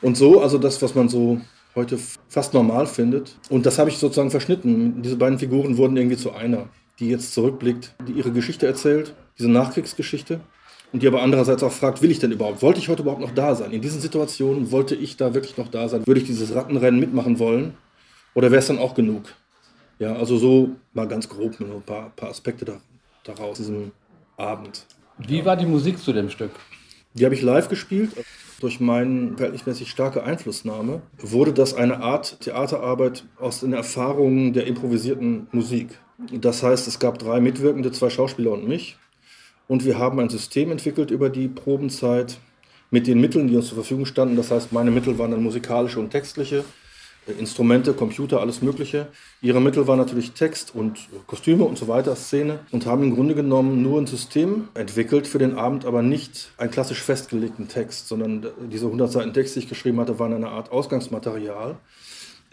Und 0.00 0.16
so, 0.16 0.40
also 0.40 0.58
das, 0.58 0.80
was 0.82 0.94
man 0.94 1.08
so 1.08 1.40
heute 1.74 1.98
fast 2.28 2.54
normal 2.54 2.86
findet. 2.86 3.36
Und 3.48 3.66
das 3.66 3.78
habe 3.78 3.90
ich 3.90 3.98
sozusagen 3.98 4.30
verschnitten. 4.30 5.02
Diese 5.02 5.16
beiden 5.16 5.38
Figuren 5.38 5.76
wurden 5.76 5.96
irgendwie 5.96 6.16
zu 6.16 6.32
einer 6.32 6.68
die 7.02 7.10
jetzt 7.10 7.34
zurückblickt, 7.34 7.94
die 8.06 8.12
ihre 8.12 8.30
Geschichte 8.30 8.66
erzählt, 8.66 9.14
diese 9.38 9.50
Nachkriegsgeschichte, 9.50 10.40
und 10.92 11.02
die 11.02 11.08
aber 11.08 11.22
andererseits 11.22 11.62
auch 11.62 11.72
fragt, 11.72 12.02
will 12.02 12.10
ich 12.10 12.18
denn 12.18 12.32
überhaupt, 12.32 12.62
wollte 12.62 12.78
ich 12.78 12.88
heute 12.88 13.02
überhaupt 13.02 13.22
noch 13.22 13.34
da 13.34 13.54
sein? 13.54 13.72
In 13.72 13.80
diesen 13.80 14.00
Situationen 14.00 14.70
wollte 14.70 14.94
ich 14.94 15.16
da 15.16 15.34
wirklich 15.34 15.56
noch 15.56 15.68
da 15.68 15.88
sein? 15.88 16.06
Würde 16.06 16.20
ich 16.20 16.26
dieses 16.26 16.54
Rattenrennen 16.54 17.00
mitmachen 17.00 17.38
wollen? 17.38 17.74
Oder 18.34 18.50
wäre 18.50 18.60
es 18.60 18.66
dann 18.66 18.78
auch 18.78 18.94
genug? 18.94 19.22
Ja, 19.98 20.14
also 20.14 20.36
so 20.36 20.70
mal 20.92 21.08
ganz 21.08 21.28
grob 21.28 21.58
nur 21.60 21.76
ein 21.76 21.82
paar, 21.82 22.10
paar 22.10 22.28
Aspekte 22.28 22.66
da, 22.66 22.80
daraus, 23.24 23.56
diesem 23.56 23.92
Abend. 24.36 24.86
Wie 25.18 25.44
war 25.44 25.56
die 25.56 25.66
Musik 25.66 25.98
zu 25.98 26.12
dem 26.12 26.28
Stück? 26.28 26.50
Die 27.14 27.24
habe 27.24 27.34
ich 27.34 27.42
live 27.42 27.68
gespielt. 27.68 28.10
Durch 28.60 28.78
meine 28.78 29.36
verhältnismäßig 29.36 29.90
starke 29.90 30.22
Einflussnahme 30.22 31.02
wurde 31.18 31.52
das 31.52 31.74
eine 31.74 32.00
Art 32.00 32.40
Theaterarbeit 32.40 33.24
aus 33.38 33.60
den 33.60 33.72
Erfahrungen 33.72 34.52
der 34.52 34.66
improvisierten 34.66 35.48
Musik. 35.50 35.98
Das 36.32 36.62
heißt, 36.62 36.86
es 36.86 37.00
gab 37.00 37.18
drei 37.18 37.40
Mitwirkende, 37.40 37.90
zwei 37.90 38.08
Schauspieler 38.08 38.52
und 38.52 38.68
mich. 38.68 38.96
Und 39.66 39.84
wir 39.84 39.98
haben 39.98 40.20
ein 40.20 40.28
System 40.28 40.70
entwickelt 40.70 41.10
über 41.10 41.28
die 41.28 41.48
Probenzeit 41.48 42.38
mit 42.90 43.06
den 43.06 43.20
Mitteln, 43.20 43.48
die 43.48 43.56
uns 43.56 43.66
zur 43.68 43.76
Verfügung 43.76 44.06
standen. 44.06 44.36
Das 44.36 44.50
heißt, 44.50 44.72
meine 44.72 44.90
Mittel 44.90 45.18
waren 45.18 45.32
dann 45.32 45.42
musikalische 45.42 45.98
und 45.98 46.10
textliche. 46.10 46.64
Instrumente, 47.38 47.92
Computer, 47.92 48.40
alles 48.40 48.62
Mögliche. 48.62 49.06
Ihre 49.40 49.60
Mittel 49.60 49.86
waren 49.86 49.98
natürlich 49.98 50.32
Text 50.32 50.74
und 50.74 50.98
Kostüme 51.26 51.64
und 51.64 51.78
so 51.78 51.86
weiter, 51.86 52.16
Szene 52.16 52.60
und 52.72 52.86
haben 52.86 53.04
im 53.04 53.14
Grunde 53.14 53.34
genommen 53.34 53.82
nur 53.82 54.00
ein 54.00 54.06
System 54.06 54.68
entwickelt 54.74 55.26
für 55.26 55.38
den 55.38 55.56
Abend, 55.56 55.84
aber 55.84 56.02
nicht 56.02 56.52
einen 56.58 56.70
klassisch 56.70 57.00
festgelegten 57.00 57.68
Text, 57.68 58.08
sondern 58.08 58.46
diese 58.70 58.86
100 58.86 59.10
Seiten 59.10 59.32
Text, 59.32 59.54
die 59.54 59.60
ich 59.60 59.68
geschrieben 59.68 60.00
hatte, 60.00 60.18
waren 60.18 60.32
eine 60.32 60.48
Art 60.48 60.72
Ausgangsmaterial. 60.72 61.76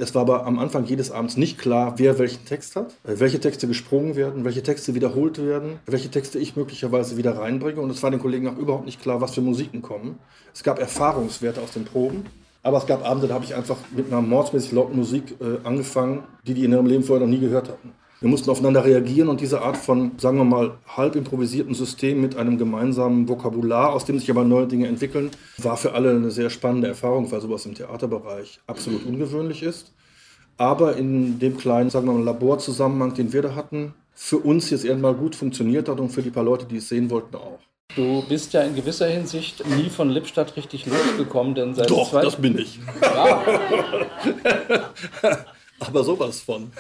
Es 0.02 0.16
war 0.16 0.22
aber 0.22 0.46
am 0.46 0.60
Anfang 0.60 0.86
jedes 0.86 1.12
Abends 1.12 1.36
nicht 1.36 1.58
klar, 1.58 1.96
wer 1.98 2.18
welchen 2.20 2.46
Text 2.46 2.78
hat, 2.78 2.94
äh, 3.04 3.20
welche 3.20 3.42
Texte 3.42 3.68
gesprungen 3.68 4.16
werden, 4.16 4.46
welche 4.46 4.64
Texte 4.64 4.96
wiederholt 4.96 5.44
werden, 5.44 5.80
welche 5.88 6.10
Texte 6.10 6.40
ich 6.40 6.56
möglicherweise 6.56 7.18
wieder 7.18 7.38
reinbringe. 7.38 7.82
Und 7.82 7.90
es 7.90 8.02
war 8.02 8.10
den 8.10 8.22
Kollegen 8.22 8.48
auch 8.48 8.58
überhaupt 8.58 8.86
nicht 8.86 9.02
klar, 9.02 9.20
was 9.20 9.36
für 9.36 9.42
Musiken 9.42 9.82
kommen. 9.82 10.18
Es 10.54 10.64
gab 10.64 10.80
Erfahrungswerte 10.80 11.60
aus 11.60 11.72
den 11.72 11.84
Proben. 11.84 12.26
Aber 12.62 12.78
es 12.78 12.86
gab 12.86 13.06
Abende, 13.06 13.28
da 13.28 13.36
habe 13.36 13.46
ich 13.46 13.56
einfach 13.56 13.78
mit 13.96 14.08
einer 14.08 14.22
mordsmäßig 14.22 14.74
lauten 14.74 14.98
Musik 14.98 15.36
äh, 15.40 15.66
angefangen, 15.66 16.24
die 16.46 16.54
die 16.54 16.66
in 16.66 16.72
ihrem 16.72 16.86
Leben 16.86 17.04
vorher 17.04 17.26
noch 17.26 17.32
nie 17.32 17.40
gehört 17.40 17.70
hatten. 17.70 17.94
Wir 18.22 18.28
mussten 18.28 18.50
aufeinander 18.50 18.84
reagieren 18.84 19.30
und 19.30 19.40
diese 19.40 19.62
Art 19.62 19.78
von, 19.78 20.12
sagen 20.18 20.38
wir 20.38 20.44
mal, 20.44 20.78
halb 20.86 21.16
improvisierten 21.16 21.74
System 21.74 22.20
mit 22.20 22.36
einem 22.36 22.58
gemeinsamen 22.58 23.30
Vokabular, 23.30 23.94
aus 23.94 24.04
dem 24.04 24.20
sich 24.20 24.30
aber 24.30 24.44
neue 24.44 24.68
Dinge 24.68 24.88
entwickeln, 24.88 25.32
war 25.58 25.78
für 25.78 25.94
alle 25.94 26.10
eine 26.10 26.30
sehr 26.30 26.50
spannende 26.50 26.90
Erfahrung, 26.90 27.32
weil 27.32 27.40
sowas 27.40 27.66
im 27.66 27.76
Theaterbereich 27.76 28.60
absolut 28.68 29.06
ungewöhnlich 29.06 29.64
ist. 29.64 29.94
Aber 30.58 30.98
in 30.98 31.40
dem 31.40 31.56
kleinen, 31.56 31.90
sagen 31.90 32.08
wir 32.08 32.14
mal, 32.14 32.24
Laborzusammenhang, 32.26 33.14
den 33.14 33.32
wir 33.32 33.42
da 33.42 33.56
hatten, 33.56 33.94
für 34.14 34.40
uns 34.40 34.70
jetzt 34.70 34.84
erstmal 34.84 35.14
gut 35.14 35.34
funktioniert 35.34 35.88
hat 35.88 36.02
und 36.02 36.10
für 36.10 36.22
die 36.22 36.30
paar 36.30 36.44
Leute, 36.44 36.66
die 36.66 36.78
es 36.78 36.90
sehen 36.90 37.10
wollten, 37.10 37.38
auch. 37.38 37.60
Du 37.96 38.22
bist 38.22 38.54
ja 38.54 38.62
in 38.62 38.76
gewisser 38.76 39.08
Hinsicht 39.08 39.68
nie 39.68 39.90
von 39.90 40.10
Lippstadt 40.10 40.56
richtig 40.56 40.86
losgekommen, 40.86 41.56
denn 41.56 41.74
seit 41.74 41.90
Doch, 41.90 42.12
das 42.12 42.36
bin 42.36 42.58
ich. 42.58 42.80
Ja. 43.02 43.42
aber 45.80 46.04
sowas 46.04 46.42
von. 46.42 46.72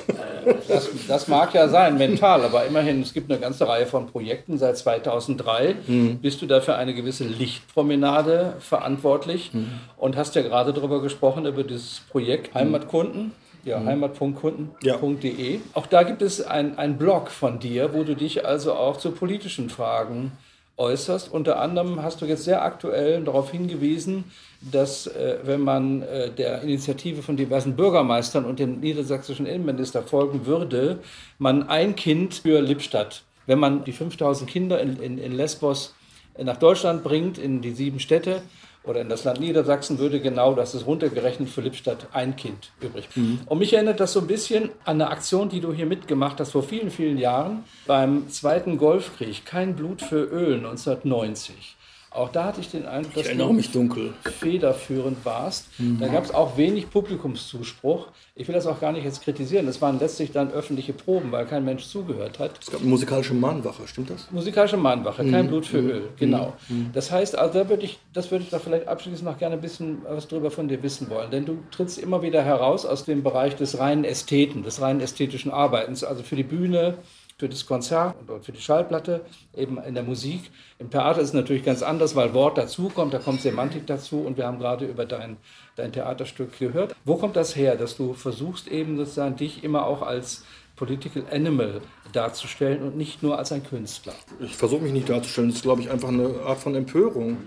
Das, 0.67 0.89
das, 1.07 1.27
mag 1.27 1.53
ja 1.55 1.67
sein, 1.67 1.97
mental, 1.97 2.43
aber 2.43 2.65
immerhin, 2.65 3.01
es 3.01 3.13
gibt 3.13 3.31
eine 3.31 3.39
ganze 3.39 3.67
Reihe 3.67 3.87
von 3.87 4.07
Projekten. 4.07 4.59
Seit 4.59 4.77
2003 4.77 5.75
mhm. 5.87 6.19
bist 6.19 6.41
du 6.41 6.45
dafür 6.45 6.77
eine 6.77 6.93
gewisse 6.93 7.23
Lichtpromenade 7.23 8.53
verantwortlich 8.59 9.51
mhm. 9.53 9.71
und 9.97 10.15
hast 10.15 10.35
ja 10.35 10.43
gerade 10.43 10.73
darüber 10.73 11.01
gesprochen, 11.01 11.45
über 11.45 11.63
dieses 11.63 12.01
Projekt 12.11 12.53
Heimatkunden. 12.53 13.31
Ja, 13.65 13.79
mhm. 13.79 13.87
heimat.kunden.de. 13.87 15.55
Ja. 15.55 15.59
Auch 15.73 15.85
da 15.85 16.03
gibt 16.03 16.21
es 16.21 16.41
einen 16.41 16.97
Blog 16.97 17.29
von 17.29 17.59
dir, 17.59 17.93
wo 17.93 18.03
du 18.03 18.15
dich 18.15 18.45
also 18.45 18.73
auch 18.73 18.95
zu 18.95 19.11
politischen 19.11 19.69
Fragen 19.69 20.31
äußerst. 20.79 21.31
Unter 21.31 21.59
anderem 21.59 22.01
hast 22.01 22.21
du 22.21 22.25
jetzt 22.25 22.45
sehr 22.45 22.63
aktuell 22.63 23.23
darauf 23.23 23.51
hingewiesen, 23.51 24.23
dass 24.61 25.07
äh, 25.07 25.37
wenn 25.43 25.61
man 25.61 26.01
äh, 26.01 26.31
der 26.31 26.61
Initiative 26.61 27.21
von 27.21 27.37
diversen 27.37 27.75
Bürgermeistern 27.75 28.45
und 28.45 28.59
dem 28.59 28.79
niedersächsischen 28.79 29.45
Innenminister 29.45 30.01
folgen 30.01 30.45
würde, 30.45 30.99
man 31.37 31.69
ein 31.69 31.95
Kind 31.95 32.35
für 32.35 32.61
Lippstadt, 32.61 33.23
wenn 33.45 33.59
man 33.59 33.83
die 33.83 33.91
5000 33.91 34.49
Kinder 34.49 34.79
in, 34.79 34.97
in, 35.01 35.17
in 35.17 35.33
Lesbos 35.33 35.93
nach 36.41 36.57
Deutschland 36.57 37.03
bringt, 37.03 37.37
in 37.37 37.61
die 37.61 37.71
sieben 37.71 37.99
Städte, 37.99 38.41
oder 38.83 39.01
in 39.01 39.09
das 39.09 39.23
Land 39.23 39.39
Niedersachsen 39.39 39.99
würde 39.99 40.19
genau, 40.19 40.53
das 40.53 40.73
ist 40.73 40.85
runtergerechnet 40.85 41.49
für 41.49 41.61
Lippstadt, 41.61 42.07
ein 42.13 42.35
Kind 42.35 42.71
übrig. 42.81 43.07
Mhm. 43.15 43.41
Und 43.45 43.59
mich 43.59 43.73
erinnert 43.73 43.99
das 43.99 44.13
so 44.13 44.21
ein 44.21 44.27
bisschen 44.27 44.69
an 44.85 45.01
eine 45.01 45.09
Aktion, 45.09 45.49
die 45.49 45.59
du 45.59 45.73
hier 45.73 45.85
mitgemacht 45.85 46.39
hast 46.39 46.51
vor 46.51 46.63
vielen, 46.63 46.89
vielen 46.89 47.17
Jahren 47.17 47.63
beim 47.87 48.29
Zweiten 48.29 48.77
Golfkrieg, 48.77 49.45
Kein 49.45 49.75
Blut 49.75 50.01
für 50.01 50.23
Öl 50.23 50.55
1990. 50.55 51.75
Auch 52.11 52.29
da 52.29 52.45
hatte 52.45 52.61
ich 52.61 52.71
den 52.71 52.87
Eindruck, 52.87 53.13
dass 53.13 53.27
du 53.27 53.53
mich 53.53 53.71
dunkel. 53.71 54.13
federführend 54.23 55.23
warst. 55.25 55.67
Mhm. 55.77 55.99
Da 55.99 56.07
gab 56.07 56.23
es 56.23 56.33
auch 56.33 56.57
wenig 56.57 56.89
Publikumszuspruch. 56.89 58.07
Ich 58.33 58.47
will 58.47 58.55
das 58.55 58.65
auch 58.65 58.79
gar 58.79 58.91
nicht 58.91 59.03
jetzt 59.03 59.21
kritisieren. 59.21 59.67
Das 59.67 59.79
waren 59.79 59.99
letztlich 59.99 60.31
dann 60.31 60.51
öffentliche 60.51 60.93
Proben, 60.93 61.31
weil 61.31 61.45
kein 61.45 61.63
Mensch 61.63 61.85
zugehört 61.85 62.39
hat. 62.39 62.59
Es 62.61 62.71
gab 62.71 62.81
eine 62.81 62.89
musikalische 62.89 63.35
Mahnwache, 63.35 63.87
stimmt 63.87 64.09
das? 64.09 64.31
Musikalische 64.31 64.77
Mahnwache, 64.77 65.23
mhm. 65.23 65.31
kein 65.31 65.47
Blut 65.47 65.67
für 65.67 65.81
mhm. 65.83 65.89
Öl, 65.89 66.09
genau. 66.17 66.53
Mhm. 66.67 66.89
Das 66.93 67.11
heißt, 67.11 67.37
also 67.37 67.59
da 67.59 67.69
würde 67.69 67.83
ich, 67.83 67.99
das 68.11 68.31
würde 68.31 68.43
ich 68.43 68.49
da 68.49 68.57
vielleicht 68.57 68.87
abschließend 68.87 69.25
noch 69.29 69.37
gerne 69.37 69.55
ein 69.55 69.61
bisschen 69.61 69.99
was 70.07 70.27
drüber 70.27 70.49
von 70.49 70.67
dir 70.67 70.81
wissen 70.81 71.11
wollen. 71.11 71.29
Denn 71.29 71.45
du 71.45 71.59
trittst 71.69 71.99
immer 71.99 72.23
wieder 72.23 72.41
heraus 72.41 72.87
aus 72.87 73.05
dem 73.05 73.21
Bereich 73.21 73.55
des 73.55 73.77
reinen 73.77 74.03
Ästheten, 74.03 74.63
des 74.63 74.81
reinen 74.81 74.99
ästhetischen 74.99 75.51
Arbeitens, 75.51 76.03
also 76.03 76.23
für 76.23 76.35
die 76.35 76.43
Bühne 76.43 76.95
für 77.39 77.47
das 77.47 77.65
Konzert 77.65 78.15
und 78.27 78.43
für 78.43 78.51
die 78.51 78.61
Schallplatte, 78.61 79.21
eben 79.55 79.81
in 79.81 79.95
der 79.95 80.03
Musik. 80.03 80.51
Im 80.77 80.91
Theater 80.91 81.21
ist 81.21 81.29
es 81.29 81.33
natürlich 81.33 81.63
ganz 81.63 81.81
anders, 81.81 82.13
weil 82.15 82.33
Wort 82.33 82.57
dazukommt, 82.57 83.13
da 83.13 83.19
kommt 83.19 83.41
Semantik 83.41 83.87
dazu 83.87 84.19
und 84.19 84.37
wir 84.37 84.45
haben 84.45 84.59
gerade 84.59 84.85
über 84.85 85.05
dein, 85.05 85.37
dein 85.77 85.93
Theaterstück 85.93 86.59
gehört. 86.59 86.93
Wo 87.05 87.15
kommt 87.15 87.37
das 87.37 87.55
her, 87.55 87.77
dass 87.77 87.95
du 87.95 88.13
versuchst 88.13 88.67
eben 88.67 88.97
sozusagen 88.97 89.37
dich 89.37 89.63
immer 89.63 89.85
auch 89.85 90.01
als 90.01 90.43
Political 90.75 91.23
Animal 91.31 91.81
darzustellen 92.11 92.83
und 92.83 92.97
nicht 92.97 93.23
nur 93.23 93.39
als 93.39 93.53
ein 93.53 93.63
Künstler? 93.63 94.13
Ich 94.41 94.57
versuche 94.57 94.81
mich 94.81 94.91
nicht 94.91 95.07
darzustellen, 95.07 95.47
das 95.47 95.59
ist 95.59 95.63
glaube 95.63 95.81
ich 95.81 95.89
einfach 95.89 96.09
eine 96.09 96.41
Art 96.45 96.59
von 96.59 96.75
Empörung. 96.75 97.37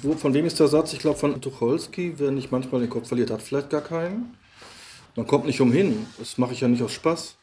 Wo, 0.00 0.14
von 0.14 0.32
wem 0.32 0.46
ist 0.46 0.60
der 0.60 0.68
Satz? 0.68 0.94
Ich 0.94 1.00
glaube 1.00 1.18
von 1.18 1.38
Tucholsky, 1.42 2.14
wer 2.16 2.30
nicht 2.30 2.50
manchmal 2.52 2.80
den 2.80 2.88
Kopf 2.88 3.08
verliert, 3.08 3.30
hat 3.30 3.42
vielleicht 3.42 3.68
gar 3.68 3.82
keinen. 3.82 4.34
Man 5.14 5.26
kommt 5.26 5.44
nicht 5.44 5.60
umhin. 5.60 6.06
Das 6.18 6.38
mache 6.38 6.52
ich 6.52 6.60
ja 6.60 6.68
nicht 6.68 6.82
aus 6.82 6.92
Spaß. 6.92 7.37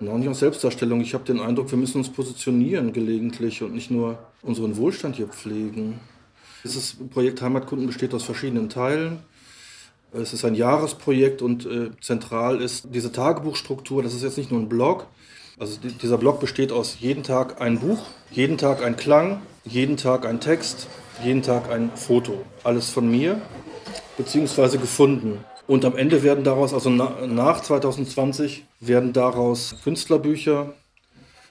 Auch 0.00 0.16
nicht 0.16 0.28
aus 0.28 0.38
Selbstdarstellung. 0.38 1.00
Ich 1.00 1.14
habe 1.14 1.24
den 1.24 1.40
Eindruck, 1.40 1.70
wir 1.72 1.78
müssen 1.78 1.98
uns 1.98 2.08
positionieren 2.08 2.92
gelegentlich 2.92 3.62
und 3.62 3.74
nicht 3.74 3.90
nur 3.90 4.18
unseren 4.42 4.76
Wohlstand 4.76 5.16
hier 5.16 5.26
pflegen. 5.26 5.98
Dieses 6.62 6.96
Projekt 7.10 7.42
Heimatkunden 7.42 7.86
besteht 7.86 8.14
aus 8.14 8.22
verschiedenen 8.22 8.68
Teilen. 8.68 9.18
Es 10.12 10.32
ist 10.32 10.44
ein 10.44 10.54
Jahresprojekt 10.54 11.42
und 11.42 11.66
äh, 11.66 11.90
zentral 12.00 12.62
ist 12.62 12.88
diese 12.94 13.10
Tagebuchstruktur. 13.10 14.02
Das 14.02 14.14
ist 14.14 14.22
jetzt 14.22 14.38
nicht 14.38 14.50
nur 14.52 14.60
ein 14.60 14.68
Blog. 14.68 15.06
Also 15.58 15.78
die, 15.80 15.88
dieser 15.88 16.16
Blog 16.16 16.38
besteht 16.38 16.70
aus 16.70 17.00
jeden 17.00 17.24
Tag 17.24 17.60
ein 17.60 17.80
Buch, 17.80 18.06
jeden 18.30 18.56
Tag 18.56 18.84
ein 18.84 18.96
Klang, 18.96 19.42
jeden 19.64 19.96
Tag 19.96 20.24
ein 20.24 20.38
Text, 20.38 20.86
jeden 21.24 21.42
Tag 21.42 21.70
ein 21.70 21.90
Foto. 21.96 22.44
Alles 22.62 22.88
von 22.90 23.10
mir, 23.10 23.40
beziehungsweise 24.16 24.78
gefunden. 24.78 25.38
Und 25.68 25.84
am 25.84 25.98
Ende 25.98 26.22
werden 26.22 26.44
daraus, 26.44 26.72
also 26.72 26.88
na, 26.88 27.26
nach 27.26 27.60
2020, 27.60 28.64
werden 28.80 29.12
daraus 29.12 29.76
Künstlerbücher. 29.84 30.72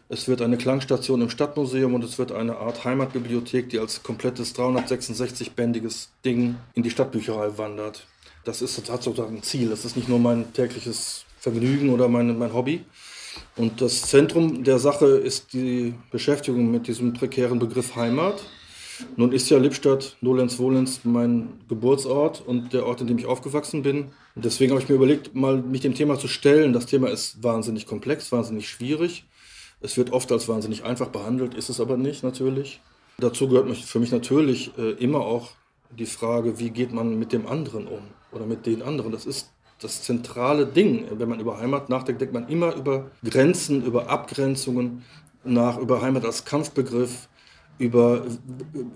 Es 0.09 0.27
wird 0.27 0.41
eine 0.41 0.57
Klangstation 0.57 1.21
im 1.21 1.29
Stadtmuseum 1.29 1.93
und 1.93 2.03
es 2.03 2.17
wird 2.17 2.31
eine 2.31 2.57
Art 2.57 2.83
Heimatbibliothek, 2.83 3.69
die 3.69 3.77
als 3.77 4.01
komplettes 4.01 4.55
366-bändiges 4.55 6.07
Ding 6.25 6.55
in 6.73 6.81
die 6.81 6.89
Stadtbücherei 6.89 7.59
wandert. 7.59 8.07
Das 8.43 8.63
ist 8.63 8.73
sozusagen 8.73 9.37
ein 9.37 9.43
Ziel. 9.43 9.69
Das 9.69 9.85
ist 9.85 9.95
nicht 9.95 10.09
nur 10.09 10.17
mein 10.17 10.51
tägliches 10.51 11.25
Vergnügen 11.37 11.91
oder 11.91 12.07
mein, 12.07 12.39
mein 12.39 12.53
Hobby. 12.53 12.85
Und 13.55 13.81
das 13.81 14.01
Zentrum 14.01 14.63
der 14.63 14.79
Sache 14.79 15.05
ist 15.05 15.53
die 15.53 15.93
Beschäftigung 16.09 16.71
mit 16.71 16.87
diesem 16.87 17.13
prekären 17.13 17.59
Begriff 17.59 17.95
Heimat. 17.95 18.43
Nun 19.15 19.31
ist 19.31 19.49
ja 19.49 19.57
Lippstadt, 19.57 20.17
Nolens 20.21 20.59
Wohlens 20.59 21.01
mein 21.03 21.49
Geburtsort 21.67 22.41
und 22.45 22.73
der 22.73 22.85
Ort, 22.85 23.01
in 23.01 23.07
dem 23.07 23.17
ich 23.17 23.25
aufgewachsen 23.25 23.83
bin. 23.83 24.11
Und 24.35 24.45
deswegen 24.45 24.71
habe 24.71 24.81
ich 24.81 24.89
mir 24.89 24.95
überlegt, 24.95 25.35
mal 25.35 25.57
mich 25.57 25.81
dem 25.81 25.93
Thema 25.93 26.17
zu 26.17 26.27
stellen. 26.27 26.73
Das 26.73 26.85
Thema 26.85 27.09
ist 27.09 27.43
wahnsinnig 27.43 27.85
komplex, 27.85 28.31
wahnsinnig 28.31 28.69
schwierig. 28.69 29.25
Es 29.81 29.97
wird 29.97 30.11
oft 30.11 30.31
als 30.31 30.47
wahnsinnig 30.47 30.83
einfach 30.83 31.09
behandelt, 31.09 31.53
ist 31.53 31.69
es 31.69 31.79
aber 31.79 31.97
nicht 31.97 32.23
natürlich. 32.23 32.81
Dazu 33.19 33.47
gehört 33.47 33.75
für 33.77 33.99
mich 33.99 34.11
natürlich 34.11 34.71
äh, 34.77 34.91
immer 34.91 35.21
auch 35.21 35.51
die 35.89 36.05
Frage, 36.05 36.59
wie 36.59 36.69
geht 36.69 36.91
man 36.91 37.17
mit 37.17 37.31
dem 37.33 37.47
anderen 37.47 37.87
um 37.87 38.01
oder 38.31 38.45
mit 38.45 38.65
den 38.65 38.81
anderen. 38.81 39.11
Das 39.11 39.25
ist 39.25 39.51
das 39.79 40.01
zentrale 40.01 40.65
Ding. 40.65 41.05
Wenn 41.11 41.29
man 41.29 41.39
über 41.39 41.59
Heimat 41.59 41.89
nachdenkt, 41.89 42.21
denkt 42.21 42.33
man 42.33 42.47
immer 42.47 42.75
über 42.75 43.11
Grenzen, 43.23 43.83
über 43.83 44.09
Abgrenzungen 44.09 45.03
nach, 45.43 45.77
über 45.77 46.01
Heimat 46.01 46.25
als 46.25 46.45
Kampfbegriff 46.45 47.27
über 47.77 48.25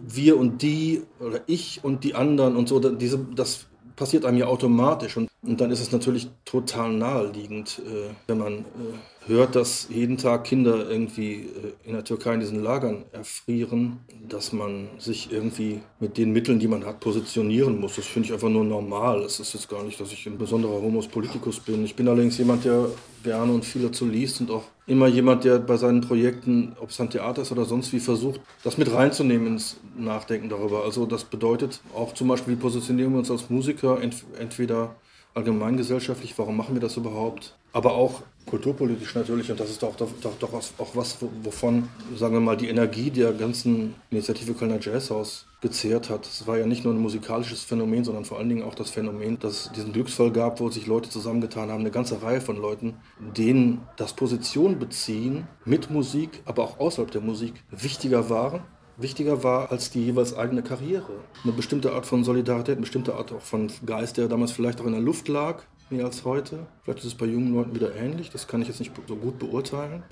wir 0.07 0.37
und 0.37 0.61
die 0.61 1.03
oder 1.19 1.41
ich 1.47 1.83
und 1.83 2.03
die 2.03 2.15
anderen 2.15 2.55
und 2.55 2.67
so, 2.67 2.79
diese, 2.79 3.19
das 3.35 3.67
passiert 4.01 4.25
einem 4.25 4.37
ja 4.37 4.47
automatisch. 4.47 5.15
Und, 5.17 5.29
und 5.43 5.61
dann 5.61 5.69
ist 5.69 5.79
es 5.79 5.91
natürlich 5.91 6.27
total 6.43 6.91
naheliegend, 6.91 7.81
äh, 7.85 8.09
wenn 8.25 8.39
man 8.39 8.53
äh, 8.59 9.27
hört, 9.27 9.55
dass 9.55 9.87
jeden 9.89 10.17
Tag 10.17 10.45
Kinder 10.45 10.89
irgendwie 10.89 11.33
äh, 11.33 11.73
in 11.87 11.93
der 11.93 12.03
Türkei 12.03 12.33
in 12.33 12.39
diesen 12.39 12.63
Lagern 12.63 13.05
erfrieren, 13.11 13.99
dass 14.27 14.53
man 14.53 14.89
sich 14.97 15.31
irgendwie 15.31 15.81
mit 15.99 16.17
den 16.17 16.31
Mitteln, 16.31 16.57
die 16.57 16.67
man 16.67 16.83
hat, 16.83 16.99
positionieren 16.99 17.79
muss. 17.79 17.95
Das 17.95 18.07
finde 18.07 18.27
ich 18.27 18.33
einfach 18.33 18.49
nur 18.49 18.63
normal. 18.63 19.21
Es 19.21 19.39
ist 19.39 19.53
jetzt 19.53 19.69
gar 19.69 19.83
nicht, 19.83 19.99
dass 19.99 20.11
ich 20.11 20.25
ein 20.25 20.39
besonderer 20.39 20.81
Homus 20.81 21.07
Politicus 21.07 21.59
bin. 21.59 21.85
Ich 21.85 21.95
bin 21.95 22.07
allerdings 22.07 22.39
jemand, 22.39 22.65
der 22.65 22.87
gerne 23.23 23.51
und 23.51 23.65
viel 23.65 23.83
dazu 23.83 24.07
liest 24.07 24.41
und 24.41 24.49
auch 24.49 24.63
immer 24.91 25.07
jemand, 25.07 25.45
der 25.45 25.59
bei 25.59 25.77
seinen 25.77 26.01
Projekten, 26.01 26.75
ob 26.81 26.89
es 26.89 26.99
ein 26.99 27.09
Theater 27.09 27.43
ist 27.43 27.51
oder 27.53 27.63
sonst 27.63 27.93
wie, 27.93 28.01
versucht, 28.01 28.41
das 28.61 28.77
mit 28.77 28.91
reinzunehmen 28.93 29.47
ins 29.47 29.77
Nachdenken 29.97 30.49
darüber. 30.49 30.83
Also 30.83 31.05
das 31.05 31.23
bedeutet 31.23 31.79
auch 31.95 32.13
zum 32.13 32.27
Beispiel, 32.27 32.55
wie 32.55 32.59
positionieren 32.59 33.13
wir 33.13 33.19
uns 33.19 33.31
als 33.31 33.49
Musiker, 33.49 33.99
entweder 34.37 34.95
allgemeingesellschaftlich, 35.33 36.37
warum 36.37 36.57
machen 36.57 36.75
wir 36.75 36.81
das 36.81 36.97
überhaupt, 36.97 37.55
aber 37.71 37.93
auch 37.93 38.21
kulturpolitisch 38.51 39.15
natürlich, 39.15 39.49
und 39.49 39.59
das 39.59 39.69
ist 39.69 39.81
doch, 39.81 39.95
doch, 39.95 40.09
doch 40.39 40.53
auch 40.53 40.95
was, 40.95 41.17
wovon, 41.43 41.87
sagen 42.15 42.33
wir 42.33 42.41
mal, 42.41 42.57
die 42.57 42.67
Energie 42.67 43.09
der 43.09 43.31
ganzen 43.31 43.95
Initiative 44.11 44.53
Kölner 44.53 44.77
Jazzhaus 44.79 45.47
gezehrt 45.61 46.09
hat. 46.09 46.25
Es 46.25 46.45
war 46.45 46.57
ja 46.57 46.67
nicht 46.67 46.83
nur 46.83 46.93
ein 46.93 46.99
musikalisches 46.99 47.63
Phänomen, 47.63 48.03
sondern 48.03 48.25
vor 48.25 48.37
allen 48.37 48.49
Dingen 48.49 48.63
auch 48.63 48.75
das 48.75 48.89
Phänomen, 48.89 49.39
dass 49.39 49.67
es 49.67 49.71
diesen 49.71 49.93
Glücksfall 49.93 50.31
gab, 50.31 50.59
wo 50.59 50.69
sich 50.69 50.85
Leute 50.85 51.09
zusammengetan 51.09 51.71
haben, 51.71 51.79
eine 51.79 51.91
ganze 51.91 52.21
Reihe 52.21 52.41
von 52.41 52.57
Leuten, 52.57 52.95
denen 53.37 53.81
das 53.95 54.13
Position 54.13 54.77
beziehen 54.77 55.47
mit 55.65 55.89
Musik, 55.89 56.41
aber 56.45 56.63
auch 56.63 56.79
außerhalb 56.79 57.09
der 57.09 57.21
Musik 57.21 57.53
wichtiger 57.71 58.29
waren 58.29 58.61
wichtiger 58.97 59.43
war 59.43 59.71
als 59.71 59.89
die 59.89 60.05
jeweils 60.05 60.35
eigene 60.35 60.61
Karriere. 60.61 61.13
Eine 61.43 61.53
bestimmte 61.53 61.93
Art 61.93 62.05
von 62.05 62.23
Solidarität, 62.23 62.73
eine 62.73 62.81
bestimmte 62.81 63.15
Art 63.15 63.31
auch 63.31 63.41
von 63.41 63.71
Geist, 63.83 64.17
der 64.17 64.27
damals 64.27 64.51
vielleicht 64.51 64.79
auch 64.79 64.85
in 64.85 64.91
der 64.91 65.01
Luft 65.01 65.27
lag, 65.27 65.63
mehr 65.91 66.05
als 66.05 66.25
heute. 66.25 66.67
Vielleicht 66.83 66.99
ist 66.99 67.05
es 67.05 67.15
bei 67.15 67.25
jungen 67.25 67.53
Leuten 67.53 67.75
wieder 67.75 67.95
ähnlich, 67.95 68.29
das 68.29 68.47
kann 68.47 68.61
ich 68.61 68.67
jetzt 68.67 68.79
nicht 68.79 68.91
so 69.07 69.15
gut 69.15 69.39
beurteilen. 69.39 70.03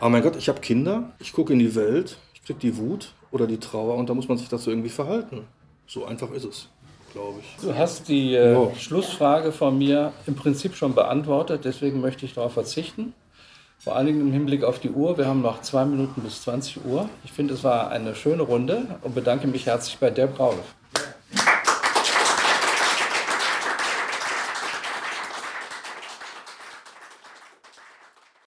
Aber 0.00 0.10
mein 0.10 0.22
Gott, 0.22 0.36
ich 0.36 0.48
habe 0.48 0.60
Kinder, 0.60 1.12
ich 1.18 1.32
gucke 1.32 1.52
in 1.52 1.58
die 1.58 1.74
Welt, 1.74 2.18
ich 2.34 2.42
kriege 2.42 2.58
die 2.58 2.76
Wut 2.76 3.12
oder 3.30 3.46
die 3.46 3.58
Trauer 3.58 3.96
und 3.96 4.08
da 4.08 4.14
muss 4.14 4.28
man 4.28 4.38
sich 4.38 4.48
dazu 4.48 4.70
irgendwie 4.70 4.88
verhalten. 4.88 5.46
So 5.86 6.04
einfach 6.04 6.30
ist 6.32 6.44
es. 6.44 6.68
glaube 7.12 7.40
Ich. 7.40 7.62
Du 7.62 7.74
hast 7.74 8.08
die 8.08 8.34
äh, 8.34 8.54
oh. 8.54 8.72
Schlussfrage 8.76 9.52
von 9.52 9.76
mir 9.78 10.12
im 10.26 10.34
Prinzip 10.34 10.74
schon 10.74 10.94
beantwortet, 10.94 11.64
deswegen 11.64 12.00
möchte 12.00 12.24
ich 12.24 12.34
darauf 12.34 12.52
verzichten. 12.52 13.14
Vor 13.80 13.94
allen 13.94 14.06
Dingen 14.06 14.20
im 14.20 14.32
Hinblick 14.32 14.64
auf 14.64 14.80
die 14.80 14.90
Uhr. 14.90 15.16
Wir 15.16 15.26
haben 15.26 15.40
noch 15.40 15.62
zwei 15.62 15.84
Minuten 15.84 16.20
bis 16.20 16.42
20 16.42 16.84
Uhr. 16.84 17.08
Ich 17.24 17.30
finde, 17.30 17.54
es 17.54 17.62
war 17.62 17.90
eine 17.90 18.16
schöne 18.16 18.42
Runde 18.42 18.98
und 19.02 19.14
bedanke 19.14 19.46
mich 19.46 19.66
herzlich 19.66 19.98
bei 19.98 20.10
Dirk 20.10 20.40
Rauf. 20.40 20.74